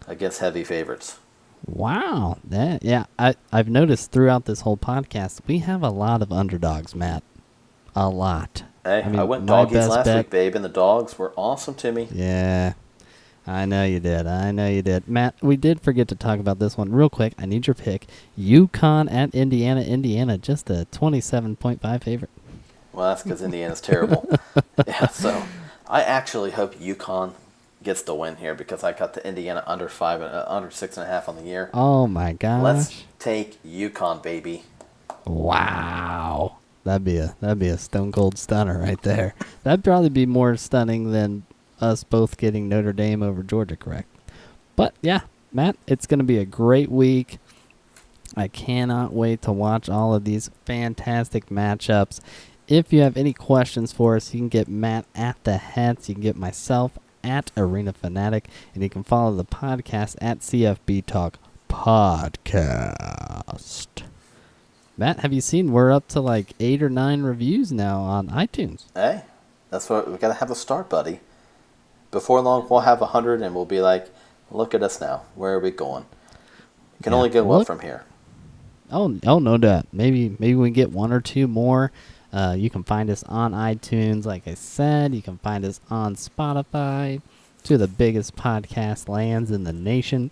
against 0.07 0.41
heavy 0.41 0.65
favorites. 0.65 1.19
Wow, 1.67 2.39
that 2.45 2.85
yeah, 2.85 3.07
I 3.19 3.35
I've 3.53 3.69
noticed 3.69 4.13
throughout 4.13 4.45
this 4.45 4.61
whole 4.61 4.77
podcast 4.77 5.41
we 5.47 5.59
have 5.59 5.83
a 5.83 5.89
lot 5.91 6.23
of 6.23 6.33
underdogs, 6.33 6.95
Matt. 6.95 7.23
A 7.95 8.09
lot. 8.09 8.63
Hey, 8.85 9.03
I, 9.03 9.09
mean, 9.09 9.27
went 9.27 9.45
my 9.45 9.65
doggies 9.65 9.89
last 9.89 10.05
bet- 10.05 10.17
week, 10.17 10.31
babe, 10.31 10.55
and 10.55 10.65
the 10.65 10.69
dogs 10.69 11.19
were 11.19 11.33
awesome 11.37 11.75
to 11.77 11.93
me. 11.93 12.09
Yeah. 12.13 12.75
I 13.49 13.65
know 13.65 13.85
you 13.85 14.01
did. 14.01 14.27
I 14.27 14.51
know 14.51 14.69
you 14.69 14.83
did. 14.83 15.07
Matt, 15.07 15.37
we 15.41 15.57
did 15.57 15.81
forget 15.81 16.09
to 16.09 16.17
talk 16.17 16.41
about 16.41 16.59
this 16.59 16.77
one 16.77 16.91
real 16.91 17.09
quick. 17.09 17.33
I 17.39 17.47
need 17.47 17.69
your 17.69 17.75
pick. 17.75 18.07
UConn 18.37 19.11
at 19.11 19.35
Indiana. 19.35 19.83
Indiana, 19.83 20.37
just 20.37 20.69
a 20.69 20.87
27.5 20.91 22.03
favorite. 22.03 22.31
Well, 22.93 23.09
that's 23.09 23.23
because 23.23 23.43
Indiana's 23.43 23.81
terrible. 23.81 24.29
yeah, 24.87 25.07
so 25.09 25.45
I 25.87 26.03
actually 26.03 26.51
hope 26.51 26.75
UConn 26.75 27.35
gets 27.87 28.03
the 28.03 28.15
win 28.15 28.37
here 28.37 28.53
because 28.53 28.83
I 28.83 28.93
got 28.93 29.15
the 29.15 29.27
Indiana 29.27 29.63
under 29.65 29.89
five, 29.89 30.21
uh, 30.21 30.45
under 30.49 30.73
six 30.73 30.97
and 30.99 31.07
a 31.07 31.09
half 31.09 31.29
on 31.29 31.37
the 31.37 31.45
year. 31.45 31.71
Oh 31.73 32.09
my 32.09 32.33
gosh. 32.33 32.63
Let's 32.63 33.05
take 33.21 33.63
UConn, 33.63 34.23
baby. 34.23 34.65
Wow. 35.25 36.57
That'd 36.83 37.05
be 37.05 37.19
a 37.19 37.37
that'd 37.41 37.61
be 37.61 37.69
a 37.69 37.79
stone 37.79 38.11
cold 38.11 38.39
stunner 38.39 38.79
right 38.81 39.01
there. 39.03 39.35
That'd 39.63 39.85
probably 39.85 40.09
be 40.09 40.27
more 40.27 40.57
stunning 40.57 41.13
than 41.13 41.45
us 41.81 42.03
both 42.03 42.37
getting 42.37 42.69
Notre 42.69 42.93
Dame 42.93 43.23
over 43.23 43.45
Georgia, 43.45 43.77
correct? 43.77 44.09
But 44.75 44.95
yeah, 45.01 45.21
Matt, 45.53 45.77
it's 45.87 46.07
gonna 46.07 46.25
be 46.25 46.39
a 46.39 46.45
great 46.45 46.91
week. 46.91 47.39
I 48.37 48.49
cannot 48.49 49.13
wait 49.13 49.43
to 49.43 49.53
watch 49.53 49.89
all 49.89 50.13
of 50.13 50.25
these 50.25 50.51
fantastic 50.65 51.47
matchups. 51.47 52.21
If 52.67 52.93
you 52.93 53.03
have 53.03 53.17
any 53.17 53.33
questions 53.33 53.93
for 53.93 54.17
us, 54.17 54.35
you 54.35 54.41
can 54.41 54.49
get 54.49 54.67
Matt 54.67 55.07
at 55.15 55.43
the 55.45 55.57
Hats. 55.57 56.09
You 56.09 56.17
can 56.17 56.23
get 56.23 56.37
myself 56.37 56.99
at 57.27 57.51
Arena 57.57 57.93
Fanatic, 57.93 58.49
and 58.75 58.83
you 58.83 58.89
can 58.89 59.03
follow 59.03 59.35
the 59.35 59.45
podcast 59.45 60.17
at 60.21 60.41
CFB 60.41 61.05
Talk 61.07 61.39
Podcast. 61.69 63.87
Matt, 64.97 65.21
have 65.21 65.33
you 65.33 65.41
seen 65.41 65.73
we're 65.73 65.93
up 65.93 66.09
to 66.09 66.21
like 66.21 66.55
eight 66.61 66.83
or 66.83 66.89
nine 66.89 67.23
reviews 67.23 67.73
now 67.73 68.01
on 68.01 68.29
iTunes? 68.29 68.85
Hey, 68.95 69.23
that's 69.71 69.91
what 69.91 70.11
we 70.11 70.17
got 70.17 70.29
to 70.29 70.35
have 70.35 70.51
a 70.51 70.55
start, 70.55 70.89
buddy. 70.89 71.21
Before 72.11 72.41
long, 72.41 72.67
we'll 72.71 72.81
have 72.81 73.03
a 73.03 73.07
hundred, 73.07 73.43
and 73.43 73.55
we'll 73.55 73.65
be 73.67 73.81
like, 73.81 74.09
"Look 74.51 74.75
at 74.75 74.83
us 74.83 75.01
now. 75.01 75.23
Where 75.35 75.55
are 75.55 75.61
we 75.61 75.71
going? 75.71 76.07
We 76.99 77.03
can 77.05 77.13
Yeah, 77.13 77.17
only 77.19 77.29
go 77.31 77.43
look- 77.43 77.63
up 77.63 77.67
from 77.67 77.81
here." 77.81 78.05
Oh, 78.91 79.19
oh, 79.27 79.41
no 79.41 79.59
doubt. 79.59 79.87
Maybe, 79.93 80.37
maybe 80.39 80.55
we 80.55 80.69
can 80.69 80.75
get 80.75 80.93
one 80.93 81.13
or 81.13 81.21
two 81.21 81.49
more. 81.49 81.91
Uh, 82.37 82.53
you 82.53 82.69
can 82.69 82.85
find 82.85 83.09
us 83.09 83.23
on 83.23 83.53
iTunes, 83.53 84.27
like 84.27 84.47
I 84.47 84.53
said. 84.53 85.15
You 85.15 85.23
can 85.23 85.39
find 85.39 85.65
us 85.65 85.81
on 85.89 86.17
Spotify, 86.17 87.23
two 87.65 87.75
of 87.75 87.81
the 87.81 87.89
biggest 87.89 88.37
podcast 88.37 89.09
lands 89.09 89.51
in 89.51 89.65
the 89.65 89.73
nation. 89.73 90.31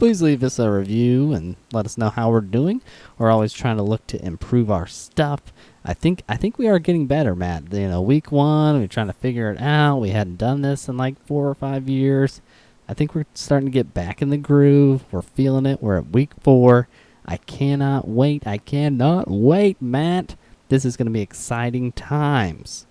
Please 0.00 0.22
leave 0.22 0.42
us 0.42 0.58
a 0.58 0.68
review 0.68 1.32
and 1.32 1.54
let 1.72 1.86
us 1.86 1.96
know 1.96 2.10
how 2.10 2.30
we're 2.30 2.40
doing. 2.40 2.82
We're 3.16 3.30
always 3.30 3.52
trying 3.52 3.76
to 3.76 3.84
look 3.84 4.04
to 4.08 4.26
improve 4.26 4.72
our 4.72 4.88
stuff. 4.88 5.40
I 5.84 5.94
think, 5.94 6.24
I 6.28 6.36
think 6.36 6.58
we 6.58 6.66
are 6.66 6.80
getting 6.80 7.06
better, 7.06 7.36
Matt. 7.36 7.72
You 7.72 7.86
know, 7.86 8.02
week 8.02 8.32
one, 8.32 8.80
we 8.80 8.84
are 8.86 8.88
trying 8.88 9.06
to 9.06 9.12
figure 9.12 9.52
it 9.52 9.60
out. 9.60 9.98
We 9.98 10.10
hadn't 10.10 10.38
done 10.38 10.62
this 10.62 10.88
in 10.88 10.96
like 10.96 11.24
four 11.26 11.48
or 11.48 11.54
five 11.54 11.88
years. 11.88 12.40
I 12.88 12.94
think 12.94 13.14
we're 13.14 13.26
starting 13.34 13.68
to 13.68 13.72
get 13.72 13.94
back 13.94 14.20
in 14.20 14.30
the 14.30 14.36
groove. 14.36 15.04
We're 15.12 15.22
feeling 15.22 15.66
it. 15.66 15.80
We're 15.80 15.98
at 15.98 16.10
week 16.10 16.32
four. 16.40 16.88
I 17.24 17.36
cannot 17.36 18.08
wait. 18.08 18.48
I 18.48 18.58
cannot 18.58 19.30
wait, 19.30 19.80
Matt. 19.80 20.34
This 20.70 20.84
is 20.84 20.96
going 20.96 21.06
to 21.06 21.12
be 21.12 21.20
exciting 21.20 21.90
times. 21.92 22.86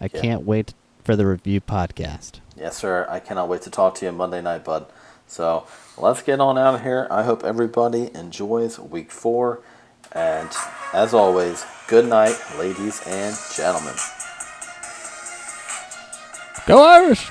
I 0.00 0.10
Yeah. 0.12 0.20
can't 0.20 0.44
wait 0.44 0.74
for 1.04 1.14
the 1.14 1.24
review 1.26 1.60
podcast. 1.60 2.40
Yes, 2.56 2.76
sir. 2.76 3.06
I 3.08 3.20
cannot 3.20 3.48
wait 3.48 3.62
to 3.62 3.70
talk 3.70 3.94
to 3.96 4.06
you 4.06 4.10
Monday 4.12 4.42
night, 4.42 4.64
bud. 4.64 4.86
So 5.28 5.64
let's 5.96 6.22
get 6.22 6.40
on 6.40 6.58
out 6.58 6.74
of 6.74 6.82
here. 6.82 7.06
I 7.08 7.22
hope 7.22 7.44
everybody 7.44 8.10
enjoys 8.14 8.80
week 8.80 9.12
four. 9.12 9.60
And 10.12 10.48
as 10.92 11.14
always, 11.14 11.64
good 11.86 12.06
night, 12.06 12.36
ladies 12.58 13.00
and 13.06 13.36
gentlemen. 13.54 13.94
Go 16.66 16.82
Irish! 16.82 17.30